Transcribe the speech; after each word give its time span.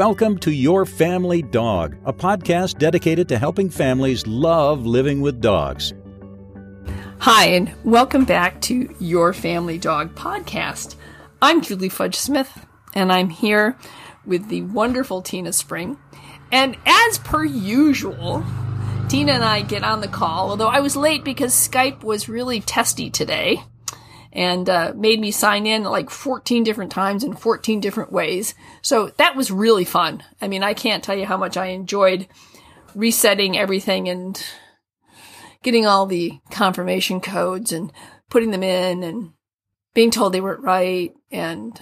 welcome 0.00 0.38
to 0.38 0.50
Your 0.50 0.86
Family 0.86 1.42
Dog, 1.42 1.94
a 2.06 2.12
podcast 2.14 2.78
dedicated 2.78 3.28
to 3.28 3.38
helping 3.38 3.68
families 3.68 4.26
love 4.26 4.86
living 4.86 5.20
with 5.20 5.42
dogs. 5.42 5.92
Hi, 7.18 7.48
and 7.48 7.70
welcome 7.84 8.24
back 8.24 8.62
to 8.62 8.88
Your 8.98 9.34
Family 9.34 9.76
Dog 9.76 10.14
podcast. 10.14 10.94
I'm 11.42 11.60
Julie 11.60 11.90
Fudge 11.90 12.16
Smith, 12.16 12.64
and 12.94 13.12
I'm 13.12 13.28
here 13.28 13.76
with 14.24 14.48
the 14.48 14.62
wonderful 14.62 15.20
Tina 15.20 15.52
Spring. 15.52 15.98
And 16.50 16.78
as 16.86 17.18
per 17.18 17.44
usual, 17.44 18.42
Tina 19.10 19.32
and 19.32 19.44
I 19.44 19.60
get 19.60 19.84
on 19.84 20.00
the 20.00 20.08
call, 20.08 20.48
although 20.48 20.68
I 20.68 20.80
was 20.80 20.96
late 20.96 21.24
because 21.24 21.52
Skype 21.52 22.02
was 22.02 22.26
really 22.26 22.62
testy 22.62 23.10
today 23.10 23.62
and 24.32 24.68
uh, 24.68 24.92
made 24.94 25.20
me 25.20 25.30
sign 25.30 25.66
in 25.66 25.82
like 25.82 26.10
14 26.10 26.62
different 26.62 26.92
times 26.92 27.24
in 27.24 27.34
14 27.34 27.80
different 27.80 28.12
ways. 28.12 28.54
So 28.82 29.08
that 29.16 29.36
was 29.36 29.50
really 29.50 29.84
fun. 29.84 30.22
I 30.40 30.48
mean, 30.48 30.62
I 30.62 30.74
can't 30.74 31.02
tell 31.02 31.16
you 31.16 31.26
how 31.26 31.36
much 31.36 31.56
I 31.56 31.66
enjoyed 31.66 32.28
resetting 32.94 33.56
everything 33.56 34.08
and 34.08 34.42
getting 35.62 35.86
all 35.86 36.06
the 36.06 36.40
confirmation 36.50 37.20
codes 37.20 37.72
and 37.72 37.92
putting 38.28 38.50
them 38.50 38.62
in 38.62 39.02
and 39.02 39.32
being 39.94 40.10
told 40.10 40.32
they 40.32 40.40
weren't 40.40 40.62
right. 40.62 41.12
And 41.30 41.78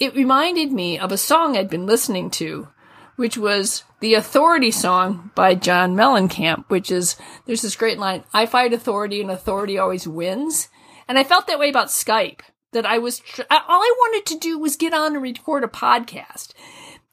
it 0.00 0.14
reminded 0.14 0.72
me 0.72 0.98
of 0.98 1.12
a 1.12 1.18
song 1.18 1.56
I'd 1.56 1.70
been 1.70 1.86
listening 1.86 2.30
to, 2.30 2.68
which 3.16 3.38
was 3.38 3.84
the 4.00 4.14
Authority 4.14 4.70
song 4.70 5.30
by 5.34 5.54
John 5.54 5.94
Mellencamp, 5.94 6.64
which 6.68 6.90
is, 6.90 7.16
there's 7.46 7.62
this 7.62 7.76
great 7.76 7.98
line, 7.98 8.24
I 8.32 8.46
fight 8.46 8.72
authority 8.72 9.20
and 9.20 9.30
authority 9.30 9.78
always 9.78 10.08
wins. 10.08 10.68
And 11.08 11.18
I 11.18 11.24
felt 11.24 11.46
that 11.46 11.58
way 11.58 11.68
about 11.68 11.88
Skype, 11.88 12.40
that 12.72 12.86
I 12.86 12.98
was, 12.98 13.22
all 13.38 13.46
I 13.50 13.94
wanted 13.98 14.26
to 14.26 14.38
do 14.38 14.58
was 14.58 14.76
get 14.76 14.92
on 14.92 15.14
and 15.14 15.22
record 15.22 15.64
a 15.64 15.68
podcast. 15.68 16.52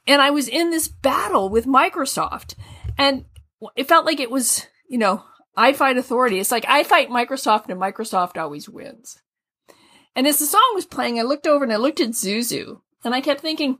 And 0.07 0.21
I 0.21 0.31
was 0.31 0.47
in 0.47 0.71
this 0.71 0.87
battle 0.87 1.49
with 1.49 1.65
Microsoft. 1.65 2.55
And 2.97 3.25
it 3.75 3.87
felt 3.87 4.05
like 4.05 4.19
it 4.19 4.31
was, 4.31 4.67
you 4.89 4.97
know, 4.97 5.23
I 5.55 5.73
fight 5.73 5.97
authority. 5.97 6.39
It's 6.39 6.51
like 6.51 6.65
I 6.67 6.83
fight 6.83 7.09
Microsoft 7.09 7.69
and 7.69 7.79
Microsoft 7.79 8.37
always 8.37 8.67
wins. 8.67 9.21
And 10.15 10.27
as 10.27 10.39
the 10.39 10.45
song 10.45 10.71
was 10.73 10.85
playing, 10.85 11.19
I 11.19 11.23
looked 11.23 11.47
over 11.47 11.63
and 11.63 11.71
I 11.71 11.77
looked 11.77 11.99
at 11.99 12.09
Zuzu 12.09 12.81
and 13.03 13.13
I 13.13 13.21
kept 13.21 13.41
thinking, 13.41 13.79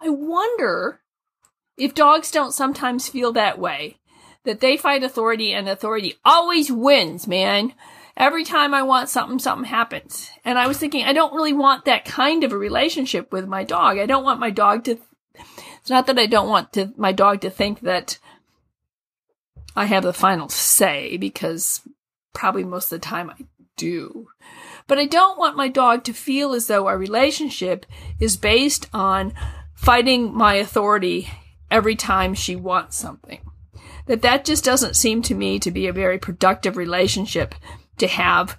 I 0.00 0.08
wonder 0.08 1.02
if 1.76 1.94
dogs 1.94 2.30
don't 2.30 2.52
sometimes 2.52 3.08
feel 3.08 3.32
that 3.32 3.58
way, 3.58 3.98
that 4.44 4.60
they 4.60 4.76
fight 4.76 5.02
authority 5.02 5.52
and 5.52 5.68
authority 5.68 6.14
always 6.24 6.72
wins, 6.72 7.26
man 7.26 7.74
every 8.20 8.44
time 8.44 8.74
I 8.74 8.82
want 8.82 9.08
something, 9.08 9.38
something 9.38 9.64
happens. 9.64 10.30
And 10.44 10.58
I 10.58 10.68
was 10.68 10.76
thinking, 10.76 11.04
I 11.04 11.14
don't 11.14 11.32
really 11.32 11.54
want 11.54 11.86
that 11.86 12.04
kind 12.04 12.44
of 12.44 12.52
a 12.52 12.58
relationship 12.58 13.32
with 13.32 13.48
my 13.48 13.64
dog. 13.64 13.98
I 13.98 14.04
don't 14.04 14.24
want 14.24 14.38
my 14.38 14.50
dog 14.50 14.84
to, 14.84 14.98
it's 15.80 15.90
not 15.90 16.06
that 16.06 16.18
I 16.18 16.26
don't 16.26 16.48
want 16.48 16.74
to, 16.74 16.92
my 16.98 17.12
dog 17.12 17.40
to 17.40 17.50
think 17.50 17.80
that 17.80 18.18
I 19.74 19.86
have 19.86 20.02
the 20.02 20.12
final 20.12 20.50
say 20.50 21.16
because 21.16 21.80
probably 22.34 22.62
most 22.62 22.92
of 22.92 23.00
the 23.00 23.06
time 23.06 23.30
I 23.30 23.46
do. 23.76 24.28
But 24.86 24.98
I 24.98 25.06
don't 25.06 25.38
want 25.38 25.56
my 25.56 25.68
dog 25.68 26.04
to 26.04 26.12
feel 26.12 26.52
as 26.52 26.66
though 26.66 26.88
our 26.88 26.98
relationship 26.98 27.86
is 28.20 28.36
based 28.36 28.86
on 28.92 29.32
fighting 29.74 30.36
my 30.36 30.54
authority 30.54 31.30
every 31.70 31.96
time 31.96 32.34
she 32.34 32.54
wants 32.54 32.98
something. 32.98 33.40
That 34.06 34.22
that 34.22 34.44
just 34.44 34.64
doesn't 34.64 34.96
seem 34.96 35.22
to 35.22 35.34
me 35.34 35.58
to 35.60 35.70
be 35.70 35.86
a 35.86 35.92
very 35.92 36.18
productive 36.18 36.76
relationship 36.76 37.54
to 38.00 38.08
have 38.08 38.58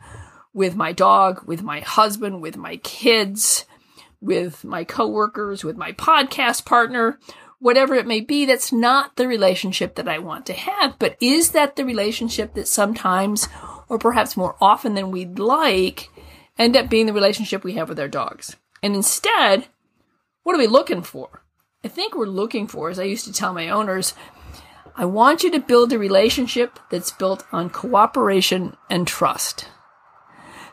with 0.53 0.75
my 0.75 0.91
dog, 0.91 1.43
with 1.45 1.61
my 1.61 1.79
husband, 1.81 2.41
with 2.41 2.57
my 2.57 2.77
kids, 2.77 3.65
with 4.19 4.63
my 4.63 4.83
coworkers, 4.83 5.63
with 5.63 5.77
my 5.77 5.91
podcast 5.93 6.65
partner, 6.65 7.19
whatever 7.59 7.95
it 7.95 8.07
may 8.07 8.19
be, 8.19 8.45
that's 8.45 8.71
not 8.71 9.15
the 9.15 9.27
relationship 9.27 9.95
that 9.95 10.07
I 10.07 10.19
want 10.19 10.45
to 10.47 10.53
have. 10.53 10.97
But 10.99 11.15
is 11.21 11.51
that 11.51 11.75
the 11.75 11.85
relationship 11.85 12.53
that 12.55 12.67
sometimes, 12.67 13.47
or 13.87 13.97
perhaps 13.97 14.35
more 14.35 14.55
often 14.59 14.93
than 14.93 15.11
we'd 15.11 15.39
like, 15.39 16.09
end 16.57 16.75
up 16.75 16.89
being 16.89 17.05
the 17.05 17.13
relationship 17.13 17.63
we 17.63 17.73
have 17.73 17.89
with 17.89 17.99
our 17.99 18.07
dogs? 18.07 18.55
And 18.83 18.95
instead, 18.95 19.67
what 20.43 20.55
are 20.55 20.59
we 20.59 20.67
looking 20.67 21.03
for? 21.03 21.43
I 21.83 21.87
think 21.87 22.15
we're 22.15 22.25
looking 22.25 22.67
for, 22.67 22.89
as 22.89 22.99
I 22.99 23.03
used 23.03 23.25
to 23.25 23.33
tell 23.33 23.53
my 23.53 23.69
owners, 23.69 24.13
I 24.95 25.05
want 25.05 25.43
you 25.43 25.51
to 25.51 25.59
build 25.59 25.93
a 25.93 25.99
relationship 25.99 26.79
that's 26.89 27.11
built 27.11 27.45
on 27.51 27.69
cooperation 27.69 28.75
and 28.89 29.07
trust. 29.07 29.67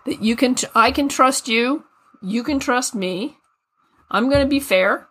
That 0.04 0.22
you 0.22 0.36
can, 0.36 0.56
I 0.74 0.90
can 0.90 1.08
trust 1.08 1.48
you, 1.48 1.84
you 2.22 2.42
can 2.42 2.58
trust 2.58 2.94
me. 2.94 3.36
I'm 4.10 4.28
going 4.28 4.42
to 4.42 4.48
be 4.48 4.60
fair, 4.60 5.08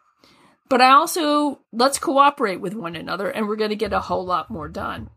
but 0.70 0.82
I 0.82 0.92
also, 0.92 1.62
let's 1.72 2.00
cooperate 2.00 2.60
with 2.60 2.74
one 2.74 2.96
another 2.96 3.30
and 3.30 3.48
we're 3.48 3.56
going 3.56 3.70
to 3.70 3.76
get 3.76 3.94
a 3.94 4.02
whole 4.02 4.26
lot 4.26 4.50
more 4.50 4.68
done. 4.68 5.10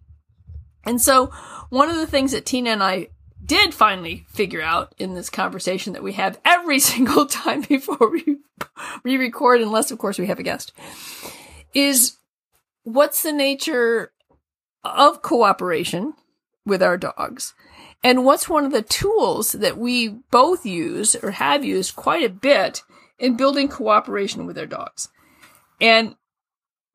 And 0.85 1.01
so 1.01 1.27
one 1.71 1.91
of 1.91 1.97
the 1.97 2.07
things 2.07 2.33
that 2.33 2.47
Tina 2.47 2.71
and 2.71 2.83
I 2.83 3.09
did 3.45 3.75
finally 3.75 4.27
figure 4.29 4.63
out 4.63 4.95
in 4.99 5.15
this 5.15 5.31
conversation 5.31 5.95
that 5.95 6.03
we 6.03 6.13
have 6.13 6.39
every 6.45 6.79
single 6.93 7.27
time 7.27 7.63
before 7.63 8.11
we, 8.11 8.39
we 9.03 9.17
record, 9.17 9.61
unless 9.61 9.91
of 9.91 9.99
course 9.99 10.19
we 10.19 10.27
have 10.27 10.39
a 10.39 10.45
guest, 10.45 10.73
is 11.75 12.17
what's 12.95 13.23
the 13.23 13.33
nature 13.33 14.13
of 14.85 15.23
cooperation 15.23 16.15
with 16.65 16.83
our 16.83 16.97
dogs? 16.97 17.55
And 18.03 18.25
what's 18.25 18.49
one 18.49 18.65
of 18.65 18.73
the 18.73 18.83
tools 18.83 19.53
that 19.53 19.77
we 19.77 20.09
both 20.09 20.65
use 20.65 21.15
or 21.15 21.33
have 21.33 21.65
used 21.65 21.97
quite 21.97 22.25
a 22.25 22.31
bit 22.31 22.83
in 23.19 23.37
building 23.37 23.69
cooperation 23.69 24.47
with 24.47 24.57
our 24.59 24.67
dogs? 24.67 25.09
And 25.81 26.17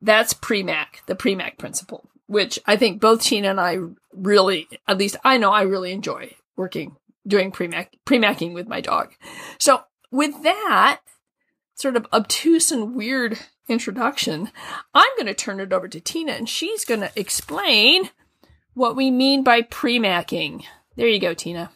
that's 0.00 0.34
PREMACK, 0.34 1.06
the 1.06 1.14
PREMACK 1.14 1.58
principle, 1.58 2.08
which 2.26 2.58
I 2.66 2.76
think 2.76 3.00
both 3.00 3.22
Tina 3.22 3.50
and 3.50 3.60
I 3.60 3.78
really, 4.12 4.68
at 4.88 4.98
least 4.98 5.16
I 5.24 5.38
know 5.38 5.52
I 5.52 5.62
really 5.62 5.92
enjoy 5.92 6.34
working, 6.56 6.96
doing 7.26 7.52
PREMACK, 7.52 7.98
PREMACKing 8.04 8.52
with 8.52 8.66
my 8.66 8.80
dog. 8.80 9.14
So 9.58 9.82
with 10.10 10.42
that 10.42 11.00
sort 11.74 11.96
of 11.96 12.06
obtuse 12.12 12.72
and 12.72 12.94
weird 12.94 13.38
introduction, 13.68 14.50
I'm 14.94 15.10
going 15.16 15.26
to 15.26 15.34
turn 15.34 15.60
it 15.60 15.72
over 15.72 15.88
to 15.88 16.00
Tina 16.00 16.32
and 16.32 16.48
she's 16.48 16.84
going 16.84 17.00
to 17.00 17.10
explain 17.16 18.10
what 18.74 18.96
we 18.96 19.10
mean 19.10 19.42
by 19.42 19.62
pre-macking. 19.62 20.64
There 20.96 21.08
you 21.08 21.18
go, 21.18 21.34
Tina. 21.34 21.70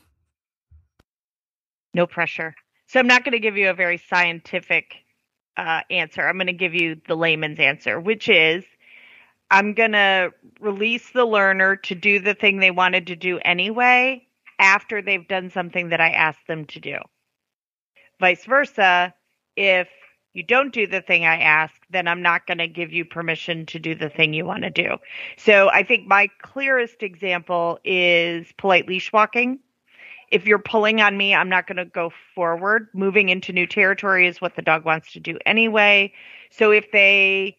No 1.94 2.06
pressure. 2.06 2.54
So 2.86 3.00
I'm 3.00 3.06
not 3.06 3.24
going 3.24 3.32
to 3.32 3.40
give 3.40 3.56
you 3.56 3.70
a 3.70 3.74
very 3.74 3.98
scientific 3.98 4.94
uh, 5.56 5.80
answer. 5.90 6.26
I'm 6.26 6.36
going 6.36 6.46
to 6.46 6.52
give 6.52 6.74
you 6.74 7.00
the 7.06 7.16
layman's 7.16 7.60
answer, 7.60 8.00
which 8.00 8.28
is 8.28 8.64
I'm 9.50 9.74
going 9.74 9.92
to 9.92 10.30
release 10.60 11.10
the 11.10 11.24
learner 11.24 11.76
to 11.76 11.94
do 11.94 12.20
the 12.20 12.34
thing 12.34 12.58
they 12.58 12.70
wanted 12.70 13.08
to 13.08 13.16
do 13.16 13.38
anyway 13.44 14.26
after 14.58 15.02
they've 15.02 15.26
done 15.26 15.50
something 15.50 15.88
that 15.88 16.00
I 16.00 16.10
asked 16.10 16.46
them 16.46 16.66
to 16.66 16.80
do. 16.80 16.98
Vice 18.20 18.44
versa, 18.44 19.14
if 19.56 19.88
you 20.32 20.42
don't 20.42 20.72
do 20.72 20.86
the 20.86 21.00
thing 21.00 21.24
I 21.24 21.38
ask, 21.40 21.74
then 21.90 22.06
I'm 22.06 22.22
not 22.22 22.46
going 22.46 22.58
to 22.58 22.68
give 22.68 22.92
you 22.92 23.04
permission 23.04 23.66
to 23.66 23.78
do 23.78 23.94
the 23.94 24.08
thing 24.08 24.32
you 24.32 24.44
want 24.44 24.62
to 24.62 24.70
do. 24.70 24.96
So 25.36 25.70
I 25.70 25.82
think 25.82 26.06
my 26.06 26.28
clearest 26.40 27.02
example 27.02 27.78
is 27.84 28.46
polite 28.56 28.86
leash 28.86 29.12
walking. 29.12 29.58
If 30.30 30.46
you're 30.46 30.60
pulling 30.60 31.00
on 31.00 31.16
me, 31.16 31.34
I'm 31.34 31.48
not 31.48 31.66
going 31.66 31.78
to 31.78 31.84
go 31.84 32.12
forward. 32.34 32.88
Moving 32.94 33.28
into 33.28 33.52
new 33.52 33.66
territory 33.66 34.28
is 34.28 34.40
what 34.40 34.54
the 34.54 34.62
dog 34.62 34.84
wants 34.84 35.12
to 35.12 35.20
do 35.20 35.36
anyway. 35.44 36.12
So 36.50 36.70
if 36.70 36.92
they 36.92 37.56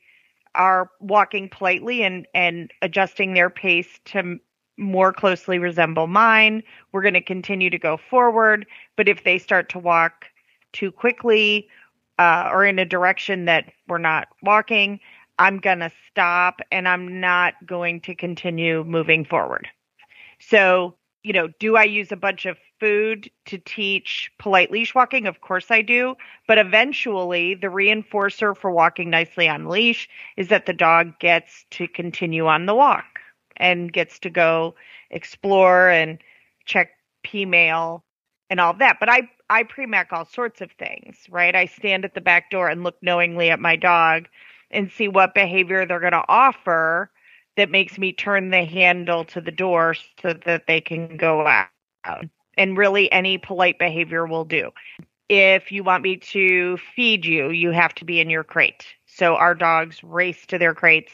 are 0.56 0.90
walking 1.02 1.50
politely 1.50 2.04
and, 2.04 2.26
and 2.34 2.72
adjusting 2.82 3.34
their 3.34 3.50
pace 3.50 4.00
to 4.06 4.40
more 4.78 5.12
closely 5.12 5.60
resemble 5.60 6.08
mine, 6.08 6.64
we're 6.94 7.02
going 7.02 7.14
to 7.14 7.22
continue 7.22 7.70
to 7.70 7.78
go 7.78 7.98
forward. 7.98 8.66
But 8.96 9.10
if 9.10 9.26
they 9.26 9.38
start 9.38 9.68
to 9.70 9.80
walk 9.80 10.26
too 10.72 10.92
quickly 10.92 11.68
uh, 12.22 12.50
or 12.54 12.64
in 12.64 12.78
a 12.78 12.86
direction 12.86 13.46
that 13.46 13.66
we're 13.88 13.98
not 13.98 14.28
walking, 14.44 15.00
I'm 15.40 15.58
going 15.58 15.80
to 15.80 15.92
stop 16.08 16.62
and 16.72 16.88
I'm 16.88 17.20
not 17.20 17.56
going 17.66 18.00
to 18.02 18.14
continue 18.14 18.84
moving 18.84 19.26
forward. 19.26 19.68
So, 20.40 20.94
you 21.24 21.34
know, 21.34 21.48
do 21.60 21.78
I 21.78 21.84
use 21.84 22.12
a 22.12 22.16
bunch 22.16 22.46
of 22.46 22.60
food 22.80 23.28
to 23.46 23.58
teach 23.58 24.32
polite 24.38 24.70
leash 24.70 24.94
walking? 24.94 25.26
Of 25.26 25.42
course 25.42 25.72
I 25.72 25.82
do. 25.82 26.16
But 26.48 26.60
eventually, 26.60 27.56
the 27.56 27.68
reinforcer 27.68 28.56
for 28.56 28.70
walking 28.70 29.10
nicely 29.10 29.50
on 29.50 29.68
leash 29.68 30.08
is 30.38 30.50
that 30.50 30.68
the 30.68 30.74
dog 30.74 31.18
gets 31.18 31.66
to 31.72 31.88
continue 31.88 32.46
on 32.46 32.68
the 32.68 32.76
walk 32.76 33.20
and 33.58 33.92
gets 33.92 34.20
to 34.20 34.30
go 34.30 34.76
explore 35.10 35.90
and 35.90 36.20
check 36.66 36.92
P 37.24 37.46
mail 37.46 38.04
and 38.52 38.60
all 38.60 38.76
that. 38.76 38.98
But 39.00 39.10
I 39.10 39.28
I 39.52 39.64
pre-mack 39.64 40.14
all 40.14 40.24
sorts 40.24 40.62
of 40.62 40.72
things, 40.72 41.28
right? 41.30 41.54
I 41.54 41.66
stand 41.66 42.06
at 42.06 42.14
the 42.14 42.22
back 42.22 42.50
door 42.50 42.70
and 42.70 42.86
look 42.86 42.96
knowingly 43.02 43.50
at 43.50 43.60
my 43.60 43.76
dog 43.76 44.30
and 44.72 44.90
see 44.90 45.10
what 45.10 45.34
behavior 45.34 45.86
they're 45.86 46.00
going 46.00 46.14
to 46.14 46.24
offer 46.30 47.12
that 47.58 47.70
makes 47.70 47.98
me 47.98 48.14
turn 48.14 48.50
the 48.52 48.64
handle 48.64 49.26
to 49.26 49.42
the 49.42 49.52
door 49.52 49.94
so 50.22 50.34
that 50.46 50.68
they 50.68 50.80
can 50.80 51.18
go 51.18 51.46
out. 51.46 52.26
And 52.58 52.78
really, 52.78 53.12
any 53.12 53.38
polite 53.38 53.78
behavior 53.78 54.26
will 54.26 54.46
do. 54.46 54.72
If 55.28 55.70
you 55.70 55.84
want 55.84 56.04
me 56.04 56.16
to 56.16 56.78
feed 56.78 57.26
you, 57.26 57.50
you 57.50 57.72
have 57.72 57.94
to 57.96 58.06
be 58.06 58.22
in 58.22 58.30
your 58.30 58.46
crate. 58.46 58.86
So 59.06 59.36
our 59.36 59.54
dogs 59.54 60.02
race 60.02 60.46
to 60.46 60.58
their 60.58 60.74
crates 60.74 61.12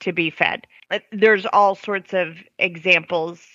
to 0.00 0.10
be 0.10 0.30
fed. 0.30 0.66
Uh, 0.90 1.00
There's 1.12 1.44
all 1.52 1.74
sorts 1.74 2.14
of 2.14 2.38
examples 2.58 3.46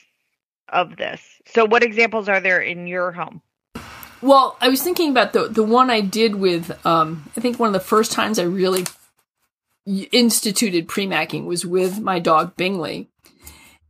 of 0.70 0.98
this. 0.98 1.42
So, 1.48 1.66
what 1.66 1.84
examples 1.84 2.30
are 2.30 2.40
there 2.40 2.62
in 2.62 2.86
your 2.86 3.12
home? 3.12 3.42
Well, 4.22 4.58
I 4.60 4.70
was 4.70 4.82
thinking 4.82 5.12
about 5.12 5.34
the 5.34 5.48
the 5.48 5.64
one 5.64 5.90
I 5.90 6.02
did 6.02 6.36
with. 6.36 6.86
Um, 6.86 7.30
I 7.38 7.42
think 7.42 7.60
one 7.60 7.68
of 7.68 7.74
the 7.74 7.80
first 7.80 8.12
times 8.12 8.40
I 8.40 8.44
really 8.44 8.86
instituted 10.12 10.88
pre-macking 10.88 11.46
was 11.46 11.66
with 11.66 12.00
my 12.00 12.20
dog 12.20 12.56
Bingley, 12.56 13.10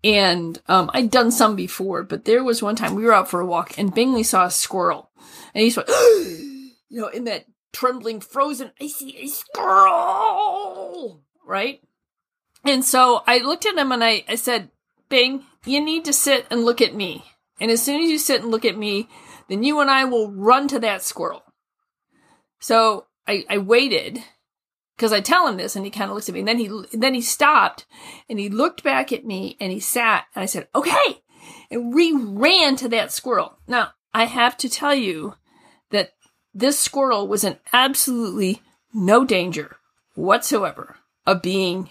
and 0.03 0.61
um, 0.67 0.89
I'd 0.93 1.11
done 1.11 1.31
some 1.31 1.55
before, 1.55 2.03
but 2.03 2.25
there 2.25 2.43
was 2.43 2.61
one 2.61 2.75
time 2.75 2.95
we 2.95 3.03
were 3.03 3.13
out 3.13 3.29
for 3.29 3.39
a 3.39 3.45
walk 3.45 3.77
and 3.77 3.93
Bingley 3.93 4.23
saw 4.23 4.45
a 4.45 4.51
squirrel, 4.51 5.09
and 5.53 5.63
he 5.63 5.73
went, 5.75 5.89
you 6.89 7.01
know, 7.01 7.07
in 7.07 7.25
that 7.25 7.45
trembling, 7.73 8.21
frozen, 8.21 8.71
I 8.79 8.87
see 8.87 9.17
a 9.17 9.27
squirrel, 9.27 11.21
right? 11.45 11.81
And 12.63 12.83
so 12.83 13.23
I 13.25 13.39
looked 13.39 13.65
at 13.65 13.77
him 13.77 13.91
and 13.91 14.03
I, 14.03 14.23
I 14.27 14.35
said, 14.35 14.69
Bing, 15.07 15.43
you 15.65 15.83
need 15.83 16.05
to 16.05 16.13
sit 16.13 16.45
and 16.51 16.65
look 16.65 16.81
at 16.81 16.93
me. 16.93 17.23
And 17.59 17.71
as 17.71 17.81
soon 17.81 18.01
as 18.01 18.09
you 18.09 18.17
sit 18.17 18.41
and 18.41 18.51
look 18.51 18.65
at 18.65 18.77
me, 18.77 19.09
then 19.50 19.63
you 19.63 19.80
and 19.80 19.90
I 19.90 20.06
will 20.06 20.31
run 20.31 20.68
to 20.69 20.80
that 20.80 21.04
squirrel. 21.04 21.44
So 22.60 23.07
I, 23.28 23.46
I 23.50 23.57
waited 23.57 24.24
because 24.96 25.12
I 25.13 25.22
tell 25.22 25.48
him 25.48 25.57
this 25.57 25.75
and 25.75 25.86
he 25.86 25.92
kind 25.92 26.10
of 26.10 26.16
looks 26.16 26.30
at 26.30 26.34
me 26.34 26.40
and 26.40 26.48
then 26.48 26.60
he, 26.60 26.69
then 26.94 27.13
he 27.13 27.22
stopped 27.22 27.86
and 28.30 28.40
he 28.40 28.50
looked 28.50 28.84
back 28.84 29.12
at 29.12 29.25
me 29.25 29.57
and 29.60 29.72
he 29.72 29.80
sat 29.80 30.25
and 30.36 30.44
I 30.44 30.46
said, 30.46 30.68
okay. 30.75 31.22
And 31.72 31.94
we 31.94 32.12
ran 32.12 32.75
to 32.78 32.90
that 32.90 33.12
squirrel. 33.12 33.57
Now 33.68 33.90
I 34.13 34.25
have 34.25 34.57
to 34.57 34.69
tell 34.69 34.94
you 34.94 35.36
that 35.92 36.13
this 36.54 36.80
squirrel 36.80 37.28
was 37.28 37.44
in 37.44 37.57
absolutely 37.74 38.62
no 38.94 39.24
danger 39.24 39.78
whatsoever 40.16 40.98
of 41.25 41.42
being 41.42 41.90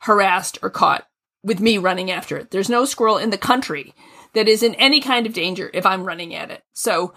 harassed 0.00 0.58
or 0.62 0.70
caught 0.70 1.06
with 1.42 1.60
me 1.60 1.78
running 1.78 2.10
after 2.10 2.36
it. 2.36 2.50
There's 2.50 2.70
no 2.70 2.84
squirrel 2.84 3.18
in 3.18 3.30
the 3.30 3.38
country 3.38 3.94
that 4.34 4.48
is 4.48 4.62
in 4.62 4.74
any 4.76 5.00
kind 5.00 5.26
of 5.26 5.32
danger 5.32 5.70
if 5.74 5.84
I'm 5.86 6.04
running 6.04 6.34
at 6.34 6.50
it. 6.50 6.62
So 6.72 7.14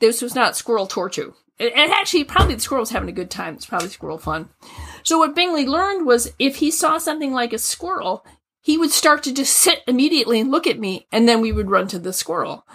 this 0.00 0.22
was 0.22 0.34
not 0.34 0.56
squirrel 0.56 0.86
torture. 0.86 1.32
And 1.60 1.92
actually, 1.92 2.24
probably 2.24 2.54
the 2.54 2.60
squirrel 2.60 2.82
was 2.82 2.90
having 2.90 3.08
a 3.08 3.12
good 3.12 3.30
time. 3.30 3.54
It's 3.54 3.66
probably 3.66 3.88
squirrel 3.88 4.18
fun. 4.18 4.48
So 5.04 5.18
what 5.18 5.36
Bingley 5.36 5.66
learned 5.66 6.06
was 6.06 6.32
if 6.38 6.56
he 6.56 6.70
saw 6.70 6.98
something 6.98 7.32
like 7.32 7.52
a 7.52 7.58
squirrel, 7.58 8.26
he 8.60 8.78
would 8.78 8.90
start 8.90 9.22
to 9.24 9.34
just 9.34 9.56
sit 9.56 9.82
immediately 9.86 10.40
and 10.40 10.50
look 10.50 10.66
at 10.66 10.78
me, 10.78 11.06
and 11.12 11.28
then 11.28 11.40
we 11.40 11.52
would 11.52 11.70
run 11.70 11.86
to 11.88 11.98
the 11.98 12.12
squirrel. 12.12 12.66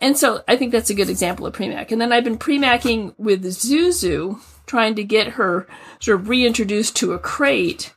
And 0.00 0.18
so 0.18 0.42
I 0.48 0.56
think 0.56 0.72
that's 0.72 0.90
a 0.90 0.94
good 0.94 1.10
example 1.10 1.46
of 1.46 1.52
pre-mack. 1.52 1.92
And 1.92 2.00
then 2.00 2.12
I've 2.12 2.24
been 2.24 2.38
pre-macking 2.38 3.14
with 3.18 3.44
Zuzu, 3.44 4.40
trying 4.66 4.96
to 4.96 5.04
get 5.04 5.34
her 5.34 5.68
sort 6.00 6.20
of 6.20 6.28
reintroduced 6.28 6.96
to 6.96 7.12
a 7.12 7.18
crate. 7.18 7.92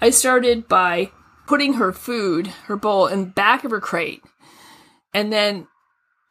I 0.00 0.08
started 0.10 0.68
by 0.68 1.10
putting 1.46 1.74
her 1.74 1.92
food, 1.92 2.46
her 2.66 2.76
bowl, 2.76 3.06
in 3.06 3.26
back 3.26 3.64
of 3.64 3.70
her 3.72 3.80
crate, 3.80 4.22
and 5.12 5.32
then 5.32 5.66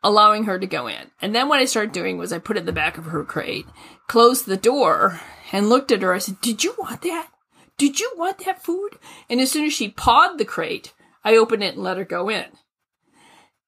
allowing 0.03 0.45
her 0.45 0.57
to 0.57 0.67
go 0.67 0.87
in. 0.87 1.11
And 1.21 1.35
then 1.35 1.49
what 1.49 1.59
I 1.59 1.65
started 1.65 1.91
doing 1.91 2.17
was 2.17 2.31
I 2.31 2.39
put 2.39 2.57
it 2.57 2.61
in 2.61 2.65
the 2.65 2.71
back 2.71 2.97
of 2.97 3.05
her 3.05 3.23
crate, 3.23 3.65
closed 4.07 4.45
the 4.45 4.57
door, 4.57 5.19
and 5.51 5.69
looked 5.69 5.91
at 5.91 6.01
her. 6.01 6.13
I 6.13 6.19
said, 6.19 6.41
Did 6.41 6.63
you 6.63 6.75
want 6.77 7.01
that? 7.01 7.29
Did 7.77 7.99
you 7.99 8.11
want 8.17 8.39
that 8.45 8.63
food? 8.63 8.97
And 9.29 9.39
as 9.39 9.51
soon 9.51 9.65
as 9.65 9.73
she 9.73 9.89
pawed 9.89 10.37
the 10.37 10.45
crate, 10.45 10.93
I 11.23 11.35
opened 11.35 11.63
it 11.63 11.75
and 11.75 11.83
let 11.83 11.97
her 11.97 12.05
go 12.05 12.29
in. 12.29 12.45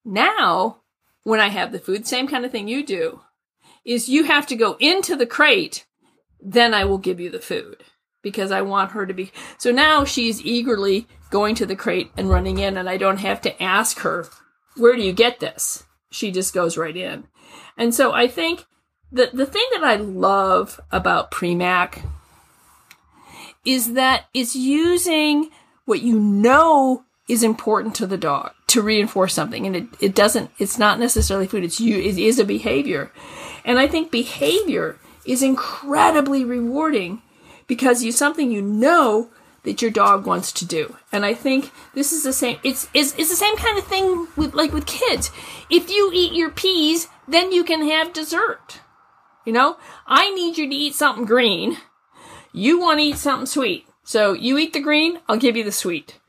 Now, 0.04 0.82
when 1.24 1.40
I 1.40 1.50
have 1.50 1.72
the 1.72 1.80
food, 1.80 2.08
same 2.08 2.28
kind 2.28 2.46
of 2.46 2.52
thing 2.52 2.68
you 2.68 2.86
do, 2.86 3.22
is 3.86 4.10
you 4.10 4.26
have 4.26 4.48
to 4.48 4.56
go 4.56 4.76
into 4.80 5.16
the 5.16 5.26
crate, 5.26 5.86
then 6.40 6.74
I 6.74 6.86
will 6.86 6.98
give 6.98 7.20
you 7.20 7.30
the 7.30 7.40
food 7.40 7.84
because 8.22 8.52
I 8.52 8.62
want 8.62 8.92
her 8.92 9.06
to 9.06 9.14
be. 9.14 9.32
So 9.58 9.72
now 9.72 10.04
she's 10.04 10.46
eagerly 10.46 11.08
going 11.30 11.56
to 11.56 11.66
the 11.66 11.76
crate 11.76 12.12
and 12.18 12.30
running 12.30 12.58
in, 12.58 12.78
and 12.78 12.90
I 12.90 12.98
don't 12.98 13.20
have 13.20 13.42
to 13.42 13.64
ask 13.64 14.00
her, 14.00 14.28
Where 14.76 14.96
do 14.96 15.02
you 15.02 15.14
get 15.14 15.40
this? 15.40 15.86
She 16.10 16.32
just 16.32 16.54
goes 16.54 16.78
right 16.78 16.96
in. 16.96 17.26
And 17.78 17.94
so 17.94 18.12
I 18.12 18.28
think 18.28 18.66
the, 19.12 19.30
the 19.34 19.46
thing 19.46 19.66
that 19.74 19.84
I 19.84 19.96
love 19.96 20.80
about 20.92 21.32
Premack 21.32 22.06
is 23.66 23.94
that 23.94 24.26
it's 24.34 24.56
using 24.56 25.50
what 25.86 26.02
you 26.02 26.20
know 26.20 27.04
is 27.28 27.44
important 27.44 27.96
to 27.96 28.08
the 28.08 28.18
dog 28.18 28.52
to 28.68 28.82
reinforce 28.82 29.34
something. 29.34 29.66
And 29.66 29.76
it, 29.76 29.88
it 30.00 30.16
doesn't, 30.16 30.52
it's 30.58 30.78
not 30.78 31.00
necessarily 31.00 31.48
food. 31.48 31.64
It's 31.64 31.80
you, 31.80 31.98
it 31.98 32.18
is 32.18 32.40
a 32.40 32.46
behavior. 32.46 33.12
And 33.64 33.78
I 33.78 33.88
think 33.88 34.12
behavior 34.12 34.98
is 35.26 35.44
incredibly 35.44 36.44
rewarding 36.44 37.22
because 37.68 38.04
you 38.04 38.12
something 38.12 38.52
you 38.52 38.62
know 38.62 39.30
that 39.64 39.82
your 39.82 39.92
dog 39.92 40.26
wants 40.26 40.52
to 40.54 40.66
do. 40.66 40.96
And 41.12 41.26
I 41.26 41.34
think 41.34 41.72
this 41.94 42.12
is 42.12 42.24
the 42.24 42.34
same 42.34 42.60
it's, 42.64 42.88
it's 42.94 43.14
it's 43.18 43.30
the 43.30 43.36
same 43.36 43.56
kind 43.58 43.78
of 43.78 43.86
thing 43.86 44.28
with 44.36 44.54
like 44.54 44.74
with 44.74 44.86
kids. 44.86 45.32
If 45.70 45.90
you 45.90 46.12
eat 46.14 46.34
your 46.34 46.50
peas, 46.50 47.08
then 47.28 47.52
you 47.52 47.64
can 47.64 47.88
have 47.88 48.14
dessert. 48.14 48.80
You 49.46 49.54
know? 49.54 49.78
I 50.06 50.32
need 50.34 50.58
you 50.58 50.70
to 50.70 50.76
eat 50.76 50.96
something 50.96 51.26
green. 51.26 51.78
You 52.54 52.80
want 52.80 53.00
to 53.00 53.06
eat 53.06 53.18
something 53.18 53.46
sweet. 53.46 53.88
So 54.04 54.34
you 54.34 54.58
eat 54.58 54.74
the 54.74 54.82
green, 54.82 55.20
I'll 55.28 55.38
give 55.38 55.56
you 55.56 55.64
the 55.64 55.72
sweet. 55.72 56.20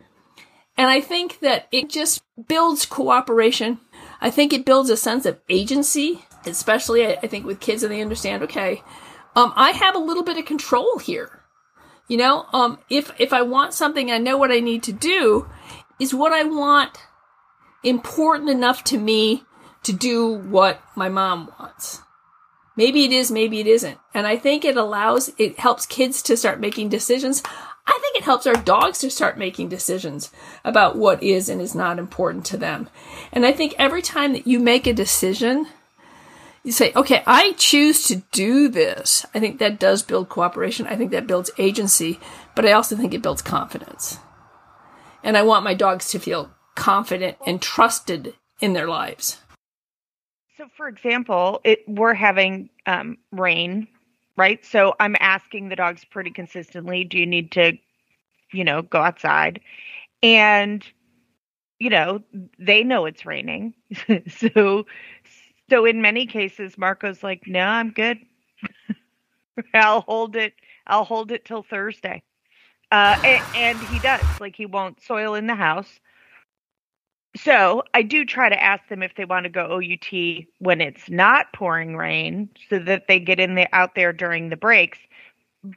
And 0.76 0.88
I 0.88 1.00
think 1.00 1.40
that 1.40 1.69
it 1.73 1.90
just 1.90 2.23
builds 2.49 2.87
cooperation. 2.87 3.81
I 4.20 4.31
think 4.31 4.52
it 4.52 4.64
builds 4.64 4.88
a 4.88 4.96
sense 4.96 5.26
of 5.26 5.40
agency, 5.49 6.25
especially 6.46 7.06
I 7.06 7.19
I 7.23 7.26
think 7.26 7.44
with 7.44 7.61
kids 7.61 7.82
and 7.82 7.93
they 7.93 8.00
understand, 8.00 8.43
okay, 8.44 8.82
um, 9.35 9.52
I 9.56 9.70
have 9.73 9.94
a 9.94 9.99
little 9.99 10.23
bit 10.23 10.38
of 10.38 10.44
control 10.44 10.99
here. 10.99 11.41
You 12.08 12.16
know, 12.16 12.46
um, 12.52 12.78
if 12.90 13.12
if 13.19 13.32
I 13.32 13.43
want 13.43 13.75
something, 13.75 14.10
I 14.10 14.19
know 14.19 14.37
what 14.37 14.52
I 14.52 14.60
need 14.60 14.82
to 14.84 14.93
do. 14.93 15.49
Is 15.99 16.12
what 16.12 16.32
I 16.32 16.43
want 16.43 16.99
important 17.84 18.50
enough 18.50 18.82
to 18.84 18.99
me 18.99 19.44
to 19.84 19.93
do 19.93 20.26
what 20.28 20.82
my 20.96 21.08
mom 21.08 21.52
wants? 21.58 22.00
Maybe 22.76 23.04
it 23.04 23.12
is, 23.12 23.31
maybe 23.31 23.60
it 23.60 23.66
isn't. 23.66 23.99
And 24.14 24.26
I 24.26 24.37
think 24.37 24.64
it 24.64 24.76
allows, 24.76 25.31
it 25.38 25.58
helps 25.58 25.84
kids 25.87 26.22
to 26.22 26.37
start 26.37 26.60
making 26.60 26.88
decisions. 26.88 27.43
I 27.87 27.99
think 28.00 28.16
it 28.16 28.25
helps 28.25 28.46
our 28.46 28.54
dogs 28.54 28.99
to 29.00 29.10
start 29.10 29.37
making 29.37 29.69
decisions 29.69 30.31
about 30.64 30.96
what 30.96 31.22
is 31.22 31.49
and 31.49 31.60
is 31.60 31.75
not 31.75 31.99
important 31.99 32.46
to 32.46 32.56
them. 32.56 32.88
And 33.32 33.44
I 33.44 33.52
think 33.52 33.75
every 33.78 34.02
time 34.02 34.32
that 34.32 34.46
you 34.46 34.58
make 34.58 34.87
a 34.87 34.93
decision, 34.93 35.66
you 36.64 36.73
say, 36.73 36.93
okay, 36.94 37.23
I 37.26 37.53
choose 37.53 38.06
to 38.06 38.17
do 38.31 38.69
this. 38.69 39.26
I 39.35 39.41
think 39.41 39.59
that 39.59 39.81
does 39.81 40.02
build 40.02 40.28
cooperation. 40.28 40.87
I 40.87 40.97
think 40.97 41.11
that 41.11 41.26
builds 41.26 41.50
agency, 41.59 42.21
but 42.54 42.64
I 42.64 42.73
also 42.73 42.97
think 42.97 43.14
it 43.14 43.23
builds 43.23 43.42
confidence. 43.42 44.19
And 45.25 45.37
I 45.37 45.42
want 45.42 45.64
my 45.64 45.75
dogs 45.75 46.11
to 46.11 46.19
feel 46.19 46.50
confident 46.75 47.37
and 47.47 47.61
trusted 47.61 48.35
in 48.61 48.73
their 48.73 48.88
lives. 48.88 49.38
So, 50.57 50.66
for 50.76 50.87
example, 50.87 51.61
it, 51.64 51.81
we're 51.88 52.14
having 52.14 52.71
um, 52.87 53.19
rain, 53.33 53.88
right? 54.37 54.64
So 54.64 54.95
I'm 55.00 55.16
asking 55.19 55.69
the 55.69 55.76
dogs 55.76 56.04
pretty 56.04 56.31
consistently, 56.31 57.04
do 57.04 57.19
you 57.19 57.26
need 57.26 57.52
to, 57.52 57.73
you 58.52 58.62
know, 58.62 58.83
go 58.83 59.00
outside? 59.00 59.61
And, 60.23 60.85
you 61.81 61.90
know, 61.90 62.23
they 62.59 62.85
know 62.85 63.07
it's 63.07 63.26
raining. 63.26 63.75
so, 64.28 64.87
so 65.71 65.85
in 65.85 66.02
many 66.02 66.26
cases, 66.26 66.76
Marco's 66.76 67.23
like, 67.23 67.47
no, 67.47 67.61
I'm 67.61 67.90
good. 67.90 68.19
I'll 69.75 70.02
hold 70.02 70.37
it. 70.37 70.54
I'll 70.87 71.04
hold 71.04 71.31
it 71.33 71.45
till 71.45 71.62
Thursday. 71.62 72.23
Uh, 72.90 73.16
and, 73.25 73.42
and 73.54 73.83
he 73.83 73.99
does. 73.99 74.21
Like 74.40 74.57
he 74.57 74.66
won't 74.66 75.02
soil 75.02 75.35
in 75.35 75.47
the 75.47 75.54
house. 75.54 76.00
So 77.35 77.83
I 77.95 78.02
do 78.02 78.26
try 78.26 78.50
to 78.50 78.62
ask 78.62 78.87
them 78.88 79.02
if 79.02 79.14
they 79.14 79.25
want 79.25 79.45
to 79.45 79.50
go 79.50 79.81
OUT 79.81 80.45
when 80.59 80.81
it's 80.83 81.09
not 81.09 81.52
pouring 81.54 81.97
rain, 81.97 82.50
so 82.69 82.78
that 82.81 83.09
they 83.09 83.19
get 83.19 83.40
in 83.40 83.54
the 83.54 83.66
out 83.75 83.95
there 83.95 84.12
during 84.12 84.50
the 84.50 84.57
breaks. 84.57 84.99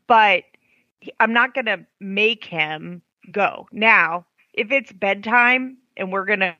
But 0.07 0.43
I'm 1.19 1.31
not 1.31 1.53
going 1.53 1.65
to 1.67 1.85
make 2.01 2.43
him 2.43 3.01
go. 3.31 3.67
Now, 3.71 4.25
if 4.53 4.71
it's 4.71 4.91
bedtime 4.91 5.77
and 5.95 6.11
we're 6.11 6.25
going 6.25 6.39
to 6.41 6.55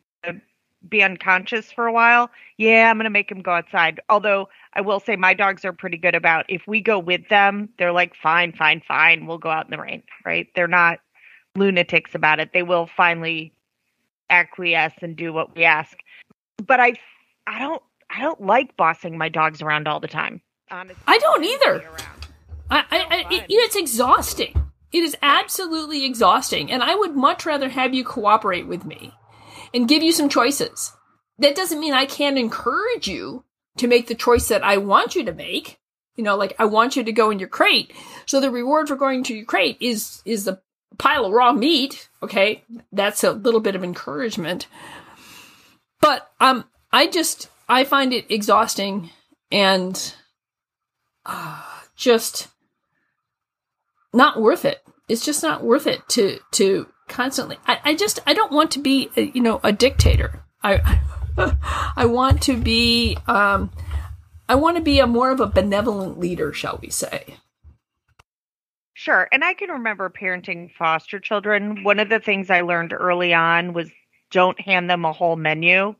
be 0.89 1.03
unconscious 1.03 1.71
for 1.71 1.87
a 1.87 1.93
while, 1.93 2.29
yeah, 2.57 2.89
I'm 2.89 2.97
going 2.97 3.05
to 3.05 3.09
make 3.09 3.31
him 3.31 3.41
go 3.41 3.51
outside. 3.51 3.99
Although 4.09 4.49
I 4.73 4.81
will 4.81 4.99
say 4.99 5.15
my 5.15 5.33
dogs 5.33 5.65
are 5.65 5.73
pretty 5.73 5.97
good 5.97 6.15
about 6.15 6.45
if 6.49 6.63
we 6.67 6.81
go 6.81 6.99
with 6.99 7.27
them, 7.29 7.69
they're 7.77 7.91
like, 7.91 8.15
fine, 8.15 8.53
fine, 8.53 8.81
fine, 8.87 9.25
we'll 9.25 9.37
go 9.37 9.49
out 9.49 9.65
in 9.65 9.71
the 9.71 9.81
rain, 9.81 10.03
right? 10.25 10.47
They're 10.55 10.67
not 10.67 10.99
lunatics 11.55 12.15
about 12.15 12.39
it. 12.39 12.51
They 12.53 12.63
will 12.63 12.89
finally 12.95 13.53
acquiesce 14.29 14.93
and 15.01 15.15
do 15.15 15.33
what 15.33 15.55
we 15.55 15.63
ask. 15.63 15.97
But 16.65 16.79
I, 16.79 16.93
I 17.47 17.59
don't, 17.59 17.81
I 18.09 18.21
don't 18.21 18.41
like 18.41 18.77
bossing 18.77 19.17
my 19.17 19.29
dogs 19.29 19.61
around 19.61 19.87
all 19.87 19.99
the 19.99 20.07
time. 20.07 20.41
Honestly, 20.71 21.03
I 21.07 21.17
don't 21.19 21.43
either. 21.43 21.89
I, 22.69 22.79
I, 22.79 22.85
I 22.91 23.33
it, 23.33 23.45
it's 23.49 23.75
exhausting. 23.75 24.61
It 24.91 25.03
is 25.03 25.15
absolutely 25.21 26.05
exhausting. 26.05 26.71
And 26.71 26.81
I 26.81 26.95
would 26.95 27.15
much 27.15 27.45
rather 27.45 27.69
have 27.69 27.93
you 27.93 28.03
cooperate 28.03 28.65
with 28.65 28.85
me 28.85 29.13
and 29.75 29.89
give 29.89 30.01
you 30.01 30.13
some 30.13 30.29
choices. 30.29 30.93
That 31.37 31.55
doesn't 31.55 31.81
mean 31.81 31.93
I 31.93 32.05
can't 32.05 32.37
encourage 32.37 33.07
you 33.07 33.43
to 33.77 33.87
make 33.87 34.07
the 34.07 34.15
choice 34.15 34.47
that 34.47 34.63
I 34.63 34.77
want 34.77 35.15
you 35.15 35.25
to 35.25 35.33
make. 35.33 35.77
You 36.15 36.23
know, 36.23 36.37
like 36.37 36.55
I 36.57 36.65
want 36.65 36.95
you 36.95 37.03
to 37.03 37.11
go 37.11 37.29
in 37.29 37.39
your 37.39 37.49
crate. 37.49 37.91
So 38.25 38.39
the 38.39 38.49
reward 38.49 38.87
for 38.87 38.95
going 38.95 39.23
to 39.25 39.35
your 39.35 39.45
crate 39.45 39.77
is 39.81 40.21
is 40.23 40.45
the 40.45 40.61
pile 40.97 41.25
of 41.25 41.33
raw 41.33 41.51
meat. 41.51 42.07
Okay, 42.23 42.63
that's 42.93 43.25
a 43.25 43.33
little 43.33 43.59
bit 43.59 43.75
of 43.75 43.83
encouragement. 43.83 44.67
But 45.99 46.31
um, 46.39 46.63
I 46.93 47.07
just 47.07 47.49
I 47.67 47.83
find 47.83 48.13
it 48.13 48.31
exhausting 48.31 49.09
and 49.51 50.15
uh, 51.25 51.61
just 51.97 52.47
not 54.13 54.39
worth 54.39 54.63
it. 54.63 54.81
It's 55.09 55.25
just 55.25 55.43
not 55.43 55.65
worth 55.65 55.85
it 55.85 56.07
to 56.09 56.39
to 56.53 56.87
constantly. 57.07 57.57
I, 57.67 57.79
I 57.83 57.95
just 57.95 58.19
I 58.25 58.33
don't 58.33 58.51
want 58.51 58.71
to 58.71 58.79
be 58.79 59.09
you 59.15 59.41
know 59.41 59.59
a 59.63 59.71
dictator. 59.71 60.43
I 60.63 61.01
I 61.95 62.05
want 62.05 62.41
to 62.43 62.57
be 62.57 63.17
um 63.27 63.71
I 64.47 64.55
want 64.55 64.77
to 64.77 64.83
be 64.83 64.99
a 64.99 65.07
more 65.07 65.31
of 65.31 65.39
a 65.39 65.47
benevolent 65.47 66.19
leader, 66.19 66.53
shall 66.53 66.79
we 66.81 66.89
say? 66.89 67.37
Sure. 68.93 69.27
And 69.31 69.43
I 69.43 69.53
can 69.53 69.69
remember 69.69 70.09
parenting 70.09 70.71
foster 70.71 71.19
children. 71.19 71.83
One 71.83 71.99
of 71.99 72.09
the 72.09 72.19
things 72.19 72.49
I 72.49 72.61
learned 72.61 72.93
early 72.93 73.33
on 73.33 73.73
was 73.73 73.89
don't 74.31 74.59
hand 74.59 74.89
them 74.89 75.03
a 75.03 75.11
whole 75.11 75.35
menu. 75.35 75.95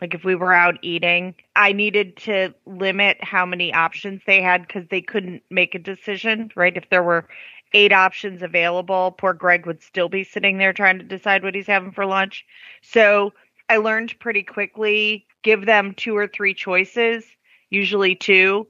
Like 0.00 0.14
if 0.14 0.24
we 0.24 0.34
were 0.34 0.52
out 0.52 0.78
eating, 0.82 1.34
I 1.54 1.72
needed 1.72 2.16
to 2.18 2.54
limit 2.66 3.22
how 3.22 3.44
many 3.44 3.72
options 3.72 4.22
they 4.26 4.40
had 4.40 4.66
because 4.66 4.84
they 4.90 5.02
couldn't 5.02 5.42
make 5.50 5.74
a 5.74 5.78
decision, 5.78 6.50
right? 6.56 6.76
If 6.76 6.88
there 6.90 7.02
were 7.02 7.28
eight 7.72 7.92
options 7.92 8.42
available, 8.42 9.12
poor 9.12 9.32
Greg 9.32 9.66
would 9.66 9.82
still 9.82 10.08
be 10.08 10.24
sitting 10.24 10.58
there 10.58 10.72
trying 10.72 10.98
to 10.98 11.04
decide 11.04 11.42
what 11.42 11.54
he's 11.54 11.66
having 11.66 11.92
for 11.92 12.06
lunch. 12.06 12.44
So 12.82 13.32
I 13.68 13.76
learned 13.76 14.18
pretty 14.18 14.42
quickly 14.42 15.26
give 15.42 15.66
them 15.66 15.94
two 15.94 16.16
or 16.16 16.26
three 16.26 16.54
choices, 16.54 17.24
usually 17.70 18.14
two, 18.14 18.66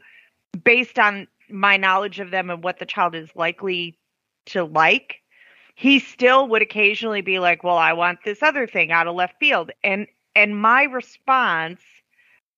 based 0.62 0.99
on 0.99 1.26
my 1.49 1.76
knowledge 1.76 2.21
of 2.21 2.30
them 2.30 2.50
and 2.50 2.62
what 2.62 2.78
the 2.78 2.87
child 2.87 3.14
is 3.14 3.35
likely 3.35 3.99
to 4.47 4.64
like. 4.64 5.23
He 5.75 5.99
still 5.99 6.47
would 6.49 6.62
occasionally 6.62 7.23
be 7.23 7.38
like, 7.38 7.64
"Well, 7.64 7.78
I 7.78 7.92
want 7.95 8.21
this 8.25 8.42
other 8.42 8.66
thing 8.66 8.92
out 8.92 9.07
of 9.07 9.14
left 9.14 9.38
field." 9.40 9.71
And 9.83 10.07
and 10.37 10.61
my 10.61 10.85
response 10.85 11.80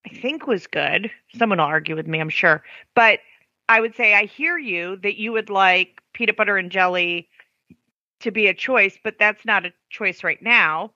I 0.05 0.11
think 0.11 0.47
was 0.47 0.67
good. 0.67 1.11
Someone 1.37 1.59
will 1.59 1.67
argue 1.67 1.95
with 1.95 2.07
me, 2.07 2.21
I'm 2.21 2.29
sure. 2.29 2.63
But 2.95 3.21
I 3.73 3.81
would 3.81 3.97
say 3.97 4.13
I 4.13 4.27
hear 4.27 4.59
you 4.59 4.97
that 4.97 5.19
you 5.19 5.33
would 5.33 5.49
like 5.49 6.03
peanut 6.13 6.37
butter 6.37 6.59
and 6.59 6.71
jelly 6.71 7.31
to 8.21 8.31
be 8.31 8.47
a 8.49 8.53
choice, 8.53 8.99
but 9.03 9.19
that's 9.19 9.47
not 9.47 9.65
a 9.65 9.73
choice 9.89 10.23
right 10.23 10.43
now. 10.43 10.93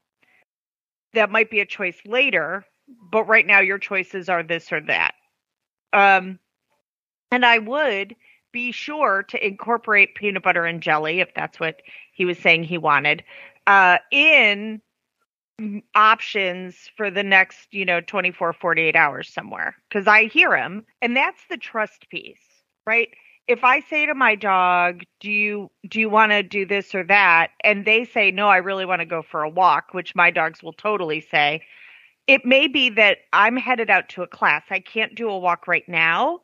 That 1.15 1.31
might 1.31 1.51
be 1.51 1.61
a 1.61 1.67
choice 1.67 1.97
later, 2.05 2.67
but 3.11 3.29
right 3.29 3.47
now 3.47 3.61
your 3.61 3.79
choices 3.79 4.29
are 4.29 4.43
this 4.43 4.71
or 4.73 4.83
that. 4.83 5.15
Um, 5.95 6.39
and 7.31 7.47
I 7.47 7.61
would 7.61 8.15
be 8.53 8.73
sure 8.73 9.23
to 9.31 9.47
incorporate 9.47 10.15
peanut 10.15 10.43
butter 10.43 10.67
and 10.67 10.83
jelly 10.83 11.21
if 11.21 11.33
that's 11.33 11.59
what 11.59 11.81
he 12.13 12.27
was 12.27 12.37
saying 12.37 12.65
he 12.65 12.77
wanted 12.77 13.25
uh, 13.67 13.97
in 14.13 14.83
options 15.95 16.91
for 16.95 17.11
the 17.11 17.23
next 17.23 17.73
you 17.73 17.87
know 17.87 18.03
24 18.03 18.53
48 18.53 18.95
hours 18.95 19.33
somewhere 19.33 19.75
because 19.89 20.07
i 20.07 20.27
hear 20.27 20.55
him 20.55 20.85
and 21.01 21.17
that's 21.17 21.41
the 21.49 21.57
trust 21.57 22.11
piece 22.11 22.46
right 22.87 23.11
if 23.49 23.63
I 23.63 23.81
say 23.81 24.07
to 24.07 24.15
my 24.15 24.35
dog, 24.35 25.03
"Do 25.21 25.31
you 25.31 25.71
do 25.89 26.01
you 26.01 26.11
want 26.11 26.33
to 26.33 26.43
do 26.43 26.67
this 26.67 26.95
or 26.95 27.05
that?" 27.05 27.53
and 27.63 27.85
they 27.85 28.05
say, 28.05 28.31
"No, 28.31 28.49
I 28.49 28.57
really 28.59 28.85
want 28.87 29.01
to 29.01 29.07
go 29.07 29.23
for 29.23 29.43
a 29.43 29.49
walk," 29.49 29.95
which 29.95 30.15
my 30.17 30.31
dogs 30.31 30.63
will 30.63 30.73
totally 30.73 31.21
say, 31.21 31.63
it 32.27 32.45
may 32.45 32.67
be 32.67 32.91
that 32.91 33.19
I'm 33.33 33.57
headed 33.57 33.91
out 33.91 34.09
to 34.11 34.23
a 34.23 34.27
class. 34.27 34.65
I 34.71 34.81
can't 34.81 35.15
do 35.15 35.29
a 35.29 35.39
walk 35.39 35.69
right 35.69 35.89
now, 35.89 36.41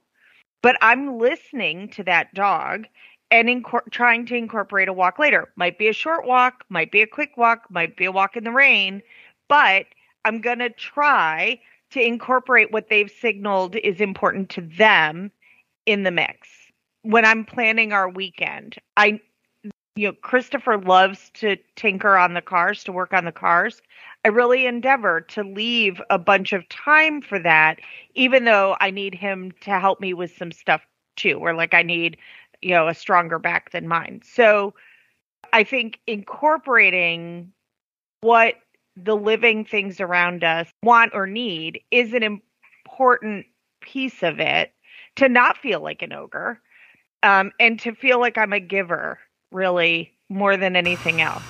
but 0.62 0.76
I'm 0.80 1.18
listening 1.18 1.88
to 1.90 2.04
that 2.04 2.32
dog 2.34 2.86
and 3.30 3.64
trying 3.90 4.26
to 4.26 4.36
incorporate 4.36 4.88
a 4.88 4.92
walk 4.92 5.18
later. 5.18 5.52
Might 5.56 5.78
be 5.78 5.88
a 5.88 5.92
short 5.92 6.26
walk, 6.26 6.64
might 6.68 6.92
be 6.92 7.02
a 7.02 7.06
quick 7.06 7.36
walk, 7.36 7.64
might 7.70 7.96
be 7.96 8.04
a 8.04 8.12
walk 8.12 8.36
in 8.36 8.44
the 8.44 8.52
rain, 8.52 9.02
but 9.48 9.86
I'm 10.24 10.40
going 10.40 10.60
to 10.60 10.70
try 10.70 11.58
to 11.90 12.00
incorporate 12.00 12.70
what 12.72 12.88
they've 12.88 13.10
signaled 13.10 13.76
is 13.76 14.00
important 14.00 14.50
to 14.50 14.60
them 14.60 15.32
in 15.86 16.02
the 16.04 16.10
mix 16.10 16.48
when 17.02 17.24
I'm 17.24 17.44
planning 17.44 17.92
our 17.92 18.08
weekend, 18.08 18.76
I 18.96 19.20
you 19.94 20.08
know, 20.08 20.14
Christopher 20.22 20.78
loves 20.78 21.30
to 21.34 21.56
tinker 21.76 22.16
on 22.16 22.32
the 22.32 22.40
cars, 22.40 22.82
to 22.84 22.92
work 22.92 23.12
on 23.12 23.26
the 23.26 23.32
cars. 23.32 23.82
I 24.24 24.28
really 24.28 24.64
endeavor 24.64 25.20
to 25.20 25.42
leave 25.42 26.00
a 26.08 26.18
bunch 26.18 26.54
of 26.54 26.66
time 26.70 27.20
for 27.20 27.38
that, 27.40 27.78
even 28.14 28.46
though 28.46 28.74
I 28.80 28.90
need 28.90 29.14
him 29.14 29.52
to 29.60 29.78
help 29.78 30.00
me 30.00 30.14
with 30.14 30.34
some 30.34 30.50
stuff 30.50 30.80
too, 31.16 31.34
or 31.34 31.52
like 31.52 31.74
I 31.74 31.82
need, 31.82 32.16
you 32.62 32.70
know, 32.70 32.88
a 32.88 32.94
stronger 32.94 33.38
back 33.38 33.72
than 33.72 33.86
mine. 33.86 34.22
So 34.24 34.72
I 35.52 35.62
think 35.62 36.00
incorporating 36.06 37.52
what 38.22 38.54
the 38.96 39.16
living 39.16 39.62
things 39.62 40.00
around 40.00 40.42
us 40.42 40.70
want 40.82 41.12
or 41.12 41.26
need 41.26 41.82
is 41.90 42.14
an 42.14 42.22
important 42.22 43.44
piece 43.82 44.22
of 44.22 44.40
it 44.40 44.72
to 45.16 45.28
not 45.28 45.58
feel 45.58 45.80
like 45.80 46.02
an 46.02 46.12
ogre 46.12 46.60
um, 47.22 47.52
and 47.60 47.78
to 47.80 47.94
feel 47.94 48.20
like 48.20 48.38
I'm 48.38 48.52
a 48.52 48.60
giver, 48.60 49.18
really, 49.50 50.12
more 50.28 50.56
than 50.56 50.76
anything 50.76 51.20
else. 51.20 51.42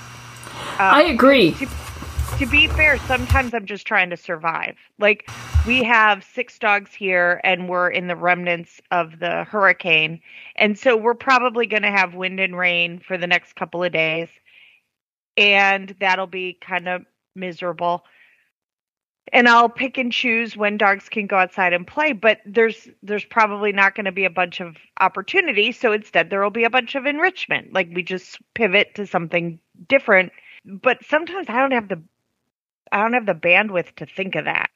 Um, 0.72 0.94
I 0.94 1.02
agree. 1.02 1.52
To, 1.52 1.68
to 2.38 2.46
be 2.46 2.66
fair, 2.66 2.98
sometimes 2.98 3.54
I'm 3.54 3.66
just 3.66 3.86
trying 3.86 4.10
to 4.10 4.16
survive. 4.16 4.76
Like, 4.98 5.30
we 5.66 5.82
have 5.84 6.24
six 6.24 6.58
dogs 6.58 6.92
here, 6.92 7.40
and 7.44 7.68
we're 7.68 7.88
in 7.88 8.08
the 8.08 8.16
remnants 8.16 8.80
of 8.90 9.20
the 9.20 9.44
hurricane. 9.44 10.20
And 10.56 10.78
so 10.78 10.96
we're 10.96 11.14
probably 11.14 11.66
going 11.66 11.82
to 11.82 11.90
have 11.90 12.14
wind 12.14 12.40
and 12.40 12.56
rain 12.56 12.98
for 12.98 13.16
the 13.16 13.26
next 13.26 13.54
couple 13.54 13.84
of 13.84 13.92
days. 13.92 14.28
And 15.36 15.94
that'll 16.00 16.26
be 16.26 16.54
kind 16.60 16.88
of 16.88 17.02
miserable 17.34 18.04
and 19.30 19.48
I'll 19.48 19.68
pick 19.68 19.98
and 19.98 20.12
choose 20.12 20.56
when 20.56 20.76
dogs 20.76 21.08
can 21.08 21.26
go 21.26 21.36
outside 21.36 21.72
and 21.72 21.86
play, 21.86 22.12
but 22.12 22.38
there's 22.44 22.88
there's 23.02 23.24
probably 23.24 23.72
not 23.72 23.94
going 23.94 24.06
to 24.06 24.12
be 24.12 24.24
a 24.24 24.30
bunch 24.30 24.60
of 24.60 24.76
opportunity, 25.00 25.72
so 25.72 25.92
instead 25.92 26.30
there 26.30 26.42
will 26.42 26.50
be 26.50 26.64
a 26.64 26.70
bunch 26.70 26.94
of 26.94 27.06
enrichment. 27.06 27.72
Like 27.72 27.88
we 27.94 28.02
just 28.02 28.38
pivot 28.54 28.94
to 28.96 29.06
something 29.06 29.58
different. 29.88 30.32
But 30.64 31.04
sometimes 31.04 31.48
I 31.48 31.58
don't 31.60 31.72
have 31.72 31.88
the 31.88 32.02
I 32.90 33.02
don't 33.02 33.14
have 33.14 33.26
the 33.26 33.34
bandwidth 33.34 33.94
to 33.96 34.06
think 34.06 34.34
of 34.34 34.46
that. 34.46 34.70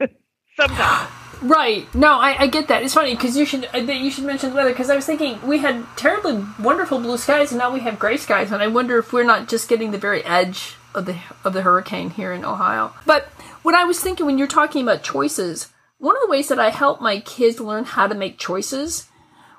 sometimes. 0.56 1.10
Right. 1.42 1.94
No, 1.94 2.12
I, 2.12 2.44
I 2.44 2.46
get 2.46 2.68
that. 2.68 2.82
It's 2.82 2.94
funny 2.94 3.14
because 3.14 3.36
you 3.36 3.44
should 3.44 3.68
uh, 3.74 3.78
you 3.78 4.10
should 4.10 4.24
mention 4.24 4.48
the 4.48 4.56
weather 4.56 4.70
because 4.70 4.88
I 4.88 4.96
was 4.96 5.04
thinking 5.04 5.38
we 5.46 5.58
had 5.58 5.84
terribly 5.94 6.42
wonderful 6.58 6.98
blue 6.98 7.18
skies 7.18 7.52
and 7.52 7.58
now 7.58 7.70
we 7.70 7.80
have 7.80 7.98
gray 7.98 8.16
skies 8.16 8.52
and 8.52 8.62
I 8.62 8.68
wonder 8.68 8.96
if 8.96 9.12
we're 9.12 9.22
not 9.22 9.46
just 9.46 9.68
getting 9.68 9.90
the 9.90 9.98
very 9.98 10.24
edge 10.24 10.76
of 10.96 11.06
the 11.06 11.16
of 11.44 11.52
the 11.52 11.62
hurricane 11.62 12.10
here 12.10 12.32
in 12.32 12.44
Ohio. 12.44 12.92
But 13.04 13.24
what 13.62 13.74
I 13.74 13.84
was 13.84 14.00
thinking 14.00 14.26
when 14.26 14.38
you're 14.38 14.46
talking 14.48 14.82
about 14.82 15.02
choices, 15.02 15.68
one 15.98 16.16
of 16.16 16.22
the 16.22 16.30
ways 16.30 16.48
that 16.48 16.58
I 16.58 16.70
help 16.70 17.00
my 17.00 17.20
kids 17.20 17.60
learn 17.60 17.84
how 17.84 18.06
to 18.06 18.14
make 18.14 18.38
choices 18.38 19.08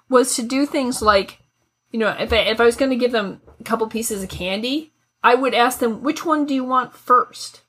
was 0.09 0.35
to 0.35 0.43
do 0.43 0.65
things 0.65 1.01
like, 1.01 1.39
you 1.91 1.99
know, 1.99 2.09
if 2.19 2.33
I, 2.33 2.37
if 2.37 2.59
I 2.59 2.65
was 2.65 2.75
going 2.75 2.91
to 2.91 2.97
give 2.97 3.11
them 3.11 3.41
a 3.59 3.63
couple 3.63 3.87
pieces 3.87 4.23
of 4.23 4.29
candy, 4.29 4.93
I 5.23 5.35
would 5.35 5.53
ask 5.53 5.79
them, 5.79 6.03
which 6.03 6.25
one 6.25 6.45
do 6.45 6.53
you 6.53 6.63
want 6.63 6.95
first? 6.95 7.61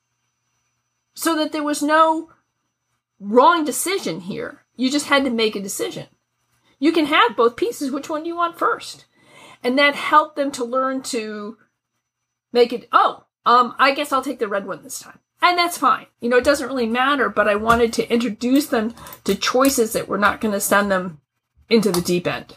So 1.15 1.37
that 1.37 1.53
there 1.53 1.63
was 1.63 1.83
no 1.83 2.31
wrong 3.19 3.65
decision 3.65 4.21
here. 4.21 4.63
You 4.77 4.91
just 4.91 5.07
had 5.07 5.25
to 5.25 5.31
make 5.31 5.57
a 5.57 5.61
decision. 5.61 6.07
You 6.79 6.93
can 6.93 7.07
have 7.07 7.37
both 7.37 7.57
pieces. 7.57 7.91
Which 7.91 8.09
one 8.09 8.23
do 8.23 8.29
you 8.29 8.37
want 8.37 8.59
first? 8.59 9.07
And 9.65 9.77
that 9.79 9.97
helped 9.97 10.37
them 10.37 10.53
to 10.53 10.65
learn 10.65 11.03
to 11.03 11.59
make 12.53 12.73
it, 12.73 12.89
oh, 12.93 13.25
um, 13.47 13.75
I 13.79 13.95
guess 13.95 14.13
I'll 14.13 14.23
take 14.23 14.39
the 14.39 14.49
red 14.49 14.67
one 14.67 14.83
this 14.83 15.01
time. 15.01 15.19
And 15.41 15.57
that's 15.57 15.79
fine. 15.79 16.07
You 16.21 16.29
know, 16.29 16.37
it 16.37 16.45
doesn't 16.45 16.67
really 16.67 16.87
matter, 16.87 17.29
but 17.29 17.49
I 17.49 17.55
wanted 17.55 17.93
to 17.95 18.13
introduce 18.13 18.67
them 18.67 18.95
to 19.25 19.35
choices 19.35 19.93
that 19.93 20.09
were 20.09 20.19
not 20.19 20.41
going 20.41 20.53
to 20.53 20.61
send 20.61 20.91
them 20.91 21.21
into 21.71 21.93
the 21.93 22.01
deep 22.01 22.27
end. 22.27 22.57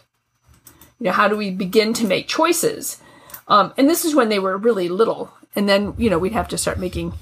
You 0.99 1.05
know, 1.05 1.11
how 1.11 1.27
do 1.27 1.37
we 1.37 1.51
begin 1.51 1.93
to 1.93 2.07
make 2.07 2.27
choices? 2.27 2.99
Um, 3.47 3.73
and 3.77 3.89
this 3.89 4.05
is 4.05 4.15
when 4.15 4.29
they 4.29 4.39
were 4.39 4.57
really 4.57 4.89
little. 4.89 5.31
And 5.55 5.69
then, 5.69 5.93
you 5.97 6.09
know, 6.09 6.17
we'd 6.17 6.31
have 6.31 6.47
to 6.49 6.57
start 6.57 6.79
making, 6.79 7.13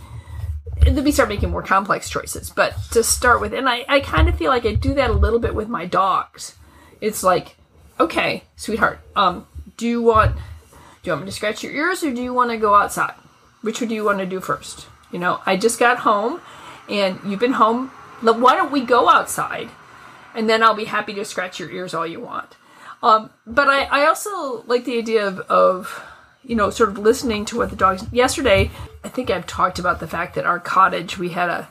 then 0.82 1.04
we 1.04 1.12
start 1.12 1.30
making 1.30 1.50
more 1.50 1.64
complex 1.64 2.10
choices. 2.10 2.50
But 2.50 2.76
to 2.92 3.04
start 3.04 3.42
with, 3.42 3.54
and 3.54 3.68
I, 3.68 3.86
I 3.90 4.00
kind 4.00 4.30
of 4.30 4.38
feel 4.38 4.50
like 4.50 4.66
I 4.66 4.76
do 4.76 4.94
that 4.94 5.10
a 5.10 5.14
little 5.14 5.40
bit 5.40 5.56
with 5.56 5.68
my 5.68 5.86
dogs. 5.86 6.56
It's 7.02 7.24
like, 7.24 7.58
okay, 8.00 8.44
sweetheart, 8.56 9.00
um, 9.16 9.46
do 9.76 9.88
you 9.88 10.02
want, 10.02 10.36
do 10.36 10.42
you 11.04 11.12
want 11.12 11.26
me 11.26 11.32
to 11.32 11.36
scratch 11.36 11.64
your 11.64 11.74
ears 11.74 12.04
or 12.04 12.14
do 12.14 12.22
you 12.22 12.34
want 12.34 12.52
to 12.52 12.58
go 12.58 12.76
outside? 12.76 13.14
Which 13.62 13.80
do 13.80 13.94
you 13.94 14.06
want 14.06 14.20
to 14.20 14.26
do 14.26 14.40
first? 14.40 14.88
You 15.12 15.20
know, 15.20 15.42
I 15.46 15.58
just 15.58 15.80
got 15.80 16.00
home 16.00 16.42
and 16.88 17.20
you've 17.26 17.40
been 17.40 17.54
home. 17.54 17.90
Why 18.22 18.56
don't 18.56 18.72
we 18.72 18.82
go 18.82 19.10
outside? 19.10 19.70
And 20.36 20.50
then 20.50 20.64
I'll 20.64 20.76
be 20.76 20.86
happy 20.86 21.14
to 21.16 21.26
scratch 21.26 21.60
your 21.60 21.72
ears 21.72 21.94
all 21.94 22.06
you 22.06 22.20
want. 22.20 22.56
Um, 23.02 23.32
but 23.48 23.68
I, 23.68 23.84
I 23.84 24.06
also 24.08 24.64
like 24.64 24.86
the 24.86 24.98
idea 24.98 25.26
of, 25.26 25.40
of, 25.42 26.04
you 26.44 26.56
know, 26.56 26.70
sort 26.70 26.90
of 26.90 26.98
listening 26.98 27.46
to 27.46 27.58
what 27.58 27.70
the 27.70 27.76
dogs. 27.76 28.06
Yesterday, 28.12 28.72
I 29.04 29.10
think 29.10 29.30
I've 29.30 29.48
talked 29.48 29.80
about 29.80 30.00
the 30.00 30.08
fact 30.08 30.36
that 30.36 30.46
our 30.46 30.60
cottage, 30.60 31.18
we 31.18 31.30
had 31.30 31.50
a 31.50 31.70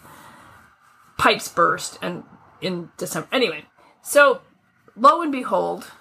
pipes 1.19 1.49
burst 1.49 1.99
and 2.01 2.25
in 2.61 2.91
December. 2.97 3.29
Anyway, 3.31 3.65
so 4.03 4.41
lo 4.97 5.23
and 5.23 5.33
behold, 5.33 5.93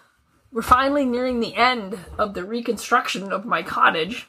we're 0.51 0.61
finally 0.61 1.05
nearing 1.05 1.39
the 1.39 1.55
end 1.55 1.99
of 2.17 2.33
the 2.33 2.43
reconstruction 2.43 3.31
of 3.31 3.45
my 3.45 3.61
cottage. 3.61 4.27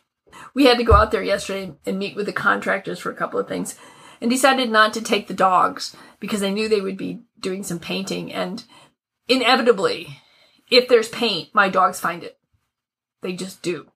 We 0.55 0.67
had 0.67 0.79
to 0.79 0.85
go 0.85 0.95
out 0.95 1.11
there 1.11 1.23
yesterday 1.23 1.75
and 1.87 1.99
meet 1.99 2.17
with 2.17 2.27
the 2.27 2.33
contractors 2.33 2.99
for 2.99 3.11
a 3.11 3.17
couple 3.17 3.39
of 3.39 3.49
things 3.49 3.77
and 4.21 4.31
decided 4.31 4.71
not 4.71 4.93
to 4.95 5.03
take 5.03 5.29
the 5.29 5.35
dogs 5.35 5.95
because 6.21 6.43
I 6.43 6.51
knew 6.51 6.69
they 6.69 6.81
would 6.81 6.97
be 6.97 7.21
doing 7.39 7.63
some 7.63 7.79
painting. 7.79 8.33
And 8.33 8.65
inevitably, 9.29 10.21
if 10.71 10.89
there's 10.89 11.09
paint, 11.09 11.55
my 11.55 11.69
dogs 11.69 12.01
find 12.01 12.23
it. 12.23 12.39
They 13.23 13.33
just 13.33 13.63
do. 13.63 13.91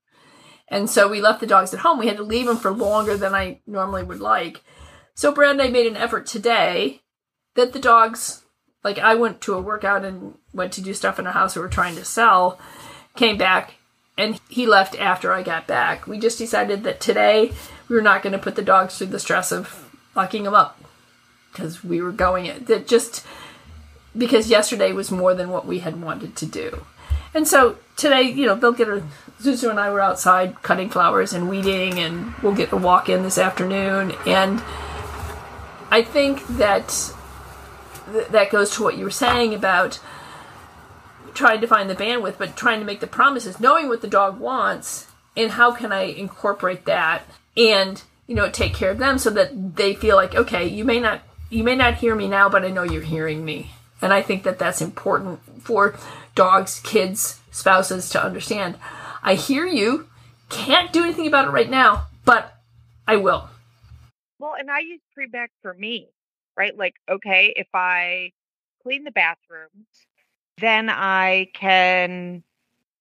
And 0.69 0.89
so 0.89 1.09
we 1.09 1.21
left 1.21 1.41
the 1.41 1.47
dogs 1.47 1.75
at 1.75 1.81
home. 1.81 1.99
We 1.99 2.07
had 2.07 2.17
to 2.17 2.23
leave 2.23 2.47
them 2.47 2.57
for 2.57 2.71
longer 2.71 3.17
than 3.17 3.35
I 3.35 3.61
normally 3.67 4.03
would 4.05 4.21
like. 4.21 4.63
So 5.15 5.33
Brad 5.33 5.53
and 5.53 5.63
I 5.63 5.69
made 5.69 5.87
an 5.87 5.97
effort 5.97 6.27
today 6.27 7.03
that 7.55 7.73
the 7.73 7.79
dogs, 7.79 8.45
like 8.83 8.99
I 8.99 9.15
went 9.15 9.41
to 9.43 9.55
a 9.55 9.61
workout 9.61 10.05
and 10.05 10.35
went 10.55 10.73
to 10.75 10.81
do 10.81 10.95
stuff 10.95 11.19
in 11.19 11.27
a 11.27 11.33
house 11.33 11.55
we 11.55 11.63
were 11.63 11.69
trying 11.69 11.97
to 11.97 12.05
sell, 12.05 12.59
came 13.17 13.37
back, 13.37 13.75
and 14.17 14.41
he 14.49 14.67
left 14.67 14.95
after 14.99 15.33
I 15.33 15.43
got 15.43 15.67
back. 15.67 16.07
We 16.07 16.19
just 16.19 16.39
decided 16.39 16.85
that 16.85 17.01
today 17.01 17.53
we 17.89 17.97
were 17.97 18.03
not 18.03 18.23
going 18.23 18.33
to 18.33 18.39
put 18.39 18.57
the 18.57 18.63
dogs 18.63 18.99
through 18.99 19.09
the 19.09 19.19
stress 19.19 19.53
of 19.53 19.91
locking 20.15 20.45
them 20.45 20.55
up 20.55 20.79
because 21.53 21.83
we 21.83 22.01
were 22.01 22.13
going 22.13 22.47
it 22.47 22.67
that 22.67 22.87
just 22.87 23.25
because 24.17 24.51
yesterday 24.51 24.93
was 24.93 25.11
more 25.11 25.35
than 25.35 25.51
what 25.51 25.67
we 25.67 25.81
had 25.81 26.01
wanted 26.01 26.37
to 26.37 26.47
do. 26.47 26.85
And 27.35 27.49
so 27.49 27.79
today, 27.97 28.23
you 28.23 28.47
know, 28.47 28.55
they'll 28.55 28.73
get 28.73 28.89
a 28.89 29.03
Zuzu 29.41 29.71
and 29.71 29.81
I 29.81 29.91
were 29.91 30.01
outside 30.01 30.63
cutting 30.63 30.91
flowers 30.91 31.33
and 31.33 31.49
weeding 31.49 31.99
and 31.99 32.35
we'll 32.43 32.55
get 32.55 32.73
a 32.73 32.77
walk 32.77 33.09
in 33.09 33.23
this 33.23 33.39
afternoon 33.39 34.13
and 34.27 34.63
I 35.91 36.03
think 36.03 36.47
that 36.59 37.13
th- 38.13 38.29
that 38.29 38.51
goes 38.51 38.71
to 38.73 38.83
what 38.83 38.97
you 38.97 39.05
were 39.05 39.11
saying 39.11 39.55
about 39.55 39.99
trying 41.35 41.61
to 41.61 41.67
find 41.67 41.89
the 41.89 41.95
bandwidth 41.95 42.39
but 42.39 42.57
trying 42.57 42.81
to 42.81 42.87
make 42.87 43.01
the 43.01 43.07
promises 43.07 43.61
knowing 43.61 43.89
what 43.89 44.03
the 44.03 44.09
dog 44.09 44.39
wants 44.39 45.07
and 45.37 45.53
how 45.53 45.73
can 45.73 45.93
I 45.93 46.03
incorporate 46.03 46.85
that 46.87 47.25
and 47.57 48.03
you 48.27 48.35
know 48.35 48.51
take 48.51 48.75
care 48.75 48.91
of 48.91 48.99
them 48.99 49.19
so 49.19 49.31
that 49.31 49.77
they 49.77 49.95
feel 49.95 50.17
like 50.17 50.35
okay 50.35 50.67
you 50.67 50.85
may 50.85 51.01
not 51.01 51.23
you 51.51 51.65
may 51.65 51.77
not 51.77 51.97
hear 51.97 52.15
me 52.15 52.29
now 52.29 52.49
but 52.49 52.65
i 52.65 52.69
know 52.69 52.83
you're 52.83 53.03
hearing 53.03 53.45
me. 53.45 53.73
And 54.01 54.13
i 54.13 54.23
think 54.23 54.43
that 54.45 54.59
that's 54.59 54.81
important 54.81 55.41
for 55.63 55.97
dogs 56.35 56.81
kids 56.81 57.41
spouses 57.51 58.09
to 58.11 58.25
understand. 58.25 58.77
I 59.23 59.35
hear 59.35 59.67
you 59.67 60.09
can't 60.49 60.93
do 60.93 61.05
anything 61.05 61.27
about 61.27 61.47
it 61.49 61.51
right 61.51 61.71
now 61.71 62.07
but 62.25 62.55
i 63.07 63.17
will. 63.17 63.49
Well 64.39 64.55
and 64.59 64.71
i 64.71 64.81
use 64.81 65.01
Premack 65.17 65.49
for 65.63 65.75
me 65.75 66.09
right? 66.57 66.77
Like 66.77 66.95
okay 67.11 67.53
if 67.57 67.69
i 67.75 68.33
clean 68.83 69.05
the 69.05 69.11
bathrooms 69.11 69.87
then 70.63 70.89
i 70.89 71.49
can 71.55 72.43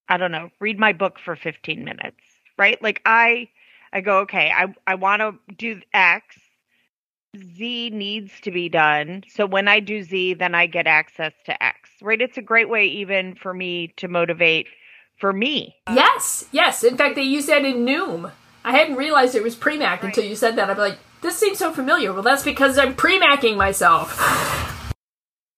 i 0.09 0.17
don't 0.17 0.31
know 0.31 0.49
read 0.59 0.79
my 0.79 0.93
book 0.93 1.19
for 1.23 1.35
15 1.35 1.83
minutes 1.83 2.17
right 2.57 2.81
like 2.81 3.01
i 3.05 3.47
I 3.93 4.01
go, 4.01 4.19
okay, 4.19 4.51
I, 4.55 4.73
I 4.87 4.95
want 4.95 5.21
to 5.21 5.53
do 5.55 5.81
X. 5.93 6.37
Z 7.37 7.91
needs 7.91 8.31
to 8.41 8.51
be 8.51 8.69
done. 8.69 9.23
So 9.29 9.45
when 9.45 9.67
I 9.67 9.79
do 9.79 10.03
Z, 10.03 10.35
then 10.35 10.53
I 10.53 10.65
get 10.65 10.87
access 10.87 11.33
to 11.45 11.63
X, 11.63 11.89
right? 12.01 12.21
It's 12.21 12.37
a 12.37 12.41
great 12.41 12.69
way, 12.69 12.85
even 12.87 13.35
for 13.35 13.53
me, 13.53 13.93
to 13.97 14.07
motivate 14.07 14.67
for 15.17 15.31
me. 15.31 15.75
Yes, 15.89 16.45
yes. 16.51 16.83
In 16.83 16.97
fact, 16.97 17.15
they 17.15 17.23
use 17.23 17.45
that 17.45 17.63
in 17.63 17.85
Noom. 17.85 18.31
I 18.63 18.71
hadn't 18.71 18.95
realized 18.95 19.35
it 19.35 19.43
was 19.43 19.55
Premack 19.55 19.81
right. 19.81 20.03
until 20.03 20.25
you 20.25 20.35
said 20.35 20.55
that. 20.57 20.69
I'm 20.69 20.77
like, 20.77 20.97
this 21.21 21.37
seems 21.37 21.57
so 21.57 21.71
familiar. 21.71 22.11
Well, 22.13 22.23
that's 22.23 22.43
because 22.43 22.77
I'm 22.77 22.95
Premacking 22.95 23.55
myself. 23.55 24.93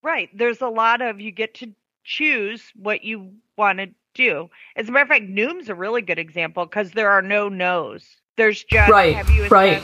right. 0.03 0.29
There's 0.35 0.61
a 0.61 0.69
lot 0.69 1.01
of, 1.01 1.19
you 1.19 1.31
get 1.31 1.55
to 1.55 1.73
choose 2.03 2.71
what 2.75 3.03
you 3.03 3.33
want 3.57 3.79
to 3.79 3.87
do. 4.13 4.49
As 4.75 4.87
a 4.87 4.91
matter 4.91 5.03
of 5.03 5.09
fact, 5.09 5.25
Noom's 5.25 5.69
a 5.69 5.75
really 5.75 6.01
good 6.01 6.19
example 6.19 6.65
because 6.65 6.91
there 6.91 7.09
are 7.09 7.21
no 7.21 7.49
no's. 7.49 8.05
There's 8.37 8.63
just 8.63 8.91
right, 8.91 9.15
have 9.15 9.29
you 9.29 9.43
assessed, 9.43 9.51
right. 9.51 9.81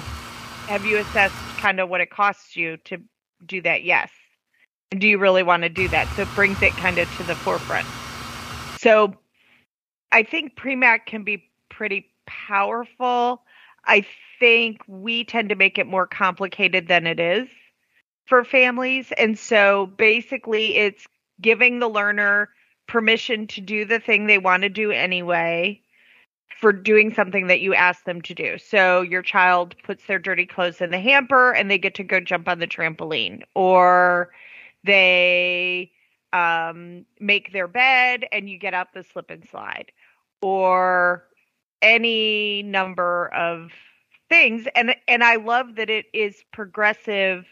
have 0.67 0.85
you 0.85 0.97
assessed 0.97 1.35
kind 1.57 1.79
of 1.79 1.89
what 1.89 2.01
it 2.01 2.09
costs 2.09 2.55
you 2.55 2.77
to 2.85 3.01
do 3.45 3.61
that? 3.61 3.83
Yes. 3.83 4.09
And 4.91 4.99
do 4.99 5.07
you 5.07 5.19
really 5.19 5.43
want 5.43 5.63
to 5.63 5.69
do 5.69 5.87
that? 5.89 6.07
So 6.15 6.23
it 6.23 6.27
brings 6.35 6.61
it 6.63 6.71
kind 6.73 6.97
of 6.97 7.11
to 7.17 7.23
the 7.23 7.35
forefront. 7.35 7.85
So 8.79 9.13
I 10.11 10.23
think 10.23 10.55
Premack 10.55 11.05
can 11.05 11.23
be 11.23 11.43
pretty 11.69 12.09
powerful. 12.25 13.43
I 13.85 14.05
think 14.39 14.81
we 14.87 15.23
tend 15.23 15.49
to 15.49 15.55
make 15.55 15.77
it 15.77 15.85
more 15.85 16.07
complicated 16.07 16.87
than 16.87 17.05
it 17.05 17.19
is 17.19 17.47
for 18.25 18.43
families. 18.43 19.11
And 19.17 19.37
so 19.37 19.87
basically 19.97 20.75
it's 20.77 21.05
giving 21.41 21.79
the 21.79 21.89
learner 21.89 22.49
permission 22.87 23.47
to 23.47 23.61
do 23.61 23.85
the 23.85 23.99
thing 23.99 24.25
they 24.25 24.37
want 24.37 24.63
to 24.63 24.69
do 24.69 24.91
anyway 24.91 25.81
for 26.59 26.73
doing 26.73 27.13
something 27.13 27.47
that 27.47 27.61
you 27.61 27.73
ask 27.73 28.03
them 28.03 28.21
to 28.21 28.33
do. 28.33 28.57
So 28.57 29.01
your 29.01 29.21
child 29.21 29.75
puts 29.83 30.05
their 30.05 30.19
dirty 30.19 30.45
clothes 30.45 30.81
in 30.81 30.91
the 30.91 30.99
hamper 30.99 31.51
and 31.53 31.69
they 31.69 31.77
get 31.77 31.95
to 31.95 32.03
go 32.03 32.19
jump 32.19 32.49
on 32.49 32.59
the 32.59 32.67
trampoline, 32.67 33.43
or 33.55 34.31
they 34.83 35.91
um, 36.33 37.05
make 37.19 37.53
their 37.53 37.67
bed 37.67 38.25
and 38.31 38.49
you 38.49 38.57
get 38.57 38.73
out 38.73 38.93
the 38.93 39.03
slip 39.03 39.29
and 39.29 39.47
slide, 39.47 39.91
or 40.41 41.25
any 41.81 42.63
number 42.63 43.27
of 43.33 43.71
things. 44.27 44.67
And 44.75 44.95
and 45.07 45.23
I 45.23 45.35
love 45.35 45.75
that 45.75 45.89
it 45.89 46.07
is 46.13 46.43
progressive 46.51 47.45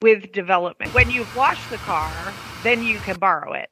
with 0.00 0.32
development. 0.32 0.94
When 0.94 1.10
you've 1.10 1.34
washed 1.34 1.70
the 1.70 1.78
car, 1.78 2.38
then 2.62 2.82
you 2.82 2.98
can 2.98 3.18
borrow 3.18 3.52
it. 3.52 3.70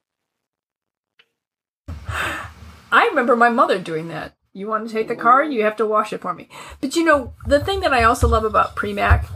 I 2.93 3.07
remember 3.09 3.37
my 3.37 3.49
mother 3.49 3.79
doing 3.79 4.09
that. 4.09 4.35
You 4.53 4.69
want 4.69 4.89
to 4.89 4.93
take 4.93 5.09
the 5.09 5.17
car? 5.17 5.45
You 5.45 5.65
have 5.65 5.77
to 5.77 5.87
wash 5.87 6.13
it 6.13 6.23
for 6.23 6.33
me. 6.33 6.49
But 6.81 6.97
you 6.97 7.05
know, 7.05 7.35
the 7.47 7.61
thing 7.61 7.81
that 7.81 7.93
I 7.93 8.05
also 8.05 8.27
love 8.27 8.45
about 8.45 8.75
Premack 8.75 9.27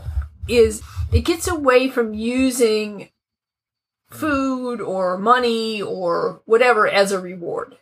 is 0.47 0.81
it 1.13 1.25
gets 1.25 1.47
away 1.47 1.89
from 1.89 2.13
using 2.13 3.09
food 4.09 4.81
or 4.81 5.17
money 5.17 5.81
or 5.81 6.41
whatever 6.45 6.87
as 6.87 7.11
a 7.11 7.19
reward. 7.19 7.77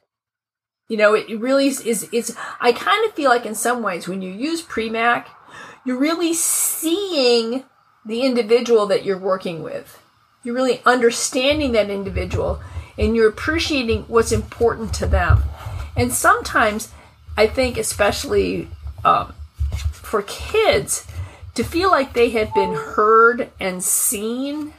You 0.88 0.98
know, 0.98 1.14
it 1.14 1.40
really 1.40 1.68
is, 1.68 2.10
it's, 2.12 2.36
I 2.60 2.72
kind 2.72 3.06
of 3.06 3.14
feel 3.14 3.30
like 3.30 3.46
in 3.46 3.56
some 3.56 3.84
ways 3.84 4.08
when 4.08 4.22
you 4.22 4.32
use 4.32 4.62
Premack, 4.64 5.28
you're 5.86 6.00
really 6.00 6.34
seeing 6.34 7.64
the 8.06 8.22
individual 8.22 8.88
that 8.88 9.06
you're 9.06 9.18
working 9.18 9.62
with. 9.62 9.99
You're 10.44 10.56
really 10.56 10.82
understanding 10.86 11.74
that 11.74 11.90
individual 11.90 12.62
and 12.98 13.16
you're 13.16 13.30
appreciating 13.30 14.04
what's 14.04 14.32
important 14.32 14.94
to 14.96 15.08
them. 15.08 15.44
And 15.96 16.14
sometimes 16.14 16.92
I 17.38 17.48
think, 17.48 17.78
especially 17.78 18.70
um, 19.04 19.34
for 19.92 20.22
kids, 20.24 21.08
to 21.56 21.64
feel 21.64 21.90
like 21.90 22.14
they 22.14 22.30
have 22.32 22.54
been 22.54 22.74
heard 22.74 23.50
and 23.60 23.84
seen 23.84 24.74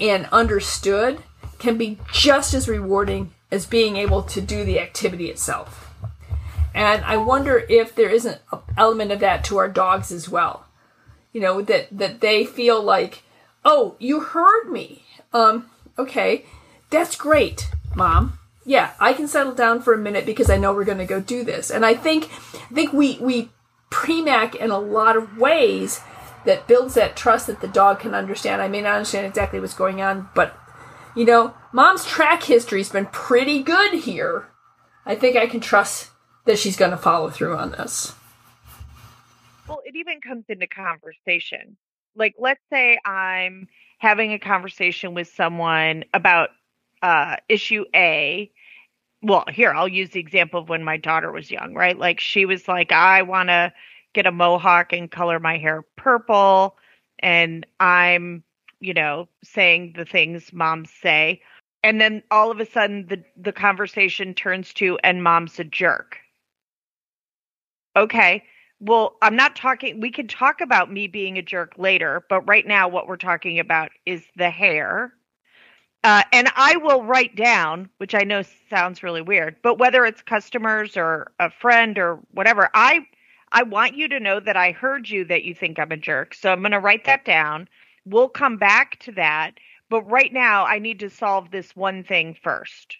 and 0.00 0.26
understood 0.26 1.22
can 1.58 1.76
be 1.76 1.98
just 2.12 2.54
as 2.54 2.68
rewarding 2.68 3.32
as 3.50 3.66
being 3.66 3.96
able 3.96 4.22
to 4.22 4.40
do 4.40 4.64
the 4.64 4.78
activity 4.78 5.30
itself. 5.30 5.92
And 6.74 7.04
I 7.04 7.16
wonder 7.16 7.64
if 7.68 7.94
there 7.94 8.10
isn't 8.10 8.40
an 8.52 8.60
element 8.76 9.10
of 9.10 9.20
that 9.20 9.42
to 9.44 9.56
our 9.56 9.68
dogs 9.68 10.12
as 10.12 10.28
well. 10.28 10.66
You 11.32 11.40
know, 11.40 11.62
that, 11.62 11.88
that 11.90 12.20
they 12.20 12.44
feel 12.44 12.80
like, 12.82 13.22
oh, 13.64 13.96
you 13.98 14.20
heard 14.20 14.70
me. 14.70 15.04
Um, 15.32 15.70
okay, 15.98 16.44
that's 16.90 17.16
great, 17.16 17.70
mom 17.94 18.38
yeah, 18.68 18.92
I 19.00 19.14
can 19.14 19.28
settle 19.28 19.54
down 19.54 19.80
for 19.80 19.94
a 19.94 19.98
minute 19.98 20.26
because 20.26 20.50
I 20.50 20.58
know 20.58 20.74
we're 20.74 20.84
going 20.84 20.98
to 20.98 21.06
go 21.06 21.22
do 21.22 21.42
this. 21.42 21.70
And 21.70 21.86
I 21.86 21.94
think, 21.94 22.24
I 22.70 22.74
think 22.74 22.92
we, 22.92 23.16
we 23.18 23.48
Premack 23.90 24.54
in 24.54 24.70
a 24.70 24.78
lot 24.78 25.16
of 25.16 25.38
ways 25.38 26.02
that 26.44 26.68
builds 26.68 26.92
that 26.94 27.16
trust 27.16 27.46
that 27.46 27.62
the 27.62 27.68
dog 27.68 28.00
can 28.00 28.14
understand. 28.14 28.60
I 28.60 28.68
may 28.68 28.82
not 28.82 28.96
understand 28.96 29.26
exactly 29.26 29.58
what's 29.58 29.72
going 29.72 30.02
on, 30.02 30.28
but 30.34 30.54
you 31.16 31.24
know, 31.24 31.54
mom's 31.72 32.04
track 32.04 32.42
history's 32.42 32.90
been 32.90 33.06
pretty 33.06 33.62
good 33.62 33.94
here. 33.94 34.48
I 35.06 35.14
think 35.14 35.36
I 35.36 35.46
can 35.46 35.60
trust 35.60 36.10
that 36.44 36.58
she's 36.58 36.76
going 36.76 36.90
to 36.90 36.98
follow 36.98 37.30
through 37.30 37.56
on 37.56 37.72
this. 37.72 38.14
Well, 39.66 39.80
it 39.84 39.96
even 39.96 40.20
comes 40.20 40.44
into 40.48 40.66
conversation. 40.66 41.78
Like, 42.14 42.34
let's 42.38 42.62
say 42.70 42.98
I'm 43.04 43.68
having 43.98 44.32
a 44.32 44.38
conversation 44.38 45.14
with 45.14 45.28
someone 45.28 46.04
about 46.14 46.50
uh, 47.02 47.36
issue 47.48 47.84
A, 47.94 48.50
well, 49.22 49.44
here, 49.52 49.72
I'll 49.72 49.88
use 49.88 50.10
the 50.10 50.20
example 50.20 50.60
of 50.60 50.68
when 50.68 50.84
my 50.84 50.96
daughter 50.96 51.32
was 51.32 51.50
young, 51.50 51.74
right? 51.74 51.98
Like 51.98 52.20
she 52.20 52.44
was 52.44 52.68
like, 52.68 52.92
I 52.92 53.22
want 53.22 53.48
to 53.48 53.72
get 54.14 54.26
a 54.26 54.32
mohawk 54.32 54.92
and 54.92 55.10
color 55.10 55.40
my 55.40 55.58
hair 55.58 55.82
purple. 55.96 56.76
And 57.18 57.66
I'm, 57.80 58.44
you 58.80 58.94
know, 58.94 59.28
saying 59.42 59.94
the 59.96 60.04
things 60.04 60.52
moms 60.52 60.90
say. 60.90 61.42
And 61.82 62.00
then 62.00 62.22
all 62.30 62.50
of 62.50 62.60
a 62.60 62.66
sudden 62.66 63.06
the, 63.08 63.24
the 63.36 63.52
conversation 63.52 64.34
turns 64.34 64.72
to, 64.74 64.98
and 65.02 65.22
mom's 65.22 65.58
a 65.58 65.64
jerk. 65.64 66.18
Okay. 67.96 68.44
Well, 68.80 69.16
I'm 69.22 69.36
not 69.36 69.56
talking, 69.56 70.00
we 70.00 70.10
can 70.10 70.28
talk 70.28 70.60
about 70.60 70.90
me 70.92 71.06
being 71.08 71.36
a 71.38 71.42
jerk 71.42 71.74
later, 71.78 72.24
but 72.28 72.42
right 72.48 72.66
now 72.66 72.88
what 72.88 73.08
we're 73.08 73.16
talking 73.16 73.58
about 73.58 73.90
is 74.06 74.24
the 74.36 74.50
hair 74.50 75.12
Uh, 76.04 76.22
and 76.32 76.48
I 76.56 76.76
will 76.78 77.04
write 77.04 77.36
down, 77.36 77.90
which 77.98 78.14
I 78.14 78.22
know 78.24 78.42
sounds 78.70 79.02
really 79.02 79.22
weird, 79.22 79.56
but 79.62 79.78
whether 79.78 80.04
it's 80.06 80.22
customers 80.22 80.96
or 80.96 81.32
a 81.40 81.50
friend 81.50 81.98
or 81.98 82.16
whatever, 82.32 82.70
I 82.74 83.06
I 83.52 83.62
want 83.64 83.96
you 83.96 84.08
to 84.08 84.20
know 84.20 84.40
that 84.40 84.56
I 84.56 84.72
heard 84.72 85.08
you 85.10 85.24
that 85.26 85.44
you 85.44 85.54
think 85.54 85.78
I'm 85.78 85.92
a 85.92 85.96
jerk. 85.96 86.34
So 86.34 86.52
I'm 86.52 86.60
going 86.60 86.72
to 86.72 86.80
write 86.80 87.04
that 87.06 87.24
down. 87.24 87.68
We'll 88.06 88.28
come 88.28 88.56
back 88.58 88.98
to 89.00 89.12
that, 89.12 89.58
but 89.90 90.02
right 90.04 90.32
now 90.32 90.66
I 90.66 90.78
need 90.78 91.00
to 91.00 91.10
solve 91.10 91.50
this 91.50 91.74
one 91.76 92.04
thing 92.04 92.34
first. 92.34 92.96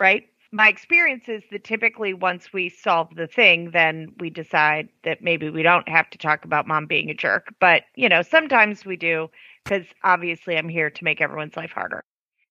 Right? 0.00 0.28
My 0.52 0.68
experience 0.68 1.24
is 1.28 1.42
that 1.50 1.64
typically 1.64 2.14
once 2.14 2.52
we 2.52 2.68
solve 2.68 3.14
the 3.14 3.26
thing, 3.26 3.70
then 3.72 4.14
we 4.20 4.30
decide 4.30 4.88
that 5.04 5.22
maybe 5.22 5.50
we 5.50 5.62
don't 5.62 5.88
have 5.88 6.08
to 6.10 6.18
talk 6.18 6.44
about 6.44 6.66
mom 6.66 6.86
being 6.86 7.10
a 7.10 7.14
jerk. 7.14 7.54
But, 7.60 7.82
you 7.94 8.08
know, 8.08 8.22
sometimes 8.22 8.84
we 8.84 8.96
do 8.96 9.28
because 9.64 9.86
obviously 10.04 10.56
I'm 10.56 10.68
here 10.68 10.90
to 10.90 11.04
make 11.04 11.20
everyone's 11.20 11.56
life 11.56 11.72
harder. 11.72 12.04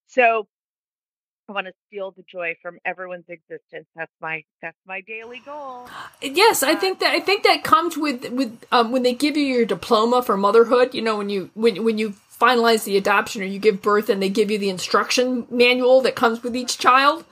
So 0.08 0.48
I 1.48 1.52
want 1.54 1.68
to 1.68 1.74
steal 1.88 2.12
the 2.12 2.24
joy 2.24 2.56
from 2.62 2.80
everyone's 2.86 3.30
existence. 3.30 3.88
That's 3.96 4.12
my 4.20 4.44
that's 4.62 4.78
my 4.88 5.02
daily 5.02 5.42
goal. 5.46 5.88
Yes, 6.22 6.64
I 6.64 6.74
think 6.74 7.00
that 7.00 7.14
I 7.14 7.20
think 7.20 7.44
that 7.44 7.64
comes 7.64 7.98
with 7.98 8.32
with 8.32 8.66
um, 8.72 8.92
when 8.92 9.04
they 9.04 9.14
give 9.14 9.38
you 9.38 9.44
your 9.44 9.66
diploma 9.66 10.24
for 10.24 10.38
motherhood. 10.38 10.96
You 10.96 11.04
know, 11.04 11.18
when 11.18 11.30
you 11.30 11.52
when 11.54 11.84
when 11.84 12.00
you 12.00 12.16
finalize 12.40 12.84
the 12.84 12.98
adoption 12.98 13.44
or 13.44 13.46
you 13.46 13.60
give 13.60 13.82
birth, 13.82 14.10
and 14.10 14.22
they 14.22 14.30
give 14.30 14.50
you 14.50 14.58
the 14.58 14.70
instruction 14.70 15.46
manual 15.52 16.02
that 16.02 16.16
comes 16.16 16.42
with 16.42 16.56
each 16.56 16.80
child. 16.80 17.26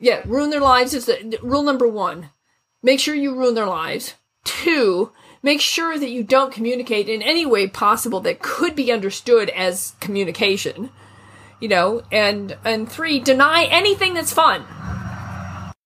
Yeah, 0.00 0.22
ruin 0.24 0.50
their 0.50 0.60
lives 0.60 0.94
is 0.94 1.06
the, 1.06 1.38
rule 1.42 1.62
number 1.62 1.86
one. 1.86 2.30
Make 2.82 2.98
sure 2.98 3.14
you 3.14 3.36
ruin 3.36 3.54
their 3.54 3.66
lives. 3.66 4.14
Two, 4.44 5.12
make 5.42 5.60
sure 5.60 5.98
that 5.98 6.10
you 6.10 6.24
don't 6.24 6.52
communicate 6.52 7.08
in 7.08 7.22
any 7.22 7.46
way 7.46 7.68
possible 7.68 8.20
that 8.20 8.40
could 8.40 8.74
be 8.74 8.90
understood 8.90 9.50
as 9.50 9.94
communication 10.00 10.90
you 11.60 11.68
know, 11.68 12.02
and 12.10 12.56
and 12.64 12.90
three, 12.90 13.20
deny 13.20 13.64
anything 13.70 14.14
that's 14.14 14.32
fun. 14.32 14.64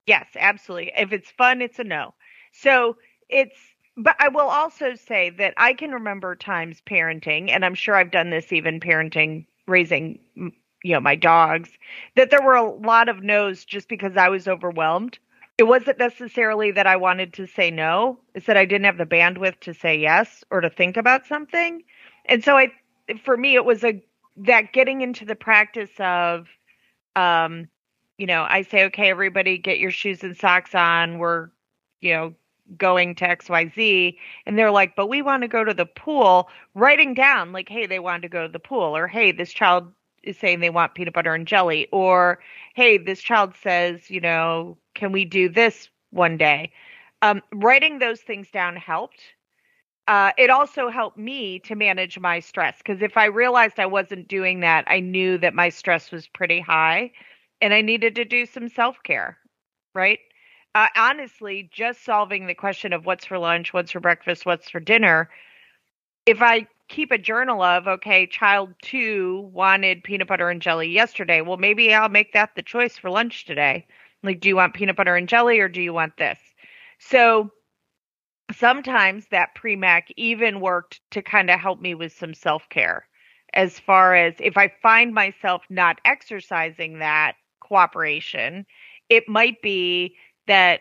Yes, 0.06 0.26
absolutely. 0.36 0.92
If 0.96 1.12
it's 1.12 1.30
fun, 1.32 1.60
it's 1.60 1.78
a 1.78 1.84
no. 1.84 2.14
So 2.52 2.96
it's 3.28 3.56
but 3.96 4.16
I 4.18 4.28
will 4.28 4.48
also 4.48 4.94
say 4.94 5.30
that 5.30 5.54
I 5.56 5.74
can 5.74 5.90
remember 5.90 6.34
times 6.36 6.80
parenting, 6.88 7.50
and 7.50 7.64
I'm 7.64 7.74
sure 7.74 7.94
I've 7.94 8.10
done 8.10 8.30
this 8.30 8.52
even 8.52 8.80
parenting, 8.80 9.46
raising, 9.66 10.20
you 10.84 10.92
know, 10.92 11.00
my 11.00 11.16
dogs, 11.16 11.70
that 12.14 12.30
there 12.30 12.42
were 12.42 12.54
a 12.54 12.70
lot 12.70 13.08
of 13.08 13.24
no's 13.24 13.64
just 13.64 13.88
because 13.88 14.16
I 14.16 14.28
was 14.28 14.46
overwhelmed. 14.46 15.18
It 15.56 15.64
wasn't 15.64 15.98
necessarily 15.98 16.70
that 16.72 16.86
I 16.86 16.96
wanted 16.96 17.32
to 17.34 17.46
say 17.46 17.70
no, 17.70 18.20
it's 18.34 18.46
that 18.46 18.56
I 18.56 18.66
didn't 18.66 18.84
have 18.84 18.98
the 18.98 19.06
bandwidth 19.06 19.58
to 19.60 19.74
say 19.74 19.98
yes 19.98 20.44
or 20.50 20.60
to 20.60 20.70
think 20.70 20.96
about 20.96 21.26
something. 21.26 21.82
And 22.26 22.44
so 22.44 22.56
I, 22.56 22.68
for 23.24 23.36
me, 23.36 23.54
it 23.54 23.64
was 23.64 23.82
a 23.82 24.02
that 24.36 24.72
getting 24.72 25.00
into 25.00 25.24
the 25.24 25.36
practice 25.36 25.90
of 25.98 26.48
um 27.16 27.68
you 28.18 28.26
know 28.26 28.44
i 28.48 28.62
say 28.62 28.84
okay 28.84 29.10
everybody 29.10 29.58
get 29.58 29.78
your 29.78 29.92
shoes 29.92 30.24
and 30.24 30.36
socks 30.36 30.74
on 30.74 31.18
we're 31.18 31.50
you 32.00 32.12
know 32.12 32.34
going 32.76 33.14
to 33.14 33.24
xyz 33.36 34.16
and 34.46 34.58
they're 34.58 34.72
like 34.72 34.96
but 34.96 35.06
we 35.06 35.22
want 35.22 35.42
to 35.42 35.48
go 35.48 35.62
to 35.62 35.74
the 35.74 35.86
pool 35.86 36.48
writing 36.74 37.14
down 37.14 37.52
like 37.52 37.68
hey 37.68 37.86
they 37.86 38.00
want 38.00 38.22
to 38.22 38.28
go 38.28 38.42
to 38.42 38.52
the 38.52 38.58
pool 38.58 38.96
or 38.96 39.06
hey 39.06 39.30
this 39.30 39.52
child 39.52 39.92
is 40.26 40.38
saying 40.38 40.60
they 40.60 40.70
want 40.70 40.94
peanut 40.94 41.14
butter 41.14 41.34
and 41.34 41.46
jelly 41.46 41.86
or 41.92 42.38
hey 42.74 42.98
this 42.98 43.20
child 43.20 43.54
says 43.62 44.10
you 44.10 44.20
know 44.20 44.76
can 44.94 45.12
we 45.12 45.24
do 45.24 45.48
this 45.48 45.88
one 46.10 46.36
day 46.36 46.70
um, 47.22 47.40
writing 47.52 47.98
those 47.98 48.20
things 48.20 48.50
down 48.50 48.76
helped 48.76 49.20
uh, 50.06 50.32
it 50.36 50.50
also 50.50 50.90
helped 50.90 51.16
me 51.16 51.58
to 51.60 51.74
manage 51.74 52.18
my 52.18 52.38
stress 52.38 52.76
because 52.78 53.00
if 53.00 53.16
I 53.16 53.26
realized 53.26 53.78
I 53.78 53.86
wasn't 53.86 54.28
doing 54.28 54.60
that, 54.60 54.84
I 54.86 55.00
knew 55.00 55.38
that 55.38 55.54
my 55.54 55.70
stress 55.70 56.10
was 56.10 56.26
pretty 56.28 56.60
high 56.60 57.10
and 57.62 57.72
I 57.72 57.80
needed 57.80 58.14
to 58.16 58.24
do 58.24 58.44
some 58.44 58.68
self 58.68 59.02
care, 59.02 59.38
right? 59.94 60.18
Uh, 60.74 60.88
honestly, 60.96 61.70
just 61.72 62.04
solving 62.04 62.46
the 62.46 62.54
question 62.54 62.92
of 62.92 63.06
what's 63.06 63.24
for 63.24 63.38
lunch, 63.38 63.72
what's 63.72 63.92
for 63.92 64.00
breakfast, 64.00 64.44
what's 64.44 64.68
for 64.68 64.80
dinner, 64.80 65.30
if 66.26 66.42
I 66.42 66.66
keep 66.88 67.10
a 67.10 67.18
journal 67.18 67.62
of, 67.62 67.86
okay, 67.88 68.26
child 68.26 68.74
two 68.82 69.50
wanted 69.52 70.04
peanut 70.04 70.28
butter 70.28 70.50
and 70.50 70.62
jelly 70.62 70.88
yesterday, 70.88 71.40
well, 71.40 71.56
maybe 71.56 71.94
I'll 71.94 72.08
make 72.08 72.32
that 72.32 72.50
the 72.54 72.62
choice 72.62 72.98
for 72.98 73.10
lunch 73.10 73.44
today. 73.44 73.86
Like, 74.22 74.40
do 74.40 74.48
you 74.48 74.56
want 74.56 74.74
peanut 74.74 74.96
butter 74.96 75.16
and 75.16 75.28
jelly 75.28 75.60
or 75.60 75.68
do 75.68 75.82
you 75.82 75.92
want 75.92 76.16
this? 76.16 76.38
So, 76.98 77.50
sometimes 78.52 79.26
that 79.30 79.54
pre-mack 79.54 80.08
even 80.16 80.60
worked 80.60 81.00
to 81.10 81.22
kind 81.22 81.50
of 81.50 81.58
help 81.58 81.80
me 81.80 81.94
with 81.94 82.12
some 82.12 82.34
self-care 82.34 83.06
as 83.54 83.78
far 83.78 84.14
as 84.14 84.34
if 84.38 84.56
i 84.56 84.70
find 84.82 85.14
myself 85.14 85.62
not 85.70 86.00
exercising 86.04 86.98
that 86.98 87.34
cooperation 87.60 88.66
it 89.08 89.28
might 89.28 89.62
be 89.62 90.14
that 90.46 90.80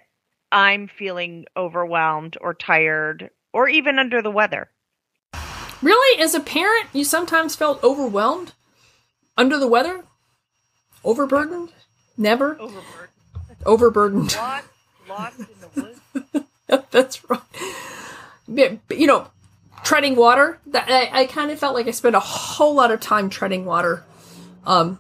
i'm 0.51 0.87
feeling 0.87 1.45
overwhelmed 1.55 2.37
or 2.41 2.53
tired 2.53 3.29
or 3.53 3.69
even 3.69 3.97
under 3.97 4.21
the 4.21 4.31
weather 4.31 4.69
really 5.83 6.21
as 6.21 6.33
a 6.33 6.39
parent 6.39 6.87
you 6.93 7.03
sometimes 7.03 7.55
felt 7.55 7.83
overwhelmed? 7.83 8.53
Under 9.37 9.57
the 9.57 9.67
weather? 9.67 10.03
Overburdened? 11.03 11.69
Never? 12.17 12.57
Overburdened. 12.59 13.09
Overburdened. 13.65 14.35
Lost, 14.37 14.65
lost 15.09 15.39
in 15.39 15.47
the 15.59 15.91
woods. 16.73 16.87
That's 16.91 17.29
right. 17.29 18.79
You 18.89 19.07
know, 19.07 19.27
treading 19.83 20.15
water. 20.15 20.59
That 20.67 20.89
I, 20.89 21.21
I 21.21 21.25
kind 21.25 21.51
of 21.51 21.59
felt 21.59 21.75
like 21.75 21.87
I 21.87 21.91
spent 21.91 22.15
a 22.15 22.19
whole 22.19 22.73
lot 22.73 22.91
of 22.91 22.99
time 22.99 23.29
treading 23.29 23.65
water, 23.65 24.03
um, 24.65 24.99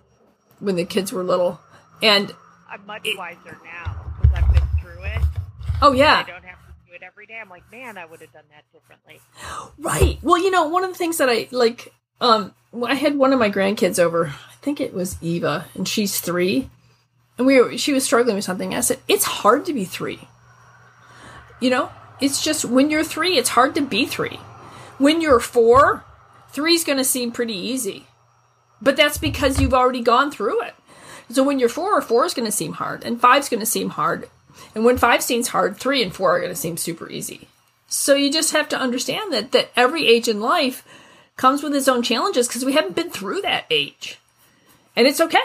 when 0.59 0.75
the 0.75 0.85
kids 0.85 1.11
were 1.11 1.23
little, 1.23 1.59
and 2.01 2.33
I'm 2.69 2.85
much 2.85 3.07
wiser 3.17 3.57
now 3.63 4.05
because 4.21 4.37
I've 4.37 4.53
been 4.53 4.63
through 4.81 5.03
it. 5.03 5.21
Oh 5.81 5.93
yeah, 5.93 6.25
It 6.93 7.01
every 7.01 7.25
day. 7.25 7.39
I'm 7.41 7.49
like, 7.49 7.69
man, 7.71 7.97
I 7.97 8.05
would 8.05 8.21
have 8.21 8.31
done 8.31 8.43
that 8.51 8.65
differently. 8.71 9.19
Right. 9.79 10.19
Well, 10.21 10.37
you 10.37 10.51
know, 10.51 10.67
one 10.67 10.83
of 10.83 10.91
the 10.91 10.97
things 10.97 11.17
that 11.17 11.29
I 11.29 11.47
like, 11.49 11.91
um, 12.21 12.53
I 12.85 12.93
had 12.93 13.17
one 13.17 13.33
of 13.33 13.39
my 13.39 13.49
grandkids 13.49 13.97
over. 13.97 14.27
I 14.27 14.55
think 14.61 14.79
it 14.79 14.93
was 14.93 15.17
Eva, 15.21 15.65
and 15.73 15.87
she's 15.87 16.21
three, 16.21 16.69
and 17.37 17.47
we 17.47 17.59
were, 17.59 17.77
she 17.77 17.93
was 17.93 18.03
struggling 18.03 18.35
with 18.35 18.45
something. 18.45 18.75
I 18.75 18.81
said, 18.81 18.99
it's 19.07 19.25
hard 19.25 19.65
to 19.65 19.73
be 19.73 19.85
three. 19.85 20.27
You 21.59 21.71
know, 21.71 21.91
it's 22.21 22.43
just 22.43 22.63
when 22.63 22.89
you're 22.89 23.03
three, 23.03 23.37
it's 23.37 23.49
hard 23.49 23.73
to 23.75 23.81
be 23.81 24.05
three. 24.05 24.39
When 24.99 25.19
you're 25.19 25.39
four, 25.39 26.05
three's 26.51 26.83
going 26.83 26.99
to 26.99 27.03
seem 27.03 27.31
pretty 27.31 27.57
easy. 27.57 28.05
But 28.81 28.95
that's 28.97 29.17
because 29.17 29.59
you've 29.59 29.73
already 29.73 30.01
gone 30.01 30.29
through 30.29 30.61
it. 30.63 30.75
So 31.31 31.43
when 31.43 31.57
you're 31.57 31.69
four, 31.69 31.99
four 32.01 32.25
is 32.25 32.33
going 32.33 32.45
to 32.45 32.51
seem 32.51 32.73
hard, 32.73 33.03
and 33.03 33.19
five's 33.19 33.49
going 33.49 33.61
to 33.61 33.65
seem 33.65 33.89
hard. 33.89 34.29
And 34.75 34.85
when 34.85 34.97
five 34.97 35.23
seems 35.23 35.49
hard, 35.49 35.77
three 35.77 36.03
and 36.03 36.13
four 36.13 36.35
are 36.35 36.39
going 36.39 36.51
to 36.51 36.55
seem 36.55 36.77
super 36.77 37.09
easy. 37.09 37.47
So 37.87 38.15
you 38.15 38.31
just 38.31 38.53
have 38.53 38.69
to 38.69 38.79
understand 38.79 39.31
that 39.33 39.51
that 39.51 39.71
every 39.75 40.07
age 40.07 40.27
in 40.27 40.39
life 40.39 40.85
comes 41.37 41.63
with 41.63 41.75
its 41.75 41.87
own 41.87 42.01
challenges 42.01 42.47
because 42.47 42.65
we 42.65 42.73
haven't 42.73 42.95
been 42.95 43.09
through 43.09 43.41
that 43.41 43.65
age. 43.69 44.19
And 44.95 45.07
it's 45.07 45.21
okay. 45.21 45.37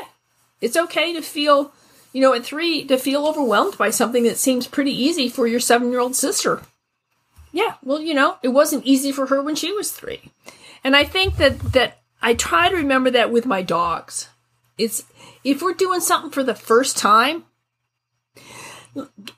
It's 0.60 0.76
okay 0.76 1.12
to 1.12 1.22
feel 1.22 1.72
you 2.12 2.20
know, 2.20 2.34
at 2.34 2.44
three, 2.44 2.84
to 2.84 2.96
feel 2.96 3.26
overwhelmed 3.26 3.76
by 3.76 3.90
something 3.90 4.24
that 4.24 4.38
seems 4.38 4.66
pretty 4.66 4.92
easy 4.92 5.28
for 5.28 5.46
your 5.46 5.60
seven 5.60 5.90
year 5.90 6.00
old 6.00 6.16
sister. 6.16 6.62
Yeah, 7.52 7.74
well, 7.82 8.00
you 8.00 8.14
know, 8.14 8.36
it 8.42 8.48
wasn't 8.48 8.84
easy 8.84 9.12
for 9.12 9.26
her 9.26 9.42
when 9.42 9.54
she 9.54 9.72
was 9.72 9.90
three. 9.92 10.32
And 10.84 10.94
I 10.94 11.04
think 11.04 11.36
that, 11.36 11.58
that 11.72 11.98
I 12.20 12.34
try 12.34 12.68
to 12.68 12.76
remember 12.76 13.10
that 13.10 13.30
with 13.30 13.46
my 13.46 13.62
dogs. 13.62 14.28
It's, 14.76 15.04
if 15.44 15.62
we're 15.62 15.74
doing 15.74 16.00
something 16.00 16.30
for 16.30 16.44
the 16.44 16.54
first 16.54 16.96
time, 16.96 17.44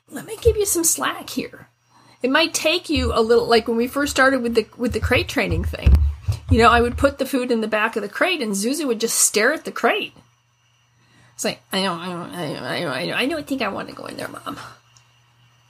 let 0.09 0.25
me 0.25 0.37
give 0.41 0.57
you 0.57 0.65
some 0.65 0.83
slack 0.83 1.29
here. 1.29 1.67
It 2.21 2.29
might 2.29 2.53
take 2.53 2.89
you 2.89 3.11
a 3.13 3.21
little, 3.21 3.47
like 3.47 3.67
when 3.67 3.77
we 3.77 3.87
first 3.87 4.11
started 4.11 4.41
with 4.41 4.55
the, 4.55 4.67
with 4.77 4.93
the 4.93 4.99
crate 4.99 5.27
training 5.27 5.63
thing. 5.63 5.95
You 6.49 6.59
know, 6.59 6.69
I 6.69 6.81
would 6.81 6.97
put 6.97 7.17
the 7.17 7.25
food 7.25 7.51
in 7.51 7.61
the 7.61 7.67
back 7.67 7.95
of 7.95 8.03
the 8.03 8.09
crate 8.09 8.41
and 8.41 8.53
Zuzu 8.53 8.85
would 8.87 8.99
just 8.99 9.17
stare 9.17 9.53
at 9.53 9.65
the 9.65 9.71
crate 9.71 10.13
it's 11.41 11.45
like, 11.45 11.61
I 11.73 11.81
don't, 11.81 11.99
I 11.99 12.05
don't, 12.09 12.35
I 12.35 12.53
don't, 12.53 12.63
I 12.63 12.79
don't, 12.81 12.91
I 12.91 13.05
don't, 13.07 13.15
I 13.15 13.25
don't 13.25 13.47
think 13.47 13.63
I 13.63 13.69
want 13.69 13.89
to 13.89 13.95
go 13.95 14.05
in 14.05 14.15
there, 14.15 14.27
Mom. 14.27 14.59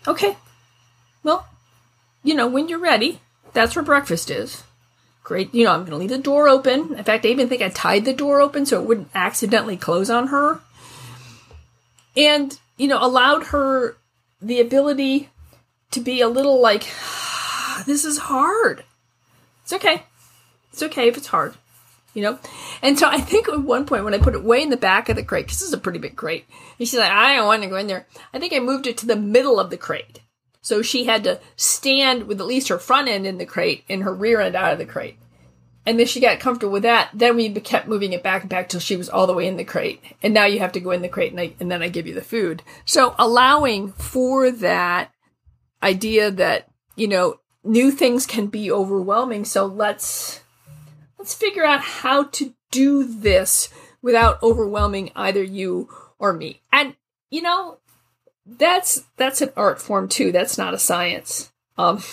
Okay. 0.05 0.35
Well, 1.23 1.47
you 2.23 2.35
know, 2.35 2.45
when 2.45 2.67
you're 2.67 2.77
ready, 2.77 3.21
that's 3.53 3.73
where 3.73 3.85
breakfast 3.85 4.29
is. 4.29 4.63
Great. 5.23 5.55
You 5.55 5.63
know, 5.63 5.71
I'm 5.71 5.85
going 5.85 5.91
to 5.91 5.95
leave 5.95 6.09
the 6.09 6.17
door 6.17 6.49
open. 6.49 6.95
In 6.95 7.03
fact, 7.05 7.25
I 7.25 7.29
even 7.29 7.47
think 7.47 7.61
I 7.61 7.69
tied 7.69 8.03
the 8.03 8.11
door 8.11 8.41
open 8.41 8.65
so 8.65 8.81
it 8.81 8.85
wouldn't 8.85 9.11
accidentally 9.15 9.77
close 9.77 10.09
on 10.09 10.27
her. 10.27 10.59
And, 12.17 12.59
you 12.77 12.87
know, 12.87 13.03
allowed 13.03 13.47
her 13.47 13.97
the 14.41 14.59
ability 14.59 15.29
to 15.91 15.99
be 15.99 16.21
a 16.21 16.29
little 16.29 16.59
like, 16.61 16.83
this 17.85 18.05
is 18.05 18.17
hard. 18.17 18.83
It's 19.63 19.73
okay. 19.73 20.03
It's 20.71 20.83
okay 20.83 21.07
if 21.07 21.17
it's 21.17 21.27
hard 21.27 21.55
you 22.13 22.21
know? 22.21 22.39
And 22.81 22.97
so 22.97 23.07
I 23.07 23.19
think 23.19 23.47
at 23.47 23.61
one 23.61 23.85
point 23.85 24.03
when 24.03 24.13
I 24.13 24.17
put 24.17 24.35
it 24.35 24.43
way 24.43 24.61
in 24.61 24.69
the 24.69 24.77
back 24.77 25.09
of 25.09 25.15
the 25.15 25.23
crate, 25.23 25.45
because 25.45 25.59
this 25.59 25.67
is 25.67 25.73
a 25.73 25.79
pretty 25.79 25.99
big 25.99 26.15
crate, 26.15 26.45
and 26.79 26.87
she's 26.87 26.99
like, 26.99 27.11
I 27.11 27.35
don't 27.35 27.47
want 27.47 27.63
to 27.63 27.69
go 27.69 27.75
in 27.75 27.87
there. 27.87 28.07
I 28.33 28.39
think 28.39 28.53
I 28.53 28.59
moved 28.59 28.87
it 28.87 28.97
to 28.99 29.05
the 29.05 29.15
middle 29.15 29.59
of 29.59 29.69
the 29.69 29.77
crate. 29.77 30.21
So 30.61 30.81
she 30.81 31.05
had 31.05 31.23
to 31.23 31.39
stand 31.55 32.27
with 32.27 32.39
at 32.39 32.47
least 32.47 32.67
her 32.67 32.77
front 32.77 33.07
end 33.07 33.25
in 33.25 33.37
the 33.37 33.45
crate 33.45 33.83
and 33.89 34.03
her 34.03 34.13
rear 34.13 34.41
end 34.41 34.55
out 34.55 34.73
of 34.73 34.79
the 34.79 34.85
crate. 34.85 35.17
And 35.85 35.99
then 35.99 36.05
she 36.05 36.19
got 36.19 36.39
comfortable 36.39 36.73
with 36.73 36.83
that. 36.83 37.09
Then 37.13 37.35
we 37.35 37.49
kept 37.49 37.87
moving 37.87 38.13
it 38.13 38.21
back 38.21 38.41
and 38.41 38.49
back 38.49 38.69
till 38.69 38.79
she 38.79 38.95
was 38.95 39.09
all 39.09 39.25
the 39.25 39.33
way 39.33 39.47
in 39.47 39.57
the 39.57 39.63
crate. 39.63 40.01
And 40.21 40.33
now 40.33 40.45
you 40.45 40.59
have 40.59 40.73
to 40.73 40.79
go 40.79 40.91
in 40.91 41.01
the 41.01 41.09
crate 41.09 41.31
and, 41.31 41.41
I, 41.41 41.53
and 41.59 41.71
then 41.71 41.81
I 41.81 41.89
give 41.89 42.05
you 42.05 42.13
the 42.13 42.21
food. 42.21 42.61
So 42.85 43.15
allowing 43.17 43.91
for 43.93 44.51
that 44.51 45.11
idea 45.81 46.29
that, 46.29 46.69
you 46.95 47.07
know, 47.07 47.39
new 47.63 47.89
things 47.91 48.27
can 48.27 48.47
be 48.47 48.71
overwhelming. 48.71 49.43
So 49.43 49.65
let's, 49.65 50.41
let's 51.17 51.33
figure 51.33 51.65
out 51.65 51.81
how 51.81 52.25
to 52.25 52.53
do 52.69 53.03
this 53.03 53.69
without 54.03 54.41
overwhelming 54.43 55.11
either 55.15 55.43
you 55.43 55.89
or 56.19 56.31
me. 56.31 56.61
And, 56.71 56.95
you 57.31 57.41
know, 57.41 57.79
that's, 58.45 59.03
that's 59.17 59.41
an 59.41 59.51
art 59.55 59.81
form 59.81 60.07
too. 60.07 60.31
That's 60.31 60.57
not 60.57 60.75
a 60.75 60.79
science. 60.79 61.51
Um, 61.77 62.03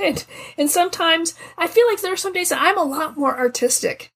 and, 0.00 0.24
and 0.58 0.70
sometimes 0.70 1.34
I 1.58 1.66
feel 1.66 1.86
like 1.86 2.00
there 2.00 2.12
are 2.12 2.16
some 2.16 2.32
days 2.32 2.50
that 2.50 2.62
I'm 2.62 2.78
a 2.78 2.84
lot 2.84 3.16
more 3.16 3.36
artistic. 3.36 4.12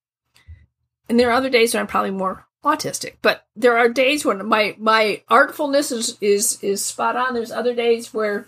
And 1.09 1.19
there 1.19 1.29
are 1.29 1.35
other 1.35 1.51
days 1.51 1.75
when 1.75 1.81
I'm 1.81 1.87
probably 1.87 2.13
more 2.13 2.47
autistic. 2.65 3.15
But 3.23 3.45
there 3.57 3.77
are 3.79 3.89
days 3.89 4.25
when 4.25 4.47
my 4.47 4.77
my 4.79 5.23
artfulness 5.29 5.91
is 5.91 6.17
is 6.21 6.63
is 6.63 6.85
spot 6.85 7.17
on. 7.17 7.35
There's 7.35 7.51
other 7.51 7.75
days 7.75 8.15
where 8.15 8.47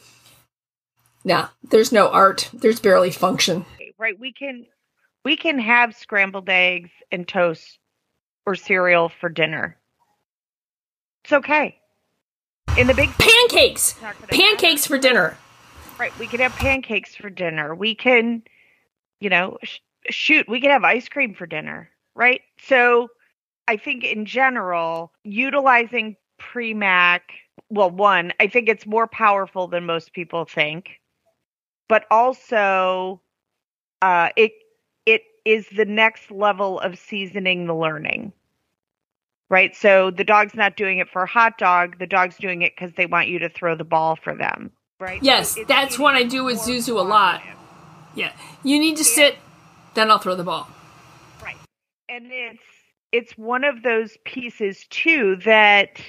nah, 1.24 1.48
there's 1.62 1.92
no 1.92 2.08
art. 2.08 2.50
There's 2.52 2.80
barely 2.80 3.10
function. 3.10 3.64
Right. 3.98 4.18
We 4.18 4.32
can 4.32 4.66
we 5.24 5.36
can 5.36 5.58
have 5.58 5.96
scrambled 5.96 6.48
eggs 6.48 6.90
and 7.10 7.26
toast 7.26 7.78
or 8.46 8.54
cereal 8.54 9.08
for 9.08 9.28
dinner. 9.28 9.76
It's 11.24 11.32
okay. 11.32 11.78
In 12.76 12.86
the 12.86 12.94
big 12.94 13.10
pancakes. 13.10 13.94
Pancakes 14.28 14.86
for 14.86 14.98
dinner. 14.98 15.36
Right. 16.02 16.18
We 16.18 16.26
can 16.26 16.40
have 16.40 16.52
pancakes 16.56 17.14
for 17.14 17.30
dinner. 17.30 17.76
We 17.76 17.94
can, 17.94 18.42
you 19.20 19.30
know, 19.30 19.56
sh- 19.62 19.78
shoot, 20.10 20.48
we 20.48 20.60
can 20.60 20.72
have 20.72 20.82
ice 20.82 21.08
cream 21.08 21.32
for 21.32 21.46
dinner. 21.46 21.90
Right. 22.16 22.40
So 22.58 23.06
I 23.68 23.76
think 23.76 24.02
in 24.02 24.26
general, 24.26 25.12
utilizing 25.22 26.16
Premack, 26.40 27.20
well, 27.68 27.88
one, 27.88 28.32
I 28.40 28.48
think 28.48 28.68
it's 28.68 28.84
more 28.84 29.06
powerful 29.06 29.68
than 29.68 29.86
most 29.86 30.12
people 30.12 30.44
think, 30.44 31.00
but 31.88 32.04
also 32.10 33.22
uh, 34.02 34.30
it 34.36 34.50
it 35.06 35.22
is 35.44 35.68
the 35.68 35.84
next 35.84 36.32
level 36.32 36.80
of 36.80 36.98
seasoning 36.98 37.68
the 37.68 37.76
learning. 37.76 38.32
Right. 39.48 39.76
So 39.76 40.10
the 40.10 40.24
dog's 40.24 40.56
not 40.56 40.76
doing 40.76 40.98
it 40.98 41.08
for 41.08 41.22
a 41.22 41.28
hot 41.28 41.58
dog. 41.58 42.00
The 42.00 42.08
dog's 42.08 42.38
doing 42.38 42.62
it 42.62 42.72
because 42.74 42.92
they 42.94 43.06
want 43.06 43.28
you 43.28 43.38
to 43.38 43.48
throw 43.48 43.76
the 43.76 43.84
ball 43.84 44.16
for 44.16 44.34
them 44.34 44.72
right? 45.02 45.22
Yes, 45.22 45.56
so 45.56 45.64
that's 45.64 45.98
what 45.98 46.14
I 46.14 46.22
do 46.22 46.44
with 46.44 46.58
Zuzu 46.58 46.96
a 46.96 47.02
lot. 47.02 47.42
Yeah, 48.14 48.32
you 48.62 48.78
need 48.78 48.96
to 48.96 49.04
sit, 49.04 49.36
then 49.94 50.10
I'll 50.10 50.18
throw 50.18 50.34
the 50.34 50.44
ball. 50.44 50.68
Right, 51.42 51.56
and 52.08 52.26
it's 52.30 52.62
it's 53.10 53.32
one 53.36 53.64
of 53.64 53.82
those 53.82 54.16
pieces 54.24 54.86
too 54.88 55.36
that 55.44 56.00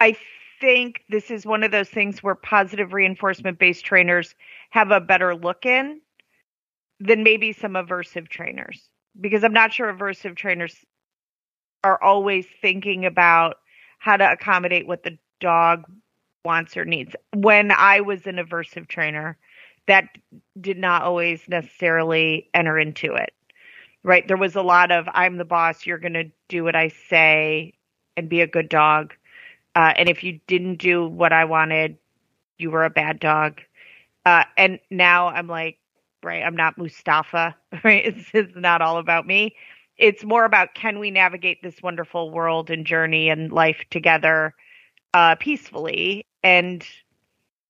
I 0.00 0.16
think 0.60 1.02
this 1.08 1.30
is 1.30 1.46
one 1.46 1.62
of 1.62 1.70
those 1.70 1.88
things 1.88 2.22
where 2.22 2.34
positive 2.34 2.92
reinforcement 2.92 3.58
based 3.58 3.84
trainers 3.84 4.34
have 4.70 4.90
a 4.90 5.00
better 5.00 5.34
look 5.34 5.64
in 5.64 6.00
than 7.00 7.22
maybe 7.22 7.52
some 7.52 7.72
aversive 7.72 8.28
trainers 8.28 8.88
because 9.20 9.44
I'm 9.44 9.52
not 9.52 9.72
sure 9.72 9.92
aversive 9.92 10.36
trainers 10.36 10.76
are 11.82 12.02
always 12.02 12.46
thinking 12.60 13.04
about 13.04 13.56
how 13.98 14.16
to 14.16 14.30
accommodate 14.30 14.86
what 14.86 15.02
the 15.02 15.18
dog 15.40 15.84
wants 16.44 16.76
or 16.76 16.84
needs. 16.84 17.14
When 17.34 17.70
I 17.70 18.00
was 18.00 18.26
an 18.26 18.36
aversive 18.36 18.88
trainer, 18.88 19.36
that 19.86 20.08
did 20.60 20.78
not 20.78 21.02
always 21.02 21.48
necessarily 21.48 22.48
enter 22.54 22.78
into 22.78 23.14
it. 23.14 23.32
Right? 24.02 24.26
There 24.28 24.36
was 24.36 24.54
a 24.54 24.62
lot 24.62 24.92
of 24.92 25.08
I'm 25.12 25.38
the 25.38 25.44
boss, 25.44 25.86
you're 25.86 25.98
going 25.98 26.14
to 26.14 26.30
do 26.48 26.62
what 26.64 26.76
I 26.76 26.88
say 27.08 27.72
and 28.16 28.28
be 28.28 28.42
a 28.42 28.46
good 28.46 28.68
dog. 28.68 29.14
Uh, 29.74 29.92
and 29.96 30.08
if 30.08 30.22
you 30.22 30.40
didn't 30.46 30.76
do 30.76 31.06
what 31.06 31.32
I 31.32 31.46
wanted, 31.46 31.96
you 32.58 32.70
were 32.70 32.84
a 32.84 32.90
bad 32.90 33.18
dog. 33.18 33.60
Uh, 34.26 34.44
and 34.56 34.78
now 34.90 35.28
I'm 35.28 35.48
like, 35.48 35.78
right, 36.22 36.42
I'm 36.42 36.54
not 36.56 36.78
Mustafa, 36.78 37.56
right? 37.84 38.06
It's, 38.06 38.30
it's 38.32 38.56
not 38.56 38.82
all 38.82 38.98
about 38.98 39.26
me. 39.26 39.56
It's 39.96 40.24
more 40.24 40.44
about 40.44 40.74
can 40.74 40.98
we 40.98 41.10
navigate 41.10 41.62
this 41.62 41.82
wonderful 41.82 42.30
world 42.30 42.70
and 42.70 42.86
journey 42.86 43.30
and 43.30 43.52
life 43.52 43.84
together 43.90 44.54
uh, 45.14 45.36
peacefully 45.36 46.26
and 46.44 46.86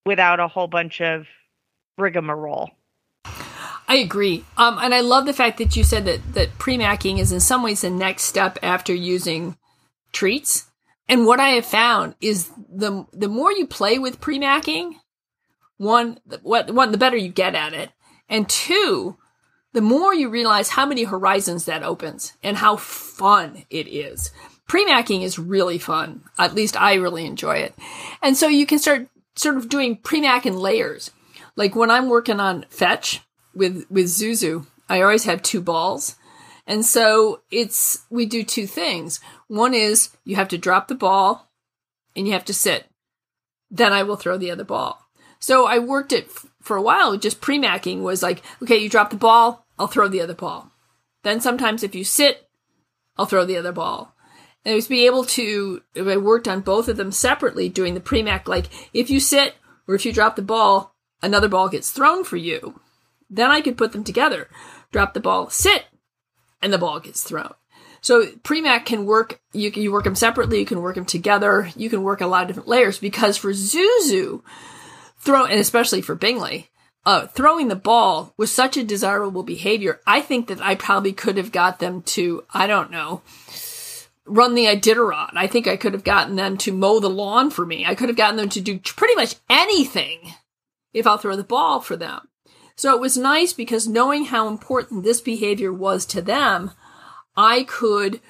without 0.05 0.41
a 0.41 0.49
whole 0.49 0.67
bunch 0.67 1.01
of 1.01 1.27
rigmarole. 1.97 2.71
I 3.87 3.97
agree. 3.97 4.45
Um, 4.57 4.79
and 4.79 4.95
I 4.95 5.01
love 5.01 5.27
the 5.27 5.33
fact 5.33 5.59
that 5.59 5.77
you 5.77 5.85
said 5.85 6.05
that, 6.07 6.35
that 6.35 6.59
pre-macking 6.59 7.19
is 7.19 7.33
in 7.33 7.41
some 7.41 7.63
ways 7.63 7.83
the 7.83 7.91
next 7.91 8.25
step 8.25 8.59
after 8.63 8.93
using 8.93 9.57
treats. 10.13 10.67
And 11.09 11.27
what 11.27 11.39
I 11.39 11.51
have 11.51 11.67
found 11.67 12.15
is 12.21 12.51
the, 12.69 13.07
the 13.13 13.29
more 13.29 13.53
you 13.53 13.67
play 13.67 13.99
with 13.99 14.21
pre-macking, 14.21 14.95
one, 15.77 16.19
what, 16.43 16.73
one, 16.73 16.93
the 16.93 16.99
better 16.99 17.17
you 17.17 17.29
get 17.29 17.55
at 17.55 17.75
it. 17.75 17.91
And 18.29 18.49
two, 18.49 19.17
the 19.75 19.83
more 19.83 20.15
you 20.15 20.31
realize 20.31 20.71
how 20.71 20.87
many 20.87 21.05
horizons 21.05 21.67
that 21.67 21.83
opens 21.83 22.33
and 22.43 22.57
how 22.57 22.77
fun 22.77 23.65
it 23.71 23.87
is. 23.87 24.31
Pre-macking 24.67 25.23
is 25.23 25.39
really 25.39 25.79
fun. 25.79 26.25
At 26.39 26.55
least 26.55 26.81
I 26.81 26.95
really 26.95 27.27
enjoy 27.27 27.57
it. 27.57 27.75
And 28.23 28.37
so 28.37 28.49
you 28.49 28.67
can 28.67 28.79
start 28.79 29.09
sort 29.37 29.57
of 29.57 29.69
doing 29.69 29.97
pre-mack 29.97 30.47
in 30.47 30.57
layers. 30.57 31.11
Like 31.57 31.77
when 31.77 31.91
I'm 31.91 32.09
working 32.09 32.41
on 32.41 32.67
fetch 32.69 33.21
with, 33.55 33.85
with 33.91 34.07
Zuzu, 34.07 34.67
I 34.89 35.03
always 35.03 35.25
have 35.25 35.43
two 35.43 35.61
balls. 35.61 36.17
And 36.67 36.85
so 36.85 37.43
it's, 37.51 38.05
we 38.11 38.27
do 38.27 38.43
two 38.43 38.67
things. 38.67 39.21
One 39.49 39.75
is 39.75 40.11
you 40.25 40.37
have 40.37 40.49
to 40.49 40.59
drop 40.59 40.89
the 40.89 40.95
ball 40.95 41.51
and 42.17 42.27
you 42.27 42.33
have 42.33 42.45
to 42.47 42.55
sit. 42.55 42.87
Then 43.71 43.93
I 43.93 44.03
will 44.03 44.17
throw 44.17 44.39
the 44.39 44.51
other 44.51 44.65
ball. 44.65 45.01
So 45.41 45.67
I 45.67 45.79
worked 45.79 46.13
it 46.13 46.27
f- 46.27 46.47
for 46.63 46.77
a 46.77 46.83
while. 46.83 47.19
Just 47.19 47.43
pre-macking 47.43 48.01
was 48.01 48.23
like, 48.23 48.43
okay, 48.63 48.79
you 48.79 48.89
drop 48.89 49.11
the 49.11 49.17
ball, 49.17 49.67
I'll 49.79 49.89
throw 49.89 50.09
the 50.09 50.23
other 50.23 50.35
ball. 50.35 50.71
Then 51.23 51.41
sometimes 51.41 51.83
if 51.83 51.95
you 51.95 52.05
sit, 52.05 52.49
I'll 53.17 53.27
throw 53.27 53.45
the 53.45 53.59
other 53.59 53.73
ball. 53.73 54.14
And 54.65 54.73
it 54.73 54.77
was 54.77 54.89
be 54.89 55.07
able 55.07 55.25
to, 55.25 55.83
I 55.97 56.17
worked 56.17 56.49
on 56.49 56.61
both 56.61 56.89
of 56.89 56.97
them 56.97 57.13
separately 57.13 57.69
doing 57.69 57.95
the 57.95 58.01
pre-mack, 58.01 58.49
like 58.49 58.67
if 58.93 59.11
you 59.11 59.21
sit 59.21 59.55
or 59.87 59.95
if 59.95 60.07
you 60.07 60.13
drop 60.13 60.37
the 60.37 60.43
ball, 60.43 60.95
another 61.23 61.49
ball 61.49 61.69
gets 61.69 61.91
thrown 61.91 62.25
for 62.25 62.37
you. 62.37 62.81
Then 63.29 63.51
I 63.51 63.61
could 63.61 63.77
put 63.77 63.93
them 63.93 64.05
together. 64.05 64.49
Drop 64.91 65.13
the 65.13 65.21
ball, 65.21 65.51
sit, 65.51 65.87
and 66.63 66.73
the 66.73 66.79
ball 66.79 67.01
gets 67.01 67.23
thrown. 67.23 67.55
So 68.01 68.27
pre-mack 68.43 68.87
can 68.87 69.07
work, 69.07 69.41
you 69.53 69.71
can 69.71 69.83
you 69.83 69.91
work 69.91 70.05
them 70.05 70.15
separately, 70.15 70.59
you 70.59 70.67
can 70.67 70.83
work 70.83 70.95
them 70.95 71.07
together, 71.07 71.71
you 71.75 71.89
can 71.89 72.03
work 72.03 72.21
a 72.21 72.27
lot 72.27 72.43
of 72.43 72.49
different 72.49 72.69
layers 72.69 72.99
because 72.99 73.39
for 73.39 73.53
Zuzu, 73.53 74.43
throw, 75.19 75.47
and 75.47 75.59
especially 75.59 76.03
for 76.03 76.15
Bingley, 76.15 76.71
uh, 77.07 77.27
throwing 77.29 77.69
the 77.69 77.77
ball 77.77 78.35
was 78.37 78.51
such 78.51 78.77
a 78.77 78.85
desirable 78.85 79.43
behavior. 79.43 80.01
I 80.07 80.21
think 80.21 80.49
that 80.49 80.61
I 80.61 80.75
probably 80.75 81.13
could 81.13 81.37
have 81.39 81.51
got 81.53 81.79
them 81.79 82.03
to, 82.03 82.45
I 82.53 82.67
don't 82.67 82.91
know, 82.91 83.23
run 84.27 84.55
the 84.55 84.67
Iditarod. 84.67 85.33
I 85.35 85.47
think 85.47 85.67
I 85.67 85.77
could 85.77 85.93
have 85.93 86.05
gotten 86.05 86.37
them 86.37 86.57
to 86.59 86.73
mow 86.73 87.01
the 87.01 87.11
lawn 87.11 87.51
for 87.51 87.67
me. 87.67 87.85
I 87.85 87.95
could 87.95 88.09
have 88.09 88.17
gotten 88.17 88.37
them 88.37 88.49
to 88.51 88.61
do 88.61 88.79
pretty 88.79 89.15
much 89.15 89.37
anything 89.51 90.35
if 90.93 91.07
I'll 91.07 91.19
throw 91.19 91.37
the 91.37 91.45
ball 91.45 91.81
for 91.81 91.97
them. 91.97 92.29
So 92.77 92.95
it 92.95 93.01
was 93.01 93.17
nice 93.17 93.53
because 93.53 93.87
knowing 93.87 94.27
how 94.27 94.49
important 94.49 95.05
this 95.05 95.21
behavior 95.21 95.73
was 95.73 96.07
to 96.07 96.23
them, 96.23 96.73
I 97.37 97.65
could 97.65 98.21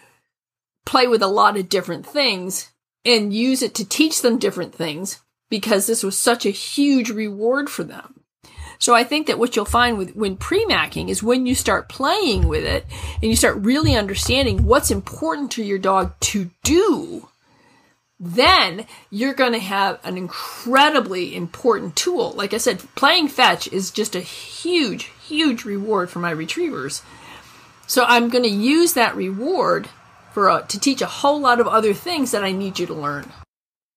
play 0.84 1.06
with 1.06 1.22
a 1.22 1.28
lot 1.28 1.56
of 1.56 1.68
different 1.68 2.06
things 2.06 2.70
and 3.04 3.32
use 3.32 3.62
it 3.62 3.74
to 3.74 3.88
teach 3.88 4.22
them 4.22 4.38
different 4.38 4.74
things 4.74 5.20
because 5.48 5.86
this 5.86 6.02
was 6.02 6.18
such 6.18 6.44
a 6.44 6.50
huge 6.50 7.10
reward 7.10 7.70
for 7.70 7.84
them. 7.84 8.13
So 8.78 8.94
I 8.94 9.04
think 9.04 9.26
that 9.26 9.38
what 9.38 9.56
you'll 9.56 9.64
find 9.64 9.98
with 9.98 10.14
when 10.14 10.36
pre-macking 10.36 11.08
is 11.08 11.22
when 11.22 11.46
you 11.46 11.54
start 11.54 11.88
playing 11.88 12.48
with 12.48 12.64
it 12.64 12.86
and 13.22 13.30
you 13.30 13.36
start 13.36 13.56
really 13.58 13.94
understanding 13.94 14.66
what's 14.66 14.90
important 14.90 15.52
to 15.52 15.62
your 15.62 15.78
dog 15.78 16.18
to 16.20 16.50
do, 16.62 17.28
then 18.20 18.86
you're 19.10 19.34
going 19.34 19.52
to 19.52 19.58
have 19.58 19.98
an 20.04 20.16
incredibly 20.16 21.34
important 21.34 21.96
tool. 21.96 22.32
Like 22.32 22.54
I 22.54 22.58
said, 22.58 22.78
playing 22.94 23.28
fetch 23.28 23.68
is 23.68 23.90
just 23.90 24.14
a 24.14 24.20
huge, 24.20 25.10
huge 25.26 25.64
reward 25.64 26.10
for 26.10 26.20
my 26.20 26.30
retrievers. 26.30 27.02
So 27.86 28.04
I'm 28.04 28.28
going 28.28 28.44
to 28.44 28.50
use 28.50 28.94
that 28.94 29.16
reward 29.16 29.88
for 30.32 30.48
a, 30.48 30.64
to 30.68 30.80
teach 30.80 31.02
a 31.02 31.06
whole 31.06 31.40
lot 31.40 31.60
of 31.60 31.68
other 31.68 31.92
things 31.92 32.30
that 32.30 32.44
I 32.44 32.52
need 32.52 32.78
you 32.78 32.86
to 32.86 32.94
learn. 32.94 33.30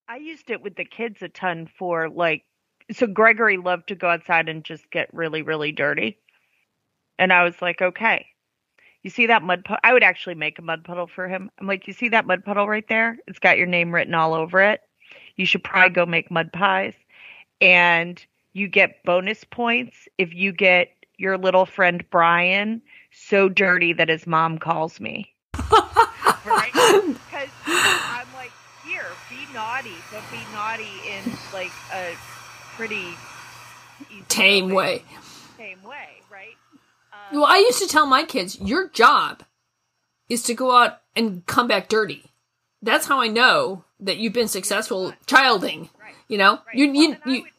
I 0.09 0.17
used 0.17 0.49
it 0.49 0.61
with 0.61 0.75
the 0.75 0.85
kids 0.85 1.21
a 1.21 1.29
ton 1.29 1.69
for 1.77 2.09
like 2.09 2.43
so 2.91 3.07
Gregory 3.07 3.57
loved 3.57 3.87
to 3.87 3.95
go 3.95 4.09
outside 4.09 4.49
and 4.49 4.63
just 4.63 4.89
get 4.91 5.13
really, 5.13 5.41
really 5.41 5.71
dirty. 5.71 6.17
And 7.19 7.33
I 7.33 7.43
was 7.43 7.61
like, 7.61 7.81
okay. 7.81 8.27
You 9.03 9.09
see 9.09 9.27
that 9.27 9.43
mud 9.43 9.63
puddle? 9.63 9.79
I 9.83 9.93
would 9.93 10.03
actually 10.03 10.35
make 10.35 10.59
a 10.59 10.61
mud 10.63 10.83
puddle 10.83 11.07
for 11.07 11.27
him. 11.27 11.49
I'm 11.59 11.67
like, 11.67 11.87
you 11.87 11.93
see 11.93 12.09
that 12.09 12.25
mud 12.25 12.43
puddle 12.43 12.67
right 12.67 12.87
there? 12.87 13.17
It's 13.27 13.39
got 13.39 13.57
your 13.57 13.67
name 13.67 13.93
written 13.93 14.13
all 14.13 14.33
over 14.33 14.61
it. 14.61 14.81
You 15.35 15.45
should 15.45 15.63
probably 15.63 15.93
go 15.93 16.05
make 16.05 16.31
mud 16.31 16.51
pies. 16.51 16.93
And 17.61 18.23
you 18.53 18.67
get 18.67 19.03
bonus 19.03 19.43
points 19.43 20.07
if 20.17 20.33
you 20.33 20.51
get 20.51 20.89
your 21.17 21.37
little 21.37 21.65
friend 21.65 22.03
Brian 22.09 22.81
so 23.11 23.49
dirty 23.49 23.93
that 23.93 24.09
his 24.09 24.27
mom 24.27 24.57
calls 24.57 24.99
me. 24.99 25.33
right? 26.45 26.71
Because 26.73 27.49
I'm 27.65 28.27
like, 28.33 28.51
here, 28.85 29.05
be 29.29 29.37
naughty, 29.53 29.95
but 30.11 30.23
be 30.31 30.39
naughty 30.53 30.89
in 31.07 31.31
like 31.53 31.71
a 31.93 32.15
pretty 32.77 33.07
tame 34.29 34.69
way. 34.69 35.03
Tame 35.57 35.81
way, 35.83 36.21
right? 36.31 36.55
Um, 37.11 37.39
well, 37.39 37.45
I 37.45 37.57
used 37.57 37.79
to 37.81 37.87
tell 37.87 38.05
my 38.05 38.23
kids, 38.23 38.59
your 38.61 38.89
job 38.89 39.43
is 40.29 40.43
to 40.43 40.53
go 40.53 40.71
out 40.75 40.99
and 41.15 41.45
come 41.45 41.67
back 41.67 41.89
dirty. 41.89 42.23
That's 42.81 43.07
how 43.07 43.19
I 43.19 43.27
know 43.27 43.83
that 43.99 44.17
you've 44.17 44.33
been 44.33 44.47
successful 44.47 45.13
childing. 45.25 45.89
Right. 45.99 46.13
You 46.27 46.37
know, 46.37 46.53
right. 46.67 46.75
you, 46.75 46.87
Well, 46.87 46.95
you, 46.95 47.11
and 47.13 47.21
I 47.25 47.29
you, 47.31 47.41
would- 47.41 47.51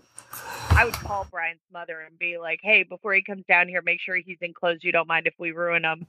I 0.70 0.84
would 0.84 0.94
call 0.94 1.26
Brian's 1.30 1.58
mother 1.72 1.98
and 2.00 2.16
be 2.18 2.38
like, 2.38 2.60
"Hey, 2.62 2.84
before 2.84 3.12
he 3.12 3.22
comes 3.22 3.44
down 3.46 3.66
here, 3.66 3.82
make 3.82 4.00
sure 4.00 4.14
he's 4.14 4.38
in 4.40 4.54
clothes 4.54 4.84
you 4.84 4.92
don't 4.92 5.08
mind 5.08 5.26
if 5.26 5.34
we 5.38 5.50
ruin 5.50 5.82
them." 5.82 6.06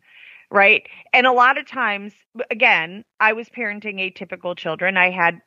Right? 0.51 0.85
And 1.13 1.25
a 1.25 1.31
lot 1.31 1.57
of 1.57 1.65
times, 1.67 2.13
again, 2.51 3.03
I 3.19 3.33
was 3.33 3.49
parenting 3.49 3.95
atypical 3.99 4.55
children. 4.55 4.95
I 4.97 5.09
had 5.09 5.41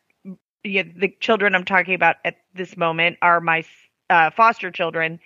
yeah, 0.65 0.85
the 0.97 1.09
children 1.21 1.55
I'm 1.55 1.65
talking 1.65 1.95
about 1.95 2.17
at 2.25 2.37
this 2.55 2.77
moment 2.77 3.19
are 3.23 3.41
my 3.41 3.65
uh, 4.11 4.31
foster 4.31 4.71
children. 4.71 5.19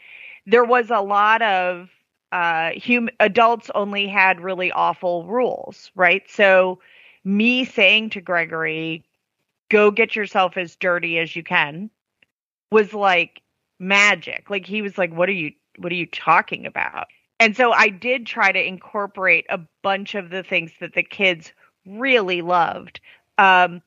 There 0.47 0.65
was 0.65 0.91
a 0.91 1.01
lot 1.01 1.43
of 1.43 1.91
uh, 2.33 2.73
hum- 2.83 3.11
adults 3.21 3.71
only 3.75 4.07
had 4.07 4.41
really 4.41 4.73
awful 4.73 5.27
rules, 5.27 5.91
right? 5.95 6.23
So, 6.29 6.81
me 7.25 7.65
saying 7.65 8.11
to 8.11 8.21
Gregory, 8.21 9.05
"Go 9.69 9.91
get 9.91 10.17
yourself 10.17 10.57
as 10.57 10.77
dirty 10.77 11.19
as 11.19 11.35
you 11.35 11.43
can," 11.43 11.91
was 12.71 12.95
like 12.95 13.43
magic. 13.79 14.49
Like 14.49 14.67
he 14.67 14.83
was 14.83 14.97
like, 14.97 15.13
"What 15.13 15.29
are 15.29 15.33
you? 15.33 15.53
What 15.79 15.93
are 15.93 15.97
you 15.97 16.07
talking 16.07 16.67
about?" 16.67 17.09
And 17.39 17.57
so 17.57 17.73
I 17.73 17.89
did 17.89 18.27
try 18.27 18.51
to 18.53 18.67
incorporate 18.67 19.45
a 19.51 19.61
bunch 19.83 20.15
of 20.15 20.31
the 20.31 20.43
things 20.43 20.73
that 20.81 20.95
the 20.95 21.03
kids 21.03 21.53
really 21.85 22.41
loved. 22.41 23.01
Um, 23.39 23.83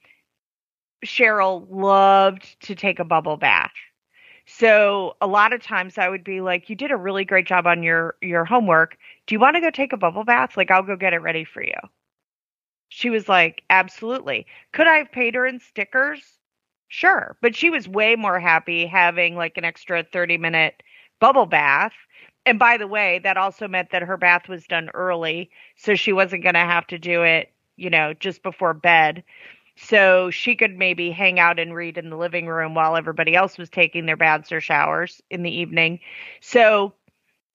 Cheryl 1.05 1.65
loved 1.69 2.59
to 2.61 2.75
take 2.75 2.99
a 2.99 3.05
bubble 3.05 3.37
bath. 3.37 3.73
So 4.45 5.15
a 5.21 5.27
lot 5.27 5.53
of 5.53 5.61
times 5.63 5.97
I 5.97 6.09
would 6.09 6.23
be 6.23 6.41
like, 6.41 6.69
"You 6.69 6.75
did 6.75 6.91
a 6.91 6.97
really 6.97 7.25
great 7.25 7.47
job 7.47 7.67
on 7.67 7.83
your 7.83 8.15
your 8.21 8.45
homework. 8.45 8.97
Do 9.27 9.35
you 9.35 9.39
want 9.39 9.55
to 9.55 9.61
go 9.61 9.71
take 9.71 9.93
a 9.93 9.97
bubble 9.97 10.23
bath? 10.25 10.57
Like 10.57 10.71
I'll 10.71 10.83
go 10.83 10.95
get 10.97 11.13
it 11.13 11.19
ready 11.19 11.45
for 11.45 11.63
you." 11.63 11.75
She 12.89 13.09
was 13.09 13.29
like, 13.29 13.63
"Absolutely." 13.69 14.45
Could 14.73 14.87
I 14.87 14.97
have 14.97 15.11
paid 15.11 15.35
her 15.35 15.45
in 15.45 15.59
stickers? 15.59 16.39
Sure, 16.89 17.37
but 17.41 17.55
she 17.55 17.69
was 17.69 17.87
way 17.87 18.15
more 18.15 18.39
happy 18.39 18.85
having 18.85 19.35
like 19.35 19.57
an 19.57 19.63
extra 19.65 20.03
30 20.03 20.37
minute 20.37 20.83
bubble 21.19 21.45
bath. 21.45 21.93
And 22.45 22.59
by 22.59 22.77
the 22.77 22.87
way, 22.87 23.19
that 23.19 23.37
also 23.37 23.67
meant 23.67 23.91
that 23.91 24.01
her 24.03 24.17
bath 24.17 24.47
was 24.49 24.67
done 24.67 24.89
early, 24.93 25.51
so 25.75 25.95
she 25.95 26.11
wasn't 26.13 26.43
going 26.43 26.55
to 26.55 26.59
have 26.61 26.87
to 26.87 26.97
do 26.99 27.23
it, 27.23 27.53
you 27.77 27.89
know, 27.89 28.13
just 28.13 28.43
before 28.43 28.73
bed. 28.73 29.23
So 29.81 30.29
she 30.29 30.55
could 30.55 30.77
maybe 30.77 31.09
hang 31.11 31.39
out 31.39 31.59
and 31.59 31.73
read 31.73 31.97
in 31.97 32.09
the 32.09 32.17
living 32.17 32.47
room 32.47 32.75
while 32.75 32.95
everybody 32.97 33.35
else 33.35 33.57
was 33.57 33.69
taking 33.69 34.05
their 34.05 34.17
baths 34.17 34.51
or 34.51 34.59
showers 34.61 35.21
in 35.29 35.41
the 35.43 35.51
evening. 35.51 35.99
So 36.41 36.93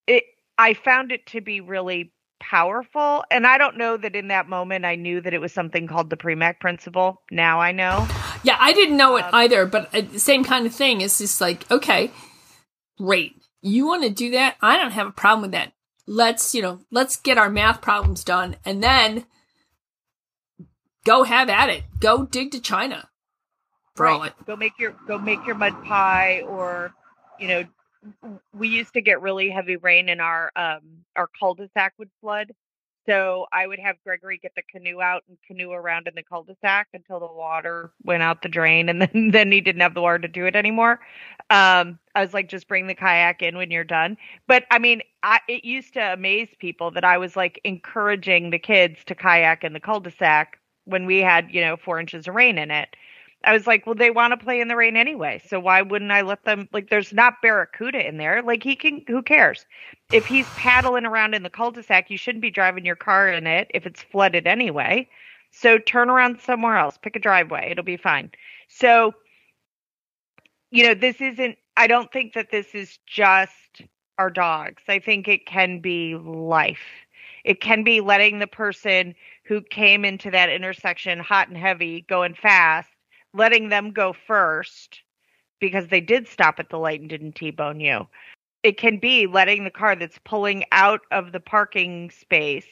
it 0.07 0.25
I 0.57 0.75
found 0.75 1.13
it 1.13 1.27
to 1.27 1.41
be 1.41 1.61
really 1.61 2.13
powerful 2.41 3.25
and 3.31 3.47
I 3.47 3.59
don't 3.59 3.77
know 3.79 3.97
that 3.97 4.17
in 4.17 4.29
that 4.29 4.49
moment 4.49 4.85
I 4.85 4.97
knew 4.97 5.21
that 5.21 5.35
it 5.35 5.41
was 5.41 5.53
something 5.53 5.87
called 5.87 6.11
the 6.11 6.17
Premack 6.17 6.61
principle. 6.61 7.23
Now 7.31 7.61
I 7.61 7.73
know. 7.73 8.07
yeah, 8.43 8.57
I 8.59 8.73
didn't 8.73 8.97
know 8.97 9.17
it 9.17 9.25
Um, 9.25 9.31
either, 9.35 9.67
but 9.67 9.95
uh, 9.95 10.03
the 10.03 10.19
same 10.19 10.45
kind 10.45 10.67
of 10.67 10.75
thing. 10.75 11.01
It's 11.01 11.19
just 11.19 11.41
like, 11.41 11.71
okay, 11.71 12.11
great. 12.99 13.37
You 13.63 13.87
want 13.87 14.03
to 14.03 14.11
do 14.11 14.31
that? 14.33 14.57
I 14.61 14.77
don't 14.77 14.91
have 14.93 15.07
a 15.07 15.13
problem 15.13 15.43
with 15.43 15.53
that. 15.53 15.73
Let's, 16.07 16.55
you 16.55 16.61
know, 16.63 16.81
let's 16.91 17.17
get 17.17 17.39
our 17.39 17.49
math 17.51 17.81
problems 17.81 18.25
done 18.25 18.57
and 18.65 18.83
then 18.83 19.25
go 21.05 21.23
have 21.23 21.49
at 21.49 21.71
it. 21.71 21.85
Go 22.01 22.25
dig 22.25 22.51
to 22.53 22.61
China. 22.61 23.09
For 23.95 24.07
right. 24.07 24.27
it. 24.27 24.47
Go 24.47 24.57
make 24.57 24.79
your 24.79 24.97
go 25.07 25.19
make 25.19 25.45
your 25.47 25.55
mud 25.55 25.85
pie 25.85 26.43
or 26.49 26.93
you 27.39 27.47
know 27.47 27.65
we 28.53 28.69
used 28.69 28.95
to 28.95 29.01
get 29.01 29.23
really 29.23 29.51
heavy 29.51 29.77
rain 29.77 30.09
and 30.09 30.21
our 30.21 30.51
um 30.57 30.81
our 31.17 31.29
cul-de-sac 31.39 31.95
would 31.99 32.11
flood. 32.21 32.53
So 33.07 33.47
I 33.53 33.67
would 33.67 33.79
have 33.79 33.97
Gregory 34.03 34.39
get 34.39 34.53
the 34.57 34.63
canoe 34.63 35.03
out 35.03 35.25
and 35.29 35.37
canoe 35.47 35.73
around 35.73 36.09
in 36.09 36.15
the 36.15 36.23
cul-de-sac 36.23 36.89
until 36.95 37.21
the 37.21 37.31
water 37.31 37.93
went 38.03 38.23
out 38.23 38.41
the 38.41 38.49
drain 38.49 38.89
and 38.89 39.01
then 39.15 39.31
then 39.31 39.53
he 39.53 39.61
didn't 39.61 39.83
have 39.83 39.95
the 39.95 40.03
water 40.03 40.19
to 40.19 40.29
do 40.29 40.47
it 40.47 40.57
anymore. 40.57 40.99
Um 41.51 42.01
I 42.17 42.23
was 42.23 42.35
like 42.35 42.49
just 42.49 42.67
bring 42.67 42.89
the 42.89 42.97
kayak 42.97 43.43
in 43.43 43.57
when 43.57 43.71
you're 43.71 43.85
done. 43.85 44.17
But 44.49 44.65
I 44.73 44.81
mean, 44.81 45.03
I 45.23 45.39
it 45.47 45.65
used 45.65 45.95
to 45.95 46.15
amaze 46.15 46.49
people 46.59 46.91
that 46.93 47.05
I 47.05 47.19
was 47.19 47.37
like 47.37 47.61
encouraging 47.63 48.51
the 48.51 48.59
kids 48.59 49.05
to 49.05 49.15
kayak 49.15 49.63
in 49.63 49.73
the 49.73 49.81
cul-de-sac 49.81 50.59
when 50.85 51.07
we 51.07 51.19
had, 51.21 51.51
you 51.51 51.61
know, 51.61 51.77
4 51.77 52.01
inches 52.01 52.29
of 52.29 52.35
rain 52.35 52.59
in 52.59 52.71
it. 52.71 52.97
I 53.45 53.53
was 53.53 53.67
like, 53.67 53.85
well, 53.85 53.95
they 53.95 54.11
want 54.11 54.33
to 54.33 54.43
play 54.43 54.61
in 54.61 54.69
the 54.69 54.77
rain 54.77 54.97
anyway. 54.97 55.41
So 55.47 55.61
why 55.61 55.83
wouldn't 55.83 56.13
I 56.13 56.23
let 56.23 56.45
them? 56.45 56.69
Like, 56.73 56.89
there's 56.89 57.13
not 57.13 57.43
Barracuda 57.43 58.07
in 58.07 58.17
there. 58.17 58.43
Like, 58.43 58.63
he 58.63 58.75
can, 58.75 59.05
who 59.07 59.23
cares? 59.23 59.67
If 60.13 60.27
he's 60.27 60.47
paddling 60.57 61.05
around 61.05 61.35
in 61.35 61.43
the 61.43 61.51
cul 61.51 61.71
de 61.71 61.83
sac, 61.83 62.11
you 62.11 62.17
shouldn't 62.17 62.43
be 62.43 62.51
driving 62.51 62.85
your 62.87 62.97
car 62.97 63.29
in 63.29 63.47
it 63.47 63.71
if 63.75 63.87
it's 63.87 64.03
flooded 64.03 64.47
anyway. 64.47 65.09
So 65.51 65.79
turn 65.79 66.11
around 66.11 66.41
somewhere 66.41 66.77
else, 66.77 66.99
pick 66.99 67.17
a 67.17 67.21
driveway. 67.21 67.71
It'll 67.71 67.85
be 67.85 67.97
fine. 67.97 68.31
So, 68.69 69.15
you 70.71 70.85
know, 70.85 70.95
this 70.95 71.21
isn't, 71.21 71.57
I 71.77 71.87
don't 71.87 72.11
think 72.13 72.33
that 72.33 72.51
this 72.51 72.75
is 72.75 72.99
just 73.07 73.83
our 74.19 74.31
dogs. 74.31 74.83
I 74.89 74.99
think 74.99 75.29
it 75.29 75.47
can 75.47 75.81
be 75.81 76.17
life. 76.17 77.05
It 77.45 77.61
can 77.61 77.85
be 77.85 78.01
letting 78.01 78.39
the 78.39 78.47
person 78.47 79.15
who 79.45 79.61
came 79.61 80.05
into 80.05 80.31
that 80.31 80.51
intersection 80.51 81.19
hot 81.19 81.49
and 81.49 81.57
heavy, 81.57 82.05
going 82.09 82.35
fast, 82.35 82.89
letting 83.33 83.69
them 83.69 83.91
go 83.91 84.15
first 84.27 85.01
because 85.61 85.89
they 85.89 86.01
did 86.01 86.27
stop 86.27 86.59
at 86.59 86.71
the 86.71 86.79
light 86.79 87.01
and 87.01 87.09
didn't 87.09 87.35
T-bone 87.35 87.81
you. 87.81 88.07
It 88.63 88.79
can 88.79 88.99
be 88.99 89.27
letting 89.27 89.65
the 89.65 89.71
car 89.71 89.95
that's 89.95 90.19
pulling 90.25 90.65
out 90.73 91.03
of 91.11 91.33
the 91.33 91.41
parking 91.41 92.11
space, 92.11 92.67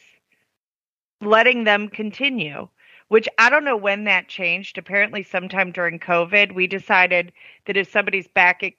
letting 1.20 1.64
them 1.64 1.88
continue, 1.88 2.68
which 3.08 3.28
I 3.38 3.50
don't 3.50 3.64
know 3.64 3.76
when 3.76 4.04
that 4.04 4.28
changed. 4.28 4.78
Apparently, 4.78 5.22
sometime 5.22 5.70
during 5.70 5.98
COVID, 5.98 6.54
we 6.54 6.66
decided 6.66 7.32
that 7.66 7.76
if 7.76 7.90
somebody's 7.90 8.28
backing 8.28 8.74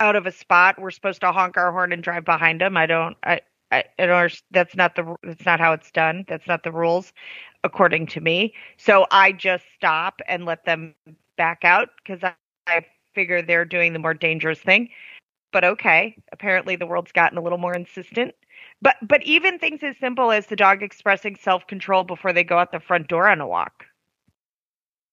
out 0.00 0.16
of 0.16 0.26
a 0.26 0.32
spot, 0.32 0.80
we're 0.80 0.90
supposed 0.90 1.20
to 1.20 1.30
honk 1.30 1.56
our 1.56 1.70
horn 1.70 1.92
and 1.92 2.02
drive 2.02 2.24
behind 2.24 2.60
them. 2.60 2.76
I 2.76 2.86
don't, 2.86 3.16
I, 3.22 3.42
I, 3.72 3.84
that's 4.50 4.74
not 4.76 4.96
the, 4.96 5.16
that's 5.22 5.46
not 5.46 5.60
how 5.60 5.72
it's 5.72 5.90
done. 5.90 6.24
That's 6.28 6.46
not 6.46 6.64
the 6.64 6.72
rules, 6.72 7.12
according 7.64 8.06
to 8.08 8.20
me. 8.20 8.54
So 8.76 9.06
I 9.10 9.32
just 9.32 9.64
stop 9.76 10.20
and 10.28 10.44
let 10.44 10.64
them 10.64 10.94
back 11.36 11.64
out 11.64 11.90
because 12.02 12.22
I, 12.24 12.34
I 12.66 12.84
figure 13.14 13.42
they're 13.42 13.64
doing 13.64 13.92
the 13.92 13.98
more 13.98 14.14
dangerous 14.14 14.60
thing. 14.60 14.90
But 15.52 15.64
okay, 15.64 16.16
apparently 16.32 16.76
the 16.76 16.86
world's 16.86 17.12
gotten 17.12 17.38
a 17.38 17.42
little 17.42 17.58
more 17.58 17.74
insistent. 17.74 18.34
But 18.82 18.96
but 19.02 19.22
even 19.24 19.58
things 19.58 19.80
as 19.82 19.96
simple 19.98 20.30
as 20.32 20.46
the 20.46 20.56
dog 20.56 20.82
expressing 20.82 21.36
self 21.36 21.66
control 21.66 22.04
before 22.04 22.32
they 22.32 22.44
go 22.44 22.58
out 22.58 22.72
the 22.72 22.80
front 22.80 23.08
door 23.08 23.28
on 23.28 23.40
a 23.40 23.46
walk 23.46 23.86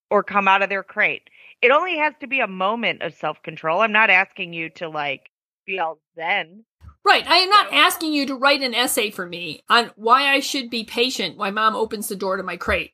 or 0.10 0.24
come 0.24 0.48
out 0.48 0.62
of 0.62 0.70
their 0.70 0.84
crate. 0.84 1.30
It 1.62 1.72
only 1.72 1.98
has 1.98 2.14
to 2.22 2.28
be 2.28 2.40
a 2.40 2.48
moment 2.48 3.02
of 3.02 3.14
self 3.14 3.42
control. 3.44 3.82
I'm 3.82 3.92
not 3.92 4.10
asking 4.10 4.54
you 4.54 4.70
to 4.72 4.90
like 4.90 5.30
be 5.66 5.80
all 5.80 6.00
zen. 6.16 6.64
Right. 7.08 7.26
I 7.26 7.38
am 7.38 7.50
not 7.50 7.72
asking 7.72 8.12
you 8.12 8.26
to 8.26 8.36
write 8.36 8.62
an 8.62 8.76
essay 8.76 9.12
for 9.12 9.26
me 9.26 9.64
on 9.70 9.92
why 9.96 10.28
I 10.28 10.42
should 10.42 10.70
be 10.70 10.84
patient 10.84 11.38
while 11.38 11.54
mom 11.54 11.74
opens 11.74 12.10
the 12.10 12.18
door 12.18 12.36
to 12.36 12.44
my 12.44 12.58
crate. 12.58 12.92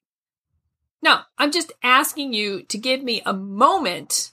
No, 1.01 1.21
I'm 1.39 1.51
just 1.51 1.73
asking 1.81 2.31
you 2.31 2.61
to 2.65 2.77
give 2.77 3.01
me 3.01 3.23
a 3.25 3.33
moment 3.33 4.29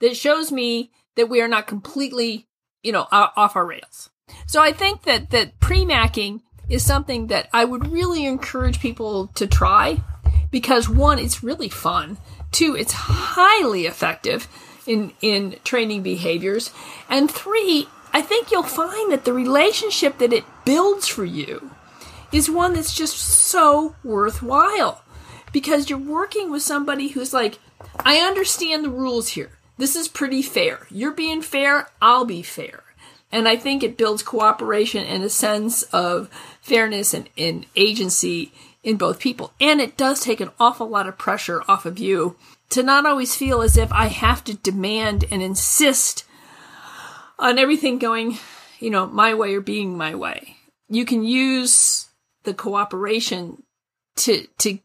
that 0.00 0.18
shows 0.18 0.52
me 0.52 0.90
that 1.16 1.30
we 1.30 1.40
are 1.40 1.48
not 1.48 1.66
completely, 1.66 2.46
you 2.82 2.92
know, 2.92 3.06
off 3.10 3.56
our 3.56 3.64
rails. 3.64 4.10
So 4.46 4.60
I 4.60 4.72
think 4.72 5.04
that, 5.04 5.30
that 5.30 5.60
pre-macking 5.60 6.42
is 6.68 6.84
something 6.84 7.28
that 7.28 7.48
I 7.54 7.64
would 7.64 7.90
really 7.90 8.26
encourage 8.26 8.80
people 8.80 9.28
to 9.28 9.46
try 9.46 10.02
because 10.50 10.90
one, 10.90 11.18
it's 11.18 11.42
really 11.42 11.70
fun. 11.70 12.18
Two, 12.52 12.76
it's 12.76 12.92
highly 12.92 13.86
effective 13.86 14.46
in, 14.86 15.14
in 15.22 15.56
training 15.64 16.02
behaviors. 16.02 16.70
And 17.08 17.30
three, 17.30 17.88
I 18.16 18.22
think 18.22 18.50
you'll 18.50 18.62
find 18.62 19.12
that 19.12 19.26
the 19.26 19.34
relationship 19.34 20.16
that 20.20 20.32
it 20.32 20.46
builds 20.64 21.06
for 21.06 21.26
you 21.26 21.72
is 22.32 22.48
one 22.48 22.72
that's 22.72 22.94
just 22.94 23.14
so 23.14 23.94
worthwhile 24.02 25.04
because 25.52 25.90
you're 25.90 25.98
working 25.98 26.50
with 26.50 26.62
somebody 26.62 27.08
who's 27.08 27.34
like, 27.34 27.58
I 28.06 28.20
understand 28.20 28.82
the 28.82 28.88
rules 28.88 29.28
here. 29.28 29.50
This 29.76 29.94
is 29.94 30.08
pretty 30.08 30.40
fair. 30.40 30.86
You're 30.90 31.12
being 31.12 31.42
fair, 31.42 31.90
I'll 32.00 32.24
be 32.24 32.40
fair. 32.40 32.84
And 33.30 33.46
I 33.46 33.56
think 33.56 33.82
it 33.82 33.98
builds 33.98 34.22
cooperation 34.22 35.04
and 35.04 35.22
a 35.22 35.28
sense 35.28 35.82
of 35.82 36.30
fairness 36.62 37.12
and, 37.12 37.28
and 37.36 37.66
agency 37.76 38.50
in 38.82 38.96
both 38.96 39.20
people. 39.20 39.52
And 39.60 39.78
it 39.78 39.98
does 39.98 40.20
take 40.20 40.40
an 40.40 40.52
awful 40.58 40.88
lot 40.88 41.06
of 41.06 41.18
pressure 41.18 41.62
off 41.68 41.84
of 41.84 41.98
you 41.98 42.36
to 42.70 42.82
not 42.82 43.04
always 43.04 43.36
feel 43.36 43.60
as 43.60 43.76
if 43.76 43.92
I 43.92 44.06
have 44.06 44.42
to 44.44 44.54
demand 44.54 45.26
and 45.30 45.42
insist 45.42 46.24
on 47.38 47.58
everything 47.58 47.98
going, 47.98 48.38
you 48.78 48.90
know, 48.90 49.06
my 49.06 49.34
way 49.34 49.54
or 49.54 49.60
being 49.60 49.96
my 49.96 50.14
way. 50.14 50.56
You 50.88 51.04
can 51.04 51.24
use 51.24 52.08
the 52.44 52.54
cooperation 52.54 53.62
to 54.16 54.46
to 54.58 54.78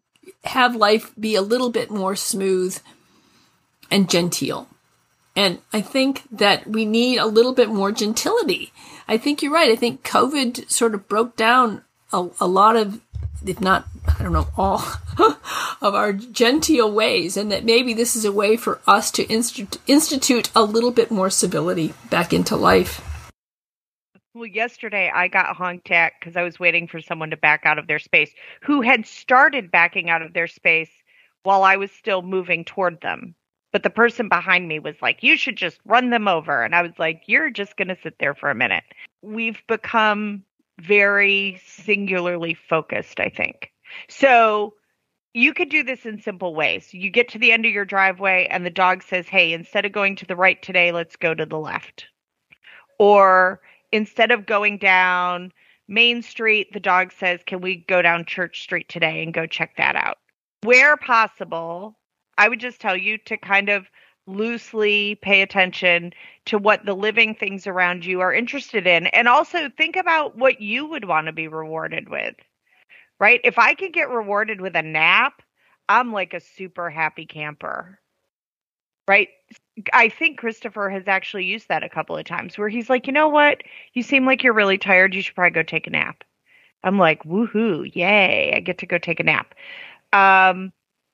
have 0.44 0.76
life 0.76 1.14
be 1.20 1.36
a 1.36 1.42
little 1.42 1.70
bit 1.70 1.90
more 1.90 2.16
smooth 2.16 2.78
and 3.90 4.10
genteel. 4.10 4.68
And 5.36 5.60
I 5.72 5.82
think 5.82 6.24
that 6.32 6.68
we 6.68 6.86
need 6.86 7.18
a 7.18 7.26
little 7.26 7.54
bit 7.54 7.70
more 7.70 7.92
gentility. 7.92 8.74
I 9.08 9.18
think 9.18 9.42
you're 9.42 9.54
right. 9.54 9.72
I 9.72 9.76
think 9.76 10.04
COVID 10.04 10.70
sort 10.70 10.94
of 10.94 11.08
broke 11.08 11.38
down 11.38 11.84
a, 12.12 12.28
a 12.40 12.48
lot 12.48 12.76
of, 12.76 13.00
if 13.46 13.62
not, 13.62 13.88
I 14.22 14.24
don't 14.24 14.34
know, 14.34 14.50
all 14.56 14.84
of 15.82 15.96
our 15.96 16.14
genteel 16.14 16.92
ways. 16.92 17.38
And 17.38 17.52
that 17.52 17.66
maybe 17.66 17.96
this 17.96 18.16
is 18.16 18.24
a 18.24 18.32
way 18.32 18.56
for 18.56 18.80
us 18.86 19.10
to 19.14 19.24
institute, 19.24 20.52
a 20.56 20.62
little 20.62 20.92
bit 20.92 21.10
more 21.10 21.32
civility 21.32 21.96
back 22.12 22.32
into 22.32 22.56
life. 22.56 23.02
Well, 24.36 24.46
yesterday 24.46 25.12
I 25.12 25.28
got 25.28 25.56
honked 25.56 25.90
at 25.90 26.14
because 26.20 26.38
I 26.38 26.44
was 26.44 26.60
waiting 26.60 26.88
for 26.88 27.02
someone 27.02 27.32
to 27.32 27.38
back 27.38 27.62
out 27.66 27.80
of 27.80 27.88
their 27.88 27.98
space 27.98 28.32
who 28.62 28.82
had 28.82 29.08
started 29.08 29.72
backing 29.72 30.12
out 30.12 30.22
of 30.22 30.34
their 30.34 30.48
space 30.48 30.92
while 31.42 31.64
I 31.64 31.78
was 31.78 31.92
still 31.92 32.22
moving 32.22 32.64
toward 32.64 33.02
them. 33.02 33.34
But 33.72 33.82
the 33.82 33.90
person 33.90 34.30
behind 34.30 34.68
me 34.68 34.78
was 34.78 35.02
like, 35.02 35.24
You 35.24 35.36
should 35.36 35.56
just 35.56 35.80
run 35.84 36.12
them 36.12 36.28
over. 36.28 36.62
And 36.62 36.76
I 36.76 36.84
was 36.84 36.94
like, 37.00 37.24
You're 37.26 37.50
just 37.50 37.76
going 37.76 37.88
to 37.88 37.98
sit 38.04 38.20
there 38.20 38.36
for 38.36 38.52
a 38.52 38.56
minute. 38.56 38.84
We've 39.24 39.64
become 39.68 40.44
very 40.80 41.60
singularly 41.66 42.54
focused, 42.54 43.20
I 43.20 43.30
think. 43.30 43.72
So 44.10 44.74
you 45.34 45.54
could 45.54 45.70
do 45.70 45.84
this 45.84 46.06
in 46.06 46.22
simple 46.22 46.54
ways. 46.54 46.94
You 46.94 47.10
get 47.10 47.30
to 47.30 47.40
the 47.40 47.52
end 47.52 47.66
of 47.66 47.72
your 47.72 47.86
driveway 47.86 48.48
and 48.50 48.66
the 48.66 48.70
dog 48.70 49.04
says, 49.04 49.28
Hey, 49.28 49.54
instead 49.54 49.86
of 49.86 49.92
going 49.92 50.16
to 50.18 50.26
the 50.26 50.36
right 50.36 50.62
today, 50.62 50.92
let's 50.92 51.16
go 51.16 51.34
to 51.34 51.46
the 51.46 51.60
left. 51.60 52.08
Or 53.00 53.62
instead 53.92 54.32
of 54.32 54.46
going 54.46 54.78
down 54.78 55.52
Main 55.88 56.22
Street, 56.22 56.72
the 56.74 56.80
dog 56.80 57.12
says, 57.12 57.42
Can 57.46 57.62
we 57.62 57.78
go 57.78 58.02
down 58.02 58.26
Church 58.26 58.62
Street 58.62 58.90
today 58.90 59.24
and 59.24 59.34
go 59.34 59.46
check 59.46 59.78
that 59.78 59.96
out? 59.96 60.18
Where 60.64 60.98
possible, 60.98 61.98
I 62.38 62.50
would 62.50 62.60
just 62.60 62.80
tell 62.80 62.96
you 62.96 63.18
to 63.20 63.38
kind 63.38 63.70
of 63.70 63.90
loosely 64.28 65.16
pay 65.16 65.42
attention 65.42 66.14
to 66.46 66.58
what 66.58 66.86
the 66.86 66.96
living 66.96 67.36
things 67.36 67.68
around 67.68 68.06
you 68.06 68.22
are 68.22 68.34
interested 68.34 68.86
in. 68.86 69.08
And 69.08 69.28
also 69.28 69.70
think 69.70 69.96
about 69.96 70.38
what 70.38 70.62
you 70.62 70.86
would 70.86 71.06
want 71.06 71.28
to 71.28 71.34
be 71.34 71.48
rewarded 71.48 72.10
with, 72.10 72.36
right? 73.22 73.40
If 73.44 73.60
I 73.60 73.76
could 73.76 73.94
get 73.94 74.10
rewarded 74.10 74.60
with 74.60 74.76
a 74.76 74.82
nap, 74.82 75.44
I'm 75.88 76.12
like 76.12 76.34
a 76.34 76.42
super 76.42 76.90
happy 76.90 77.28
camper, 77.28 78.00
right? 79.08 79.30
I 79.94 80.10
think 80.10 80.40
Christopher 80.40 80.90
has 80.90 81.08
actually 81.08 81.46
used 81.46 81.70
that 81.70 81.84
a 81.84 81.90
couple 81.90 82.18
of 82.18 82.26
times 82.26 82.58
where 82.58 82.68
he's 82.68 82.90
like, 82.90 83.06
you 83.06 83.14
know 83.14 83.30
what? 83.30 83.62
You 83.94 84.02
seem 84.02 84.26
like 84.26 84.44
you're 84.44 84.54
really 84.54 84.80
tired. 84.80 85.14
You 85.14 85.22
should 85.22 85.36
probably 85.36 85.52
go 85.52 85.62
take 85.62 85.86
a 85.86 85.92
nap. 85.92 86.24
I'm 86.84 86.98
like, 86.98 87.24
woohoo, 87.24 87.96
yay, 87.96 88.54
I 88.56 88.60
get 88.60 88.80
to 88.80 88.88
go 88.88 88.98
take 88.98 89.20
a 89.20 89.24
nap. 89.24 89.54
Um, 90.14 90.74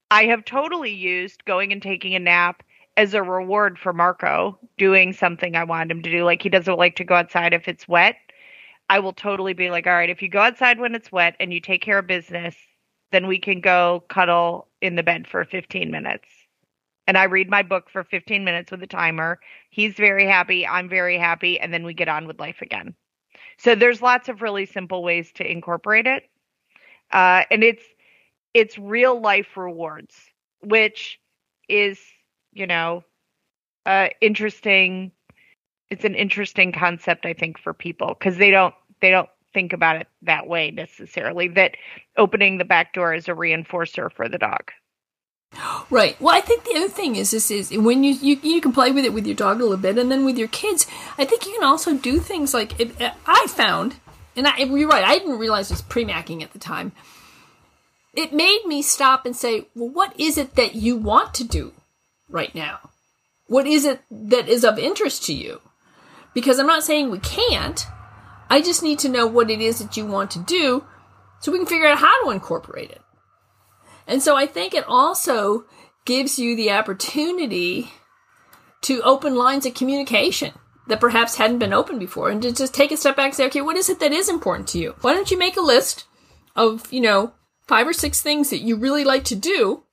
I 0.09 0.27
have 0.27 0.45
totally 0.45 0.91
used 0.91 1.43
going 1.43 1.73
and 1.73 1.81
taking 1.81 2.15
a 2.15 2.19
nap 2.19 2.63
as 2.95 3.13
a 3.13 3.21
reward 3.21 3.77
for 3.77 3.91
Marco 3.91 4.57
doing 4.77 5.11
something 5.11 5.57
I 5.57 5.65
want 5.65 5.91
him 5.91 6.01
to 6.03 6.09
do. 6.09 6.23
Like 6.23 6.41
he 6.41 6.47
doesn't 6.47 6.79
like 6.79 6.95
to 6.95 7.03
go 7.03 7.15
outside 7.15 7.53
if 7.53 7.67
it's 7.67 7.85
wet. 7.85 8.15
I 8.89 8.99
will 8.99 9.13
totally 9.13 9.53
be 9.53 9.69
like, 9.69 9.87
all 9.87 9.93
right, 9.93 10.09
if 10.09 10.21
you 10.21 10.29
go 10.29 10.39
outside 10.39 10.79
when 10.79 10.95
it's 10.95 11.11
wet 11.11 11.35
and 11.39 11.53
you 11.53 11.59
take 11.59 11.81
care 11.81 11.99
of 11.99 12.07
business, 12.07 12.55
then 13.11 13.27
we 13.27 13.39
can 13.39 13.61
go 13.61 14.03
cuddle 14.09 14.67
in 14.81 14.95
the 14.95 15.03
bed 15.03 15.27
for 15.27 15.43
15 15.43 15.91
minutes 15.91 16.27
and 17.07 17.17
I 17.17 17.23
read 17.23 17.49
my 17.49 17.63
book 17.63 17.89
for 17.89 18.03
15 18.03 18.43
minutes 18.43 18.69
with 18.69 18.83
a 18.83 18.87
timer. 18.87 19.39
He's 19.69 19.93
very 19.93 20.25
happy. 20.25 20.67
I'm 20.67 20.89
very 20.89 21.17
happy. 21.17 21.57
And 21.59 21.73
then 21.73 21.85
we 21.85 21.93
get 21.93 22.09
on 22.09 22.27
with 22.27 22.39
life 22.39 22.61
again. 22.61 22.93
So 23.57 23.73
there's 23.73 24.01
lots 24.01 24.27
of 24.29 24.41
really 24.41 24.65
simple 24.65 25.01
ways 25.01 25.31
to 25.35 25.49
incorporate 25.49 26.05
it. 26.05 26.23
Uh, 27.11 27.43
and 27.49 27.63
it's, 27.63 27.83
it's 28.53 28.77
real 28.77 29.19
life 29.19 29.55
rewards, 29.55 30.15
which 30.61 31.19
is, 31.69 31.97
you 32.51 32.67
know, 32.67 33.03
uh, 33.85 34.09
interesting. 34.19 35.13
It's 35.89 36.05
an 36.05 36.15
interesting 36.15 36.71
concept, 36.71 37.25
I 37.25 37.33
think, 37.33 37.59
for 37.59 37.73
people 37.73 38.15
because 38.17 38.37
they 38.37 38.51
don't, 38.51 38.73
they 39.01 39.09
don't 39.09 39.29
think 39.53 39.73
about 39.73 39.95
it 39.95 40.07
that 40.23 40.47
way 40.47 40.71
necessarily 40.71 41.47
that 41.47 41.75
opening 42.17 42.57
the 42.57 42.65
back 42.65 42.93
door 42.93 43.13
is 43.13 43.27
a 43.27 43.31
reinforcer 43.31 44.11
for 44.11 44.27
the 44.29 44.37
dog. 44.37 44.71
Right. 45.89 46.19
Well, 46.19 46.35
I 46.35 46.41
think 46.41 46.65
the 46.65 46.75
other 46.75 46.89
thing 46.89 47.15
is 47.15 47.31
this 47.31 47.49
is 47.49 47.71
when 47.71 48.03
you, 48.03 48.13
you 48.13 48.39
you 48.43 48.61
can 48.61 48.73
play 48.73 48.91
with 48.91 49.05
it 49.05 49.13
with 49.13 49.25
your 49.25 49.35
dog 49.35 49.59
a 49.59 49.63
little 49.63 49.77
bit, 49.77 49.97
and 49.97 50.11
then 50.11 50.25
with 50.25 50.37
your 50.37 50.49
kids, 50.49 50.85
I 51.17 51.25
think 51.25 51.45
you 51.45 51.53
can 51.53 51.63
also 51.63 51.95
do 51.95 52.19
things 52.19 52.53
like 52.53 52.79
it, 52.79 52.91
I 53.25 53.47
found, 53.47 53.95
and 54.35 54.45
I, 54.45 54.57
you're 54.57 54.89
right. 54.89 55.03
I 55.03 55.17
didn't 55.17 55.39
realize 55.39 55.71
it 55.71 55.75
was 55.75 55.81
pre-macking 55.81 56.43
at 56.43 56.51
the 56.51 56.59
time. 56.59 56.91
It 58.13 58.33
made 58.33 58.65
me 58.65 58.81
stop 58.81 59.25
and 59.25 59.35
say, 59.35 59.67
well, 59.73 59.89
what 59.89 60.19
is 60.19 60.37
it 60.37 60.55
that 60.55 60.75
you 60.75 60.97
want 60.97 61.33
to 61.35 61.43
do 61.43 61.71
right 62.29 62.53
now? 62.53 62.79
What 63.47 63.65
is 63.65 63.85
it 63.85 64.01
that 64.11 64.49
is 64.49 64.65
of 64.65 64.77
interest 64.77 65.23
to 65.25 65.33
you? 65.33 65.61
Because 66.37 66.59
I'm 66.59 66.67
not 66.67 66.83
saying 66.83 67.09
we 67.09 67.17
can't. 67.17 67.87
I 68.47 68.61
just 68.61 68.83
need 68.83 68.99
to 68.99 69.09
know 69.09 69.25
what 69.25 69.49
it 69.49 69.59
is 69.59 69.79
that 69.79 69.97
you 69.97 70.05
want 70.05 70.29
to 70.29 70.39
do 70.39 70.85
so 71.39 71.51
we 71.51 71.57
can 71.57 71.65
figure 71.65 71.87
out 71.87 71.97
how 71.97 72.23
to 72.23 72.29
incorporate 72.29 72.91
it. 72.91 73.01
And 74.05 74.21
so 74.21 74.37
I 74.37 74.45
think 74.45 74.75
it 74.75 74.85
also 74.87 75.65
gives 76.05 76.37
you 76.37 76.55
the 76.55 76.69
opportunity 76.69 77.89
to 78.81 79.01
open 79.01 79.33
lines 79.33 79.65
of 79.65 79.73
communication 79.73 80.53
that 80.85 80.99
perhaps 80.99 81.37
hadn't 81.37 81.57
been 81.57 81.73
open 81.73 81.97
before 81.97 82.29
and 82.29 82.39
to 82.43 82.51
just 82.51 82.71
take 82.71 82.91
a 82.91 82.97
step 82.97 83.15
back 83.15 83.29
and 83.29 83.33
say, 83.33 83.47
okay, 83.47 83.61
what 83.61 83.75
is 83.75 83.89
it 83.89 83.99
that 83.99 84.11
is 84.11 84.29
important 84.29 84.67
to 84.67 84.77
you? 84.77 84.93
Why 85.01 85.15
don't 85.15 85.31
you 85.31 85.39
make 85.39 85.57
a 85.57 85.61
list 85.61 86.05
of, 86.55 86.93
you 86.93 87.01
know, 87.01 87.33
five 87.67 87.87
or 87.87 87.93
six 87.93 88.21
things 88.21 88.51
that 88.51 88.61
you 88.61 88.75
really 88.75 89.03
like 89.03 89.23
to 89.23 89.35
do? 89.35 89.85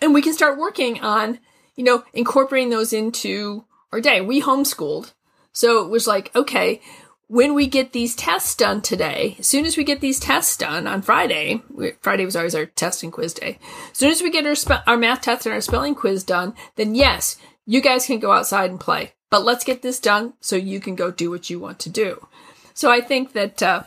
And 0.00 0.14
we 0.14 0.22
can 0.22 0.32
start 0.32 0.56
working 0.56 1.02
on, 1.02 1.38
you 1.76 1.84
know, 1.84 2.04
incorporating 2.14 2.70
those 2.70 2.94
into 2.94 3.66
our 3.92 4.00
day. 4.00 4.22
We 4.22 4.40
homeschooled. 4.40 5.12
So 5.58 5.84
it 5.84 5.88
was 5.88 6.06
like, 6.06 6.30
okay, 6.36 6.80
when 7.26 7.52
we 7.52 7.66
get 7.66 7.92
these 7.92 8.14
tests 8.14 8.54
done 8.54 8.80
today, 8.80 9.34
as 9.40 9.48
soon 9.48 9.66
as 9.66 9.76
we 9.76 9.82
get 9.82 10.00
these 10.00 10.20
tests 10.20 10.56
done 10.56 10.86
on 10.86 11.02
Friday, 11.02 11.60
Friday 12.00 12.24
was 12.24 12.36
always 12.36 12.54
our 12.54 12.66
test 12.66 13.02
and 13.02 13.12
quiz 13.12 13.34
day. 13.34 13.58
As 13.90 13.98
soon 13.98 14.12
as 14.12 14.22
we 14.22 14.30
get 14.30 14.46
our, 14.46 14.54
spe- 14.54 14.86
our 14.86 14.96
math 14.96 15.22
test 15.22 15.46
and 15.46 15.52
our 15.52 15.60
spelling 15.60 15.96
quiz 15.96 16.22
done, 16.22 16.54
then 16.76 16.94
yes, 16.94 17.38
you 17.66 17.80
guys 17.80 18.06
can 18.06 18.20
go 18.20 18.30
outside 18.30 18.70
and 18.70 18.78
play. 18.78 19.14
But 19.30 19.44
let's 19.44 19.64
get 19.64 19.82
this 19.82 19.98
done 19.98 20.34
so 20.40 20.54
you 20.54 20.78
can 20.78 20.94
go 20.94 21.10
do 21.10 21.28
what 21.28 21.50
you 21.50 21.58
want 21.58 21.80
to 21.80 21.90
do. 21.90 22.24
So 22.72 22.88
I 22.88 23.00
think 23.00 23.32
that 23.32 23.60
uh, 23.60 23.82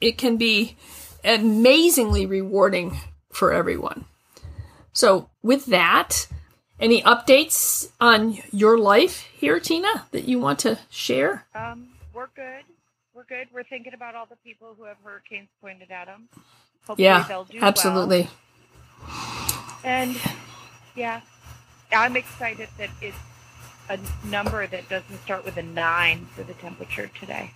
it 0.00 0.16
can 0.16 0.38
be 0.38 0.78
amazingly 1.22 2.24
rewarding 2.24 2.98
for 3.30 3.52
everyone. 3.52 4.06
So 4.94 5.28
with 5.42 5.66
that, 5.66 6.26
any 6.78 7.02
updates 7.02 7.90
on 8.00 8.38
your 8.52 8.78
life 8.78 9.28
here, 9.32 9.60
Tina, 9.60 10.06
that 10.10 10.28
you 10.28 10.38
want 10.38 10.58
to 10.60 10.78
share? 10.90 11.46
Um 11.54 11.88
we're 12.14 12.28
good. 12.34 12.64
We're 13.14 13.24
good. 13.24 13.48
We're 13.52 13.64
thinking 13.64 13.94
about 13.94 14.14
all 14.14 14.26
the 14.26 14.36
people 14.36 14.74
who 14.76 14.84
have 14.84 14.96
hurricanes 15.04 15.48
pointed 15.60 15.90
at 15.90 16.06
them. 16.06 16.28
Hopefully 16.86 17.04
yeah, 17.04 17.42
absolutely. 17.60 18.28
Well. 19.06 19.80
And 19.84 20.16
yeah, 20.94 21.20
I'm 21.92 22.16
excited 22.16 22.68
that 22.78 22.90
it's 23.00 23.16
a 23.88 23.98
number 24.26 24.66
that 24.66 24.88
doesn't 24.88 25.18
start 25.22 25.44
with 25.44 25.56
a 25.56 25.62
nine 25.62 26.26
for 26.34 26.42
the 26.42 26.54
temperature 26.54 27.10
today. 27.18 27.52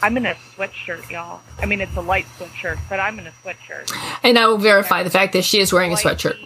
I'm 0.00 0.16
in 0.16 0.26
a 0.26 0.34
sweatshirt, 0.34 1.10
y'all. 1.10 1.40
I 1.58 1.66
mean, 1.66 1.80
it's 1.80 1.96
a 1.96 2.00
light 2.00 2.26
sweatshirt, 2.38 2.78
but 2.88 3.00
I'm 3.00 3.18
in 3.18 3.26
a 3.26 3.32
sweatshirt. 3.44 3.92
And 4.22 4.38
I 4.38 4.46
will 4.46 4.58
verify 4.58 5.02
the 5.02 5.10
fact 5.10 5.32
that 5.32 5.42
she 5.42 5.60
is 5.60 5.72
wearing 5.72 5.92
a 5.92 5.96
sweatshirt. 5.96 6.38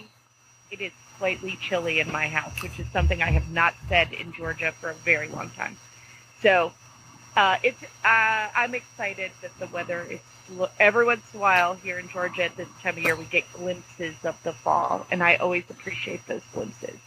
It 0.71 0.81
is 0.81 0.91
slightly 1.23 1.57
chilly 1.61 2.01
in 2.01 2.11
my 2.11 2.27
house, 2.27 2.61
which 2.61 2.77
is 2.77 2.85
something 2.91 3.21
I 3.21 3.31
have 3.31 3.49
not 3.49 3.73
said 3.87 4.11
in 4.11 4.33
Georgia 4.33 4.73
for 4.73 4.89
a 4.89 4.93
very 4.93 5.29
long 5.29 5.51
time. 5.51 5.77
So 6.41 6.73
uh, 7.37 7.55
it's 7.63 7.81
uh, 7.81 8.49
I'm 8.53 8.75
excited 8.75 9.31
that 9.41 9.57
the 9.57 9.67
weather 9.67 10.05
is 10.09 10.19
every 10.81 11.05
once 11.05 11.21
in 11.33 11.39
a 11.39 11.41
while 11.41 11.75
here 11.75 11.97
in 11.97 12.09
Georgia 12.09 12.43
at 12.43 12.57
this 12.57 12.67
time 12.81 12.97
of 12.97 13.03
year 13.03 13.15
we 13.15 13.23
get 13.23 13.45
glimpses 13.53 14.15
of 14.25 14.35
the 14.43 14.51
fall, 14.51 15.07
and 15.11 15.23
I 15.23 15.37
always 15.37 15.63
appreciate 15.69 16.27
those 16.27 16.41
glimpses. 16.53 16.99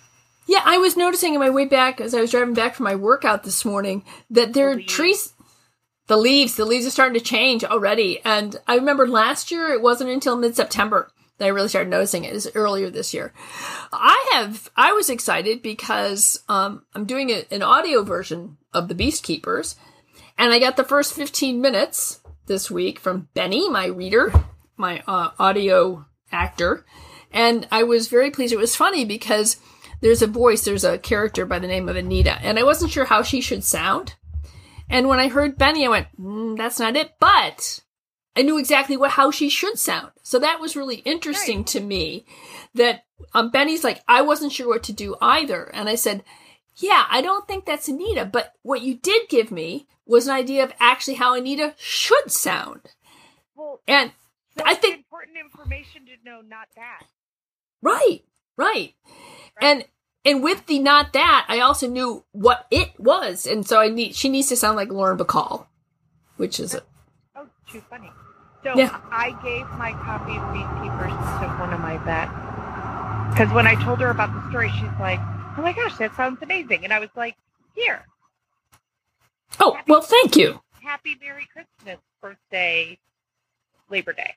Yeah, 0.47 0.63
I 0.65 0.79
was 0.79 0.97
noticing 0.97 1.35
on 1.35 1.41
my 1.41 1.51
way 1.51 1.67
back 1.67 2.01
as 2.01 2.15
I 2.15 2.23
was 2.23 2.31
driving 2.31 2.55
back 2.55 2.75
from 2.75 2.85
my 2.85 2.95
workout 2.95 3.43
this 3.43 3.67
morning 3.67 4.03
that 4.31 4.55
there 4.55 4.71
are 4.71 4.81
trees. 4.81 5.35
The 6.07 6.17
leaves, 6.17 6.55
the 6.55 6.65
leaves 6.65 6.87
are 6.87 6.91
starting 6.91 7.19
to 7.19 7.25
change 7.25 7.65
already. 7.65 8.21
And 8.25 8.57
I 8.67 8.77
remember 8.77 9.07
last 9.07 9.51
year 9.51 9.69
it 9.75 9.83
wasn't 9.83 10.09
until 10.09 10.37
mid 10.37 10.57
September 10.57 11.11
that 11.39 11.47
I 11.47 11.49
really 11.49 11.69
started 11.69 11.91
noticing 11.91 12.25
it. 12.25 12.35
Is 12.35 12.51
earlier 12.55 12.91
this 12.91 13.13
year. 13.15 13.33
I 13.93 14.31
have 14.35 14.71
I 14.77 14.93
was 14.93 15.11
excited 15.11 15.63
because 15.63 16.43
um, 16.49 16.85
I'm 16.95 17.05
doing 17.05 17.31
a, 17.31 17.45
an 17.51 17.63
audio 17.63 18.03
version 18.03 18.57
of 18.73 18.89
the 18.89 18.95
Beast 18.95 19.23
Keepers 19.23 19.77
and 20.39 20.53
I 20.53 20.59
got 20.59 20.77
the 20.77 20.85
first 20.85 21.15
15 21.15 21.61
minutes 21.61 22.21
this 22.47 22.71
week 22.71 22.99
from 22.99 23.29
Benny, 23.35 23.69
my 23.69 23.87
reader, 23.87 24.33
my 24.77 25.03
uh, 25.07 25.31
audio 25.39 26.07
actor. 26.31 26.85
And 27.33 27.67
I 27.71 27.83
was 27.83 28.09
very 28.09 28.31
pleased. 28.31 28.53
It 28.53 28.59
was 28.59 28.77
funny 28.77 29.05
because 29.05 29.57
there's 30.01 30.23
a 30.23 30.27
voice, 30.27 30.65
there's 30.65 30.85
a 30.85 30.99
character 30.99 31.47
by 31.47 31.59
the 31.59 31.67
name 31.67 31.89
of 31.89 31.97
Anita, 31.97 32.39
and 32.43 32.59
I 32.59 32.65
wasn't 32.65 32.93
sure 32.93 33.07
how 33.07 33.23
she 33.23 33.41
should 33.41 33.65
sound. 33.65 34.15
And 34.89 35.09
when 35.09 35.19
I 35.19 35.29
heard 35.29 35.59
Benny, 35.59 35.85
I 35.87 35.89
went, 35.89 36.09
mm, 36.21 36.57
that's 36.57 36.79
not 36.79 36.97
it. 36.97 37.15
But 37.19 37.81
I 38.37 38.43
knew 38.43 38.59
exactly 38.59 38.97
what 38.97 39.13
how 39.13 39.31
she 39.31 39.49
should 39.49 39.79
sound. 39.79 40.13
So 40.23 40.39
that 40.39 40.61
was 40.61 40.77
really 40.77 40.97
interesting 40.97 41.59
Right. 41.59 41.67
to 41.69 41.81
me. 41.81 42.27
That 42.75 43.05
um, 43.33 43.51
Benny's 43.51 43.83
like, 43.85 44.03
I 44.07 44.21
wasn't 44.23 44.53
sure 44.53 44.69
what 44.69 44.83
to 44.85 44.93
do 44.93 45.17
either, 45.23 45.65
and 45.75 45.89
I 45.89 45.95
said, 45.95 46.23
Yeah, 46.77 47.07
I 47.11 47.23
don't 47.23 47.49
think 47.49 47.65
that's 47.65 47.89
Anita, 47.89 48.27
but 48.27 48.53
what 48.63 48.83
you 48.83 48.95
did 48.97 49.29
give 49.31 49.51
me 49.51 49.87
was 50.05 50.27
an 50.27 50.35
idea 50.35 50.63
of 50.63 50.73
actually 50.79 51.15
how 51.15 51.35
Anita 51.35 51.75
should 51.79 52.31
sound, 52.31 52.93
Well, 53.55 53.81
and 53.89 54.13
I 54.65 54.75
think- 54.75 54.99
important 54.99 55.37
information 55.39 56.05
to 56.07 56.13
know, 56.25 56.41
not 56.43 56.69
that. 56.77 57.05
right, 57.83 58.23
right, 58.57 58.95
and 59.61 59.85
and 60.25 60.43
with 60.43 60.67
the 60.67 60.79
not 60.81 61.13
that, 61.15 61.47
I 61.49 61.61
also 61.61 61.89
knew 61.89 62.25
what 62.33 62.67
it 62.71 62.99
was, 62.99 63.47
and 63.47 63.67
so 63.67 63.81
I 63.81 63.89
need 63.89 64.15
she 64.15 64.29
needs 64.29 64.49
to 64.49 64.57
sound 64.57 64.77
like 64.77 64.91
Lauren 64.91 65.17
Bacall, 65.19 65.67
which 66.37 66.61
is 66.61 66.75
a, 66.75 66.83
Oh, 67.35 67.47
too 67.71 67.81
funny. 67.89 68.11
So 68.67 68.77
Yeah. 68.77 69.01
I 69.13 69.31
gave 69.45 69.65
my 69.79 69.93
copy 69.93 70.37
of 70.37 70.53
Beast 70.53 70.67
Keepers 70.83 71.15
to 71.39 71.47
one 71.61 71.73
of 71.73 71.79
my 71.79 71.99
vets 71.99 72.33
because 73.31 73.55
when 73.55 73.65
I 73.65 73.77
told 73.85 74.01
her 74.01 74.11
about 74.11 74.35
the 74.35 74.43
story, 74.51 74.71
she's 74.71 74.99
like, 74.99 75.21
"Oh 75.57 75.63
my 75.63 75.73
gosh, 75.73 75.97
that 75.99 76.17
sounds 76.17 76.43
amazing!" 76.43 76.83
And 76.83 76.93
I 76.93 76.99
was 76.99 77.11
like, 77.15 77.37
"Here, 77.77 78.05
oh 79.61 79.79
well, 79.87 80.01
thank 80.01 80.35
you. 80.35 80.61
Happy 80.83 81.17
Merry 81.21 81.47
Christmas, 81.47 82.01
birthday, 82.21 82.99
Labor 83.89 84.13
Day." 84.13 84.35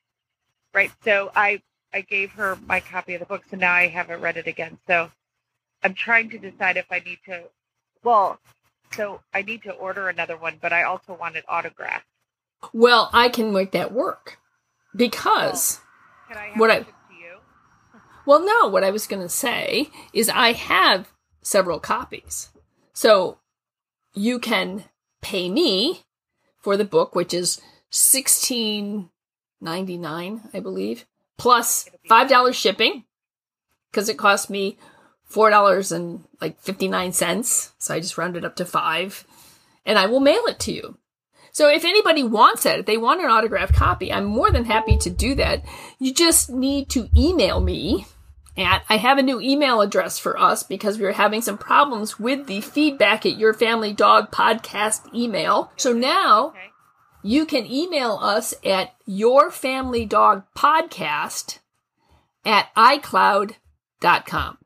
Right. 0.76 0.92
So 1.04 1.32
I 1.36 1.64
I 1.92 2.02
gave 2.02 2.30
her 2.34 2.56
my 2.68 2.82
copy 2.82 3.16
of 3.16 3.22
the 3.22 3.26
book, 3.26 3.46
so 3.50 3.58
now 3.58 3.74
I 3.74 3.88
haven't 3.88 4.22
read 4.22 4.38
it 4.38 4.46
again. 4.46 4.78
So 4.86 5.10
I'm 5.82 5.96
trying 5.96 6.30
to 6.30 6.38
decide 6.38 6.78
if 6.78 6.86
I 6.92 7.00
need 7.00 7.18
to. 7.26 7.46
Well, 8.04 8.40
so 8.92 9.22
I 9.34 9.42
need 9.42 9.64
to 9.64 9.72
order 9.72 10.08
another 10.08 10.38
one, 10.38 10.60
but 10.62 10.72
I 10.72 10.84
also 10.84 11.16
want 11.16 11.36
it 11.36 11.46
autographed. 11.50 12.06
Well, 12.74 13.10
I 13.14 13.30
can 13.30 13.53
make 13.53 13.72
that 13.72 13.91
work 13.93 14.39
because. 14.95 15.80
Oh, 15.82 16.34
can 16.34 16.38
I 16.38 16.51
What 16.57 16.72
I- 16.72 16.78
shipped 16.80 16.89
to 17.10 17.16
you? 17.16 17.38
Well, 18.26 18.45
no, 18.45 18.68
what 18.68 18.84
I 18.84 18.91
was 18.91 19.07
going 19.07 19.22
to 19.24 19.30
say 19.30 19.89
is 20.14 20.30
I 20.30 20.51
have 20.53 21.12
several 21.41 21.80
copies. 21.80 22.49
So 22.93 23.39
you 24.14 24.38
can 24.39 24.84
pay 25.22 25.49
me 25.49 26.01
for 26.60 26.78
the 26.78 26.86
book, 26.86 27.16
which 27.16 27.34
is 27.34 27.60
sixteen 27.89 29.10
ninety 29.62 29.97
nine, 29.97 30.41
I 30.53 30.60
believe, 30.60 31.05
plus 31.38 31.89
five 32.07 32.30
dollars 32.30 32.55
shipping 32.55 33.05
because 33.89 34.10
it 34.10 34.18
cost 34.18 34.49
me 34.49 34.78
four 35.24 35.49
dollars 35.49 35.91
and 35.91 36.26
like 36.41 36.60
fifty 36.60 36.88
nine 36.88 37.14
cents. 37.14 37.72
So 37.80 37.93
I 37.95 37.99
just 37.99 38.18
rounded 38.18 38.43
up 38.45 38.55
to 38.57 38.66
five, 38.66 39.26
and 39.86 39.97
I 39.97 40.05
will 40.05 40.20
mail 40.20 40.45
it 40.47 40.60
to 40.62 40.72
you. 40.74 40.97
So 41.60 41.68
if 41.68 41.84
anybody 41.84 42.24
wants 42.24 42.66
it, 42.66 42.80
if 42.80 42.86
they 42.86 42.95
want 42.95 43.20
an 43.20 43.30
autographed 43.30 43.76
copy, 43.76 44.14
I'm 44.14 44.24
more 44.24 44.49
than 44.49 44.64
happy 44.64 44.95
to 44.99 45.10
do 45.10 45.36
that. 45.36 45.66
You 45.99 46.14
just 46.14 46.49
need 46.49 46.88
to 46.91 47.10
email 47.18 47.60
me 47.60 48.05
at 48.55 48.84
I 48.88 48.95
have 48.95 49.18
a 49.18 49.22
new 49.24 49.41
email 49.41 49.82
address 49.82 50.18
for 50.18 50.39
us 50.39 50.64
because 50.64 50.97
we 50.97 51.03
were 51.03 51.12
having 51.12 51.41
some 51.41 51.57
problems 51.57 52.18
with 52.18 52.47
the 52.47 52.62
feedback 52.62 53.26
at 53.26 53.38
your 53.38 53.53
family 53.53 53.91
dog 53.91 54.32
podcast 54.32 55.14
email. 55.14 55.70
So 55.76 55.91
now 55.91 56.51
Okay. 56.51 56.70
you 57.24 57.45
can 57.45 57.66
email 57.70 58.18
us 58.22 58.53
at 58.64 58.93
your 59.05 59.51
family 59.51 60.05
dog 60.05 60.43
podcast 60.55 61.60
at 62.45 62.74
iCloud.com. 62.78 64.60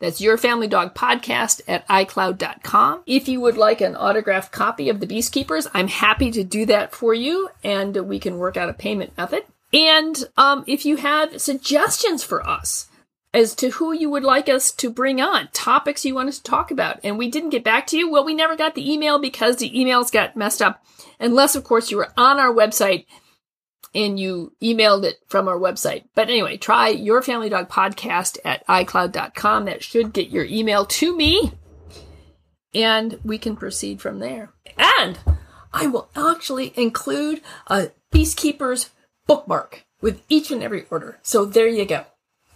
That's 0.00 0.20
your 0.20 0.38
family 0.38 0.66
dog 0.66 0.94
podcast 0.94 1.60
at 1.68 1.86
iCloud.com. 1.88 3.02
If 3.06 3.28
you 3.28 3.40
would 3.42 3.58
like 3.58 3.82
an 3.82 3.96
autographed 3.96 4.50
copy 4.50 4.88
of 4.88 4.98
the 4.98 5.06
Beast 5.06 5.32
Keepers, 5.32 5.68
I'm 5.74 5.88
happy 5.88 6.30
to 6.30 6.42
do 6.42 6.64
that 6.66 6.94
for 6.94 7.12
you 7.12 7.50
and 7.62 7.94
we 8.08 8.18
can 8.18 8.38
work 8.38 8.56
out 8.56 8.70
a 8.70 8.74
payment 8.74 9.16
method. 9.16 9.44
And 9.72 10.24
um, 10.36 10.64
if 10.66 10.84
you 10.84 10.96
have 10.96 11.40
suggestions 11.40 12.24
for 12.24 12.46
us 12.48 12.88
as 13.32 13.54
to 13.56 13.70
who 13.70 13.92
you 13.92 14.10
would 14.10 14.24
like 14.24 14.48
us 14.48 14.72
to 14.72 14.90
bring 14.90 15.20
on, 15.20 15.48
topics 15.52 16.04
you 16.04 16.14
want 16.14 16.30
us 16.30 16.38
to 16.38 16.44
talk 16.44 16.70
about, 16.70 16.98
and 17.04 17.16
we 17.16 17.30
didn't 17.30 17.50
get 17.50 17.62
back 17.62 17.86
to 17.88 17.96
you, 17.96 18.10
well, 18.10 18.24
we 18.24 18.34
never 18.34 18.56
got 18.56 18.74
the 18.74 18.90
email 18.90 19.20
because 19.20 19.56
the 19.56 19.70
emails 19.70 20.10
got 20.10 20.36
messed 20.36 20.60
up. 20.60 20.82
Unless, 21.20 21.54
of 21.54 21.62
course, 21.62 21.90
you 21.90 21.98
were 21.98 22.12
on 22.16 22.40
our 22.40 22.52
website 22.52 23.04
and 23.94 24.18
you 24.18 24.52
emailed 24.62 25.04
it 25.04 25.18
from 25.26 25.48
our 25.48 25.58
website. 25.58 26.04
But 26.14 26.28
anyway, 26.28 26.56
try 26.56 26.88
your 26.88 27.22
family 27.22 27.48
dog 27.48 27.68
podcast 27.68 28.38
at 28.44 28.66
iCloud.com. 28.66 29.64
That 29.64 29.82
should 29.82 30.12
get 30.12 30.28
your 30.30 30.44
email 30.44 30.86
to 30.86 31.16
me 31.16 31.52
and 32.74 33.18
we 33.24 33.38
can 33.38 33.56
proceed 33.56 34.00
from 34.00 34.18
there. 34.18 34.52
And 34.78 35.18
I 35.72 35.86
will 35.86 36.08
actually 36.16 36.72
include 36.76 37.40
a 37.66 37.90
Beast 38.10 38.36
Keepers 38.36 38.90
bookmark 39.26 39.84
with 40.00 40.22
each 40.28 40.50
and 40.50 40.62
every 40.62 40.86
order. 40.90 41.18
So 41.22 41.44
there 41.44 41.68
you 41.68 41.84
go. 41.84 42.04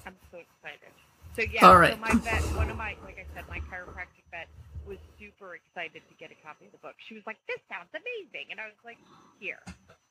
I'm 0.06 0.16
so 0.30 0.38
excited. 0.38 0.90
So 1.36 1.42
yeah, 1.42 1.66
All 1.66 1.78
right. 1.78 1.94
so 1.94 2.00
my 2.00 2.14
vet, 2.14 2.42
one 2.56 2.70
of 2.70 2.76
my, 2.76 2.96
like 3.04 3.18
I 3.18 3.26
said, 3.34 3.44
my 3.48 3.58
chiropractic 3.70 4.24
vet 4.30 4.48
was 4.86 4.98
super 5.18 5.54
excited 5.54 6.02
to 6.08 6.14
get 6.18 6.30
a 6.30 6.38
copy 6.46 6.66
of 6.66 6.72
the 6.72 6.78
book. 6.78 6.94
She 7.08 7.14
was 7.14 7.22
like, 7.26 7.36
"This 7.48 7.58
sounds 7.68 7.88
amazing," 7.94 8.50
and 8.50 8.60
I 8.60 8.66
was 8.66 8.78
like, 8.84 8.98
"Here, 9.40 9.58
my 9.66 9.72
gift." 9.72 10.03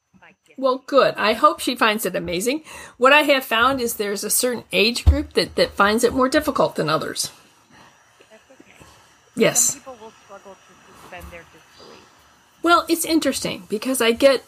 Well, 0.58 0.84
good. 0.86 1.16
I 1.16 1.34
hope 1.34 1.60
she 1.60 1.76
finds 1.76 2.06
it 2.06 2.16
amazing. 2.16 2.64
What 2.98 3.12
I 3.12 3.22
have 3.22 3.44
found 3.44 3.82
is 3.82 3.96
there's 3.96 4.24
a 4.24 4.30
certain 4.30 4.64
age 4.72 5.04
group 5.04 5.34
that, 5.34 5.56
that 5.56 5.72
finds 5.72 6.04
it 6.04 6.14
more 6.14 6.30
difficult 6.30 6.76
than 6.76 6.90
others. 6.90 7.32
Okay. 8.32 8.86
Yes. 9.36 9.74
Some 9.74 9.80
people 9.80 9.98
will 10.02 10.14
struggle 10.26 10.54
to 10.54 11.02
suspend 11.02 11.26
their 11.32 11.44
disbelief. 11.52 12.02
Well, 12.62 12.86
it's 12.88 13.06
interesting 13.06 13.64
because 13.68 14.00
I 14.00 14.12
get 14.12 14.44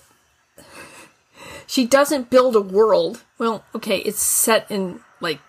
she 1.68 1.86
doesn't 1.86 2.30
build 2.30 2.56
a 2.56 2.62
world. 2.62 3.24
Well, 3.38 3.66
okay, 3.74 3.98
it's 3.98 4.22
set 4.22 4.70
in 4.70 5.00
like 5.20 5.40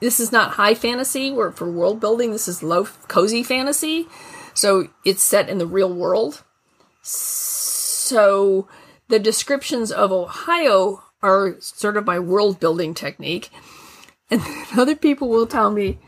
this 0.00 0.20
is 0.20 0.32
not 0.32 0.52
high 0.52 0.74
fantasy 0.74 1.30
or 1.30 1.50
for 1.50 1.70
world 1.70 2.00
building. 2.00 2.30
This 2.30 2.48
is 2.48 2.62
low 2.62 2.86
cozy 3.08 3.42
fantasy. 3.42 4.08
So 4.54 4.88
it's 5.04 5.22
set 5.22 5.48
in 5.48 5.58
the 5.58 5.66
real 5.66 5.92
world. 5.92 6.42
So 7.02 8.68
the 9.12 9.18
descriptions 9.18 9.92
of 9.92 10.10
Ohio 10.10 11.02
are 11.22 11.60
sort 11.60 11.98
of 11.98 12.06
my 12.06 12.18
world 12.18 12.58
building 12.58 12.94
technique. 12.94 13.50
And 14.30 14.40
other 14.76 14.96
people 14.96 15.28
will 15.28 15.46
tell 15.46 15.70
me, 15.70 15.98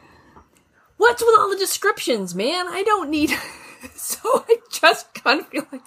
What's 0.96 1.22
with 1.22 1.38
all 1.38 1.50
the 1.50 1.58
descriptions, 1.58 2.34
man? 2.34 2.66
I 2.66 2.82
don't 2.82 3.10
need. 3.10 3.28
so 3.94 4.18
I 4.24 4.56
just 4.70 5.12
kind 5.12 5.40
of 5.40 5.48
feel 5.48 5.66
like, 5.70 5.86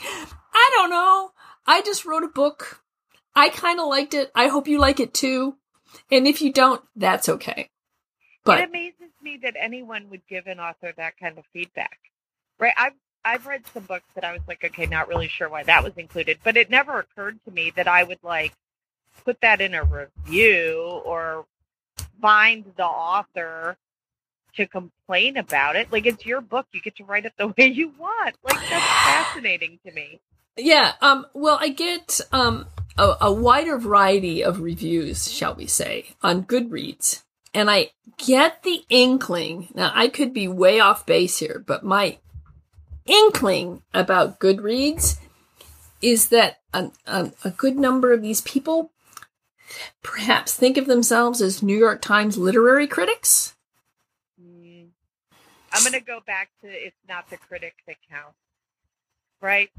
I 0.54 0.70
don't 0.76 0.92
know. 0.92 1.32
I 1.66 1.82
just 1.82 2.06
wrote 2.06 2.24
a 2.24 2.28
book. 2.28 2.84
I 3.36 3.50
kind 3.50 3.80
of 3.80 3.88
liked 3.88 4.14
it. 4.14 4.30
I 4.36 4.50
hope 4.50 4.68
you 4.68 4.78
like 4.78 5.00
it 5.00 5.16
too. 5.16 5.56
And 6.12 6.28
if 6.28 6.40
you 6.44 6.54
don't, 6.54 6.84
that's 6.96 7.30
okay. 7.30 7.72
But 8.44 8.60
it 8.60 8.70
amazes 8.70 9.12
me 9.24 9.40
that 9.42 9.56
anyone 9.60 10.12
would 10.12 10.28
give 10.30 10.46
an 10.46 10.60
author 10.60 10.94
that 10.96 11.18
kind 11.20 11.40
of 11.40 11.46
feedback. 11.52 11.98
Right? 12.60 12.74
I've 12.78 12.94
I've 13.28 13.46
read 13.46 13.64
some 13.74 13.84
books 13.84 14.06
that 14.16 14.24
I 14.24 14.32
was 14.32 14.42
like, 14.48 14.64
okay, 14.64 14.86
not 14.86 15.10
really 15.10 15.28
sure 15.28 15.50
why 15.50 15.64
that 15.64 15.84
was 15.84 15.94
included, 15.98 16.40
but 16.46 16.56
it 16.56 16.70
never 16.70 17.00
occurred 17.00 17.40
to 17.44 17.52
me 17.52 17.72
that 17.76 17.86
I 17.86 18.04
would 18.04 18.24
like 18.24 18.54
put 19.26 19.42
that 19.42 19.60
in 19.60 19.74
a 19.74 19.84
review 19.84 21.02
or 21.04 21.46
find 22.22 22.64
the 22.78 22.86
author 22.86 23.76
to 24.56 24.66
complain 24.66 25.36
about 25.36 25.76
it. 25.76 25.92
Like 25.92 26.06
it's 26.06 26.26
your 26.26 26.40
book, 26.40 26.68
you 26.72 26.80
get 26.82 26.96
to 26.98 27.04
write 27.04 27.26
it 27.26 27.34
the 27.38 27.48
way 27.58 27.68
you 27.68 27.94
want. 28.00 28.36
Like 28.44 28.60
that's 28.70 28.86
fascinating 28.86 29.80
to 29.86 29.92
me. 29.92 30.22
yeah, 30.56 30.94
um, 31.02 31.26
well, 31.34 31.58
I 31.60 31.68
get 31.68 32.22
um 32.32 32.68
a, 32.98 33.16
a 33.22 33.34
wider 33.34 33.78
variety 33.78 34.42
of 34.42 34.62
reviews, 34.62 35.30
shall 35.30 35.54
we 35.54 35.68
say, 35.68 36.16
on 36.24 36.46
Goodreads. 36.46 37.24
And 37.54 37.70
I 37.70 37.92
get 38.18 38.64
the 38.64 38.86
inkling. 38.90 39.70
Now, 39.74 39.92
I 39.94 40.10
could 40.10 40.34
be 40.34 40.48
way 40.48 40.80
off 40.80 41.06
base 41.06 41.40
here, 41.40 41.64
but 41.66 41.84
my 41.84 42.20
inkling 43.08 43.82
about 43.94 44.40
Goodreads 44.40 45.18
is 46.02 46.30
that 46.30 46.60
a, 46.74 46.92
a, 47.06 47.32
a 47.44 47.50
good 47.50 47.78
number 47.78 48.14
of 48.14 48.22
these 48.22 48.42
people 48.42 48.92
perhaps 50.04 50.54
think 50.54 50.78
of 50.78 50.86
themselves 50.86 51.42
as 51.42 51.64
New 51.64 51.78
York 51.78 52.02
Times 52.02 52.38
literary 52.38 52.88
critics. 52.88 53.56
Mm. 54.42 54.88
I'm 55.74 55.82
going 55.82 55.94
to 55.94 56.00
go 56.00 56.20
back 56.26 56.50
to 56.62 56.68
it's 56.68 56.96
not 57.08 57.30
the 57.30 57.38
critic 57.38 57.76
that 57.88 57.98
counts, 58.10 58.38
right? 59.42 59.70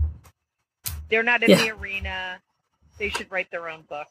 They're 1.08 1.22
not 1.22 1.42
in 1.42 1.50
Yeah. 1.50 1.62
the 1.62 1.70
arena. 1.70 2.40
They 2.98 3.08
should 3.08 3.30
write 3.30 3.50
their 3.50 3.68
own 3.68 3.82
book. 3.82 4.08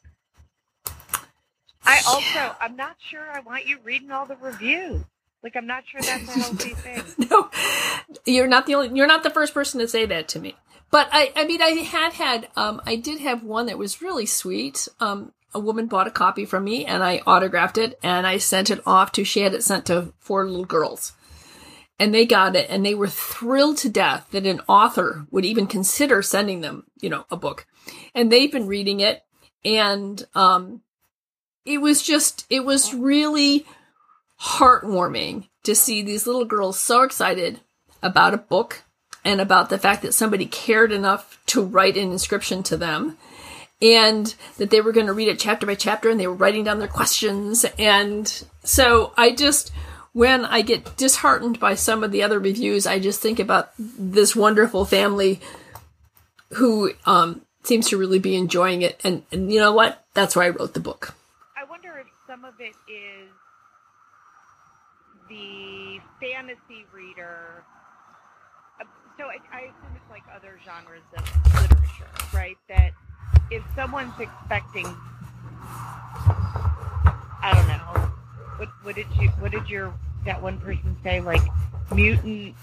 I 1.84 2.00
also, 2.06 2.56
I'm 2.60 2.76
not 2.76 2.96
sure 2.98 3.30
I 3.32 3.40
want 3.40 3.66
you 3.66 3.78
reading 3.82 4.10
all 4.10 4.26
the 4.26 4.36
reviews. 4.36 5.02
Like, 5.42 5.54
I'm 5.56 5.66
not 5.66 5.84
sure 5.90 6.00
that's 6.00 6.28
a 6.28 6.38
healthy 6.40 6.74
thing. 6.74 7.02
no, 7.30 7.50
you're 8.26 8.46
not 8.48 8.66
the 8.66 8.74
only. 8.74 8.96
You're 8.96 9.06
not 9.06 9.22
the 9.22 9.30
first 9.30 9.54
person 9.54 9.80
to 9.80 9.88
say 9.88 10.06
that 10.06 10.28
to 10.28 10.40
me. 10.40 10.56
But 10.90 11.08
I, 11.12 11.32
I 11.36 11.44
mean, 11.44 11.62
I 11.62 11.70
had 11.70 12.14
had. 12.14 12.48
Um, 12.56 12.80
I 12.86 12.96
did 12.96 13.20
have 13.20 13.42
one 13.42 13.66
that 13.66 13.78
was 13.78 14.02
really 14.02 14.26
sweet. 14.26 14.88
Um, 15.00 15.32
a 15.54 15.60
woman 15.60 15.86
bought 15.86 16.06
a 16.06 16.10
copy 16.10 16.44
from 16.44 16.64
me, 16.64 16.84
and 16.84 17.02
I 17.02 17.18
autographed 17.26 17.78
it, 17.78 17.98
and 18.02 18.26
I 18.26 18.38
sent 18.38 18.70
it 18.70 18.80
off 18.86 19.12
to. 19.12 19.24
She 19.24 19.40
had 19.40 19.54
it 19.54 19.62
sent 19.62 19.86
to 19.86 20.12
four 20.18 20.46
little 20.46 20.64
girls, 20.64 21.12
and 21.98 22.12
they 22.12 22.26
got 22.26 22.56
it, 22.56 22.68
and 22.68 22.84
they 22.84 22.94
were 22.94 23.08
thrilled 23.08 23.78
to 23.78 23.88
death 23.88 24.26
that 24.32 24.46
an 24.46 24.60
author 24.68 25.26
would 25.30 25.44
even 25.44 25.66
consider 25.66 26.20
sending 26.22 26.60
them, 26.60 26.84
you 27.00 27.08
know, 27.08 27.24
a 27.30 27.36
book. 27.36 27.66
and 28.14 28.30
they've 28.30 28.52
been 28.52 28.66
reading 28.66 29.00
it, 29.00 29.22
and 29.64 30.26
um, 30.34 30.82
it 31.64 31.78
was 31.78 32.02
just 32.02 32.46
it 32.50 32.64
was 32.64 32.94
really 32.94 33.66
heartwarming 34.40 35.48
to 35.64 35.74
see 35.74 36.02
these 36.02 36.26
little 36.26 36.44
girls 36.44 36.78
so 36.78 37.02
excited 37.02 37.60
about 38.02 38.34
a 38.34 38.38
book 38.38 38.82
and 39.24 39.40
about 39.40 39.68
the 39.68 39.78
fact 39.78 40.02
that 40.02 40.14
somebody 40.14 40.46
cared 40.46 40.92
enough 40.92 41.40
to 41.46 41.62
write 41.62 41.96
an 41.96 42.12
inscription 42.12 42.62
to 42.62 42.76
them 42.76 43.18
and 43.80 44.34
that 44.56 44.70
they 44.70 44.80
were 44.80 44.92
going 44.92 45.06
to 45.06 45.12
read 45.12 45.28
it 45.28 45.38
chapter 45.38 45.66
by 45.66 45.74
chapter 45.74 46.10
and 46.10 46.18
they 46.18 46.26
were 46.26 46.34
writing 46.34 46.64
down 46.64 46.78
their 46.78 46.88
questions. 46.88 47.64
And 47.78 48.26
so 48.64 49.12
I 49.16 49.32
just, 49.32 49.72
when 50.12 50.44
I 50.44 50.62
get 50.62 50.96
disheartened 50.96 51.60
by 51.60 51.74
some 51.74 52.02
of 52.02 52.10
the 52.10 52.22
other 52.22 52.38
reviews, 52.38 52.86
I 52.86 52.98
just 52.98 53.20
think 53.20 53.38
about 53.38 53.70
this 53.78 54.34
wonderful 54.34 54.84
family 54.84 55.40
who 56.54 56.92
um, 57.06 57.42
seems 57.62 57.88
to 57.90 57.98
really 57.98 58.18
be 58.18 58.34
enjoying 58.34 58.82
it. 58.82 59.00
And, 59.04 59.22
and 59.30 59.52
you 59.52 59.60
know 59.60 59.72
what? 59.72 60.04
That's 60.14 60.34
why 60.34 60.46
I 60.46 60.50
wrote 60.50 60.74
the 60.74 60.80
book. 60.80 61.14
I 61.56 61.64
wonder 61.68 61.98
if 61.98 62.06
some 62.26 62.44
of 62.44 62.54
it 62.58 62.74
is 62.90 63.28
the 65.28 66.00
fantasy 66.20 66.86
reader. 66.92 67.64
Uh, 68.80 68.84
so 69.18 69.24
I, 69.24 69.38
I 69.52 69.60
assume 69.62 69.96
it's 69.96 70.10
like 70.10 70.22
other 70.34 70.58
genres 70.64 71.02
of 71.16 71.24
literature, 71.62 72.08
right? 72.34 72.56
That 72.68 72.92
if 73.50 73.62
someone's 73.74 74.18
expecting, 74.18 74.86
I 77.42 77.52
don't 77.54 77.68
know, 77.68 78.10
what 78.56 78.68
what 78.82 78.94
did 78.94 79.06
you 79.20 79.28
what 79.40 79.52
did 79.52 79.68
your 79.68 79.94
that 80.24 80.42
one 80.42 80.58
person 80.58 80.96
say 81.02 81.20
like 81.20 81.42
mutant 81.94 82.54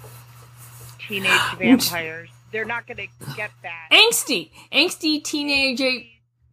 teenage 1.00 1.42
vampires? 1.58 2.30
They're 2.52 2.66
not 2.66 2.88
going 2.88 2.98
to 2.98 3.08
get 3.36 3.52
that 3.64 3.90
angsty, 3.92 4.52
angsty 4.72 5.24
teenage 5.24 5.82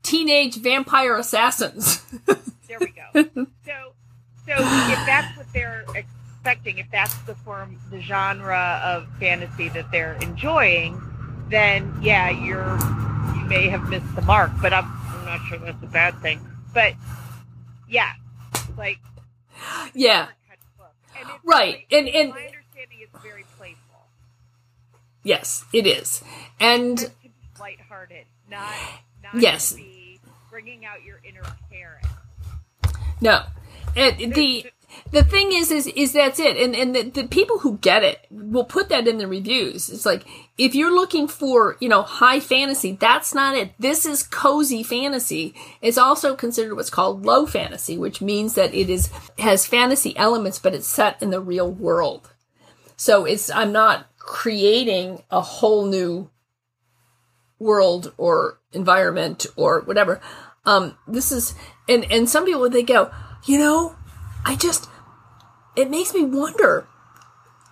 teenage 0.02 0.56
vampire 0.56 1.16
assassins. 1.16 2.02
there 2.68 2.78
we 2.80 2.88
go. 2.88 3.46
So 3.64 3.92
so 4.46 4.54
if 4.56 5.06
that's 5.06 5.36
what 5.36 5.46
they're 5.52 5.84
expecting, 5.94 6.78
if 6.78 6.90
that's 6.90 7.16
the 7.22 7.34
form, 7.36 7.78
the 7.90 8.00
genre 8.00 8.80
of 8.84 9.06
fantasy 9.20 9.68
that 9.70 9.90
they're 9.92 10.14
enjoying, 10.14 11.00
then 11.48 11.94
yeah, 12.02 12.30
you're 12.30 12.78
you 13.36 13.44
may 13.48 13.68
have 13.68 13.88
missed 13.88 14.14
the 14.16 14.22
mark. 14.22 14.50
But 14.60 14.72
I'm, 14.72 14.84
I'm 14.84 15.24
not 15.24 15.40
sure 15.48 15.58
that's 15.58 15.82
a 15.82 15.86
bad 15.86 16.20
thing. 16.20 16.40
But 16.74 16.94
yeah, 17.88 18.12
like 18.76 18.98
yeah, 19.94 20.28
and 21.18 21.28
right, 21.44 21.86
and 21.90 22.08
and 22.08 22.30
my 22.30 22.46
understanding 22.46 22.98
is 23.02 23.22
very 23.22 23.44
playful. 23.56 23.78
Yes, 25.22 25.64
it 25.72 25.86
is, 25.86 26.24
and 26.58 27.12
lighthearted, 27.60 28.24
not 28.50 28.72
not 29.22 29.40
yes, 29.40 29.76
bringing 30.50 30.84
out 30.84 31.04
your 31.04 31.20
inner 31.24 31.42
parent. 31.70 32.06
No, 33.20 33.44
and 33.96 34.34
the 34.34 34.66
the 35.10 35.24
thing 35.24 35.52
is, 35.52 35.70
is, 35.70 35.86
is 35.88 36.12
that's 36.12 36.38
it. 36.38 36.56
And, 36.56 36.74
and 36.74 36.94
the, 36.94 37.02
the 37.22 37.28
people 37.28 37.58
who 37.58 37.78
get 37.78 38.02
it 38.02 38.26
will 38.30 38.64
put 38.64 38.88
that 38.88 39.08
in 39.08 39.18
the 39.18 39.26
reviews. 39.26 39.88
It's 39.88 40.06
like, 40.06 40.24
if 40.58 40.74
you're 40.74 40.94
looking 40.94 41.28
for, 41.28 41.76
you 41.80 41.88
know, 41.88 42.02
high 42.02 42.40
fantasy, 42.40 42.92
that's 42.92 43.34
not 43.34 43.56
it. 43.56 43.72
This 43.78 44.06
is 44.06 44.22
cozy 44.22 44.82
fantasy. 44.82 45.54
It's 45.80 45.98
also 45.98 46.34
considered 46.34 46.74
what's 46.74 46.90
called 46.90 47.24
low 47.24 47.46
fantasy, 47.46 47.98
which 47.98 48.20
means 48.20 48.54
that 48.54 48.74
it 48.74 48.88
is, 48.88 49.10
has 49.38 49.66
fantasy 49.66 50.16
elements, 50.16 50.58
but 50.58 50.74
it's 50.74 50.88
set 50.88 51.22
in 51.22 51.30
the 51.30 51.40
real 51.40 51.70
world. 51.70 52.30
So 52.96 53.24
it's, 53.24 53.50
I'm 53.50 53.72
not 53.72 54.06
creating 54.18 55.22
a 55.30 55.40
whole 55.40 55.86
new 55.86 56.30
world 57.58 58.12
or 58.16 58.60
environment 58.72 59.46
or 59.56 59.80
whatever. 59.80 60.20
Um, 60.64 60.96
this 61.08 61.32
is, 61.32 61.54
and, 61.88 62.10
and 62.10 62.28
some 62.28 62.44
people, 62.44 62.68
they 62.70 62.82
go, 62.82 63.10
you 63.44 63.58
know, 63.58 63.96
I 64.44 64.56
just, 64.56 64.88
it 65.76 65.90
makes 65.90 66.14
me 66.14 66.24
wonder 66.24 66.86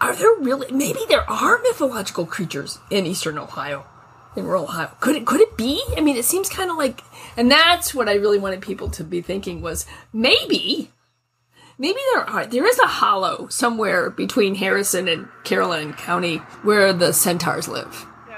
are 0.00 0.16
there 0.16 0.34
really, 0.38 0.72
maybe 0.72 1.00
there 1.08 1.28
are 1.30 1.58
mythological 1.58 2.24
creatures 2.24 2.78
in 2.88 3.04
eastern 3.04 3.36
Ohio, 3.36 3.84
in 4.34 4.46
rural 4.46 4.64
Ohio. 4.64 4.90
Could 5.00 5.16
it, 5.16 5.26
could 5.26 5.42
it 5.42 5.58
be? 5.58 5.82
I 5.94 6.00
mean, 6.00 6.16
it 6.16 6.24
seems 6.24 6.48
kind 6.48 6.70
of 6.70 6.78
like, 6.78 7.02
and 7.36 7.50
that's 7.50 7.94
what 7.94 8.08
I 8.08 8.14
really 8.14 8.38
wanted 8.38 8.62
people 8.62 8.88
to 8.90 9.04
be 9.04 9.20
thinking 9.20 9.60
was 9.60 9.84
maybe, 10.10 10.90
maybe 11.76 11.98
there 12.14 12.24
are, 12.24 12.46
there 12.46 12.66
is 12.66 12.78
a 12.78 12.86
hollow 12.86 13.48
somewhere 13.48 14.08
between 14.08 14.54
Harrison 14.54 15.06
and 15.06 15.28
Caroline 15.44 15.92
County 15.92 16.38
where 16.62 16.94
the 16.94 17.12
centaurs 17.12 17.68
live. 17.68 18.06
So, 18.26 18.32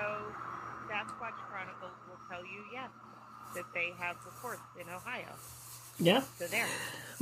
Sasquatch 0.91 1.39
Chronicles 1.49 1.95
will 2.09 2.19
tell 2.29 2.45
you, 2.45 2.65
yes, 2.73 2.91
that 3.55 3.67
they 3.73 3.93
have 4.01 4.17
reports 4.27 4.63
in 4.81 4.89
Ohio. 4.93 5.29
Yeah. 6.01 6.23
So 6.39 6.47
there 6.47 6.67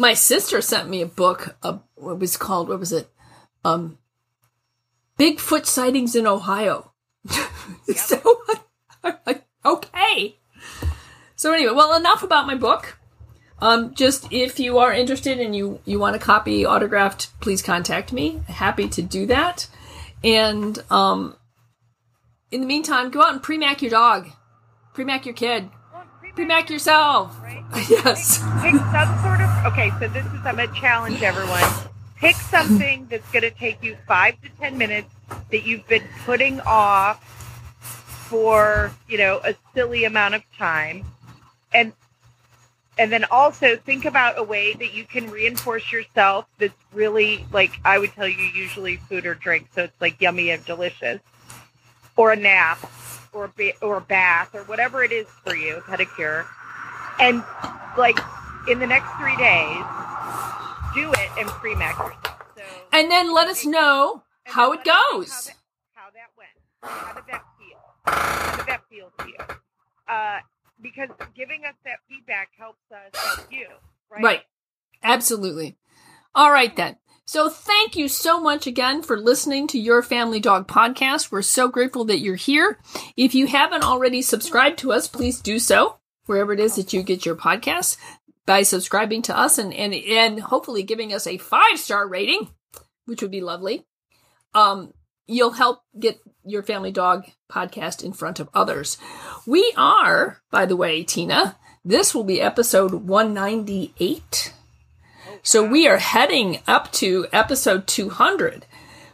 my 0.01 0.15
sister 0.15 0.63
sent 0.63 0.89
me 0.89 1.03
a 1.03 1.07
book. 1.07 1.57
Uh, 1.63 1.79
what 1.95 2.19
was 2.19 2.39
called? 2.39 2.71
What 2.71 2.81
was 2.81 2.91
it? 2.91 3.11
Um, 3.65 3.99
Bigfoot 5.19 5.67
sightings 5.67 6.17
in 6.17 6.27
Ohio. 6.27 6.93
Yep. 7.31 7.51
so, 7.97 8.41
okay. 9.65 10.39
So 11.37 11.53
anyway, 11.53 11.75
well, 11.75 11.95
enough 11.95 12.23
about 12.23 12.47
my 12.47 12.55
book. 12.55 12.97
Um, 13.59 13.93
just 13.95 14.33
if 14.33 14.59
you 14.59 14.79
are 14.79 14.91
interested 14.91 15.39
and 15.39 15.55
you 15.55 15.81
you 15.85 15.99
want 15.99 16.17
a 16.17 16.19
copy 16.19 16.65
autographed, 16.65 17.39
please 17.41 17.61
contact 17.61 18.11
me. 18.11 18.41
Happy 18.49 18.89
to 18.89 19.03
do 19.03 19.27
that. 19.27 19.69
And 20.25 20.83
um, 20.91 21.37
in 22.51 22.63
the 22.63 22.67
meantime, 22.67 23.11
go 23.11 23.21
out 23.21 23.33
and 23.33 23.43
pre-mack 23.43 23.83
your 23.83 23.91
dog, 23.91 24.31
pre-mack 24.95 25.27
your 25.27 25.35
kid, 25.35 25.69
pre-mack 26.35 26.71
yourself. 26.71 27.37
Right? 27.43 27.65
yes. 27.89 28.39
Pick, 28.61 28.73
pick 28.73 28.81
some 28.93 29.23
sort 29.23 29.41
of. 29.41 29.73
Okay, 29.73 29.91
so 30.01 30.09
this 30.09 30.25
is 30.27 30.33
I'm 30.45 30.57
gonna 30.57 30.73
challenge 30.75 31.23
everyone. 31.23 31.63
Pick 32.17 32.37
something 32.37 33.07
that's 33.11 33.31
gonna 33.33 33.51
take 33.51 33.83
you 33.83 33.97
five 34.07 34.41
to 34.43 34.49
ten 34.61 34.77
minutes 34.77 35.09
that 35.51 35.67
you've 35.67 35.87
been 35.89 36.05
putting 36.25 36.61
off 36.63 37.23
for 38.29 38.93
you 39.09 39.19
know 39.19 39.41
a 39.45 39.55
silly 39.75 40.05
amount 40.05 40.35
of 40.35 40.43
time, 40.57 41.05
and 41.73 41.93
and 42.99 43.11
then 43.11 43.25
also 43.31 43.77
think 43.77 44.05
about 44.05 44.39
a 44.39 44.43
way 44.43 44.75
that 44.75 44.93
you 44.93 45.05
can 45.05 45.31
reinforce 45.31 45.91
yourself 45.91 46.47
that's 46.59 46.75
really 46.93 47.47
like 47.53 47.73
I 47.85 47.99
would 47.99 48.13
tell 48.13 48.29
you 48.29 48.45
usually 48.45 48.97
food 48.97 49.27
or 49.27 49.35
drink, 49.35 49.69
so 49.75 49.85
it's 49.85 50.01
like 50.01 50.21
yummy 50.21 50.51
and 50.51 50.65
delicious, 50.65 51.21
or 52.17 52.33
a 52.33 52.37
nap 52.37 52.79
or 53.33 53.51
a, 53.59 53.73
or 53.83 54.01
bath 54.01 54.55
or 54.55 54.63
whatever 54.65 55.03
it 55.03 55.13
is 55.13 55.27
for 55.45 55.55
you, 55.55 55.77
pedicure, 55.87 56.47
and 57.21 57.43
like 57.97 58.19
in 58.69 58.79
the 58.79 58.87
next 58.87 59.11
three 59.19 59.37
days, 59.37 59.85
do 60.95 61.11
it 61.13 61.31
and 61.39 61.49
pre-mack 61.49 61.99
yourself. 61.99 62.43
So, 62.57 62.63
and 62.93 63.11
then 63.11 63.33
let 63.33 63.49
us 63.49 63.65
know 63.65 64.23
how 64.45 64.73
it 64.73 64.85
goes. 64.85 65.31
How 65.31 65.43
that, 65.43 65.57
how 65.95 66.11
that, 66.11 66.31
went. 66.37 66.51
How 66.83 67.15
did 67.15 67.25
that 67.29 67.45
feel? 67.59 67.79
How 68.05 68.57
did 68.57 68.67
that 68.67 68.83
feel 68.91 69.13
to 69.19 69.27
you? 69.29 69.57
Uh, 70.09 70.39
because 70.83 71.09
giving 71.37 71.65
us 71.65 71.75
that 71.85 71.99
feedback 72.09 72.51
helps 72.59 72.83
us 72.91 73.11
help 73.15 73.53
you, 73.53 73.67
right? 74.11 74.23
Right. 74.23 74.43
Absolutely. 75.03 75.77
All 76.35 76.51
right 76.51 76.75
then. 76.75 76.97
So 77.31 77.49
thank 77.49 77.95
you 77.95 78.09
so 78.09 78.41
much 78.41 78.67
again 78.67 79.03
for 79.03 79.17
listening 79.17 79.69
to 79.69 79.79
Your 79.79 80.03
Family 80.03 80.41
Dog 80.41 80.67
podcast. 80.67 81.31
We're 81.31 81.43
so 81.43 81.69
grateful 81.69 82.05
that 82.07 82.19
you're 82.19 82.35
here. 82.35 82.77
If 83.17 83.37
you 83.37 83.47
haven't 83.47 83.85
already 83.85 84.21
subscribed 84.21 84.81
to 84.81 84.93
us, 84.93 85.07
please 85.07 85.41
do 85.41 85.61
so 85.61 86.01
wherever 86.27 86.53
it 86.53 86.59
is 86.59 86.75
that 86.75 86.93
you 86.93 87.05
get 87.05 87.25
your 87.25 87.37
podcasts 87.37 87.97
by 88.47 88.63
subscribing 88.63 89.23
to 89.23 89.39
us 89.39 89.59
and, 89.59 89.73
and, 89.73 89.95
and 89.95 90.41
hopefully 90.41 90.83
giving 90.83 91.15
us 91.15 91.25
a 91.29 91.39
five 91.39 91.79
star 91.79 92.09
rating, 92.09 92.49
which 93.05 93.23
would 93.23 93.31
be 93.31 93.43
lovely. 93.43 93.87
Um, 94.53 94.93
you'll 95.29 95.53
help 95.53 95.83
get 95.97 96.19
your 96.45 96.65
family 96.65 96.91
dog 96.91 97.27
podcast 97.49 98.03
in 98.03 98.13
front 98.13 98.41
of 98.41 98.49
others. 98.53 98.99
We 99.47 99.73
are, 99.77 100.43
by 100.51 100.67
the 100.67 100.75
way, 100.75 101.05
Tina, 101.05 101.57
this 101.85 102.13
will 102.13 102.25
be 102.25 102.41
episode 102.41 102.93
198 102.93 104.53
so 105.43 105.67
we 105.67 105.89
are 105.89 105.99
heading 105.99 106.61
up 106.67 106.93
to 106.93 107.27
episode 107.33 107.87
200, 107.87 108.67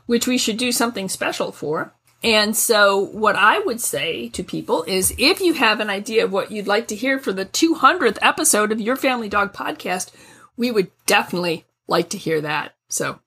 which 0.06 0.26
we 0.26 0.38
should 0.38 0.56
do 0.56 0.72
something 0.72 1.08
special 1.08 1.52
for. 1.52 1.92
And 2.22 2.56
so 2.56 2.98
what 2.98 3.36
I 3.36 3.60
would 3.60 3.80
say 3.80 4.28
to 4.30 4.42
people 4.42 4.82
is 4.84 5.14
if 5.18 5.40
you 5.40 5.52
have 5.54 5.80
an 5.80 5.90
idea 5.90 6.24
of 6.24 6.32
what 6.32 6.50
you'd 6.50 6.66
like 6.66 6.88
to 6.88 6.96
hear 6.96 7.18
for 7.18 7.32
the 7.32 7.44
200th 7.44 8.18
episode 8.22 8.72
of 8.72 8.80
Your 8.80 8.96
Family 8.96 9.28
Dog 9.28 9.52
podcast, 9.52 10.10
we 10.56 10.70
would 10.70 10.90
definitely 11.04 11.66
like 11.86 12.08
to 12.10 12.18
hear 12.18 12.40
that. 12.40 12.74
So 12.88 13.20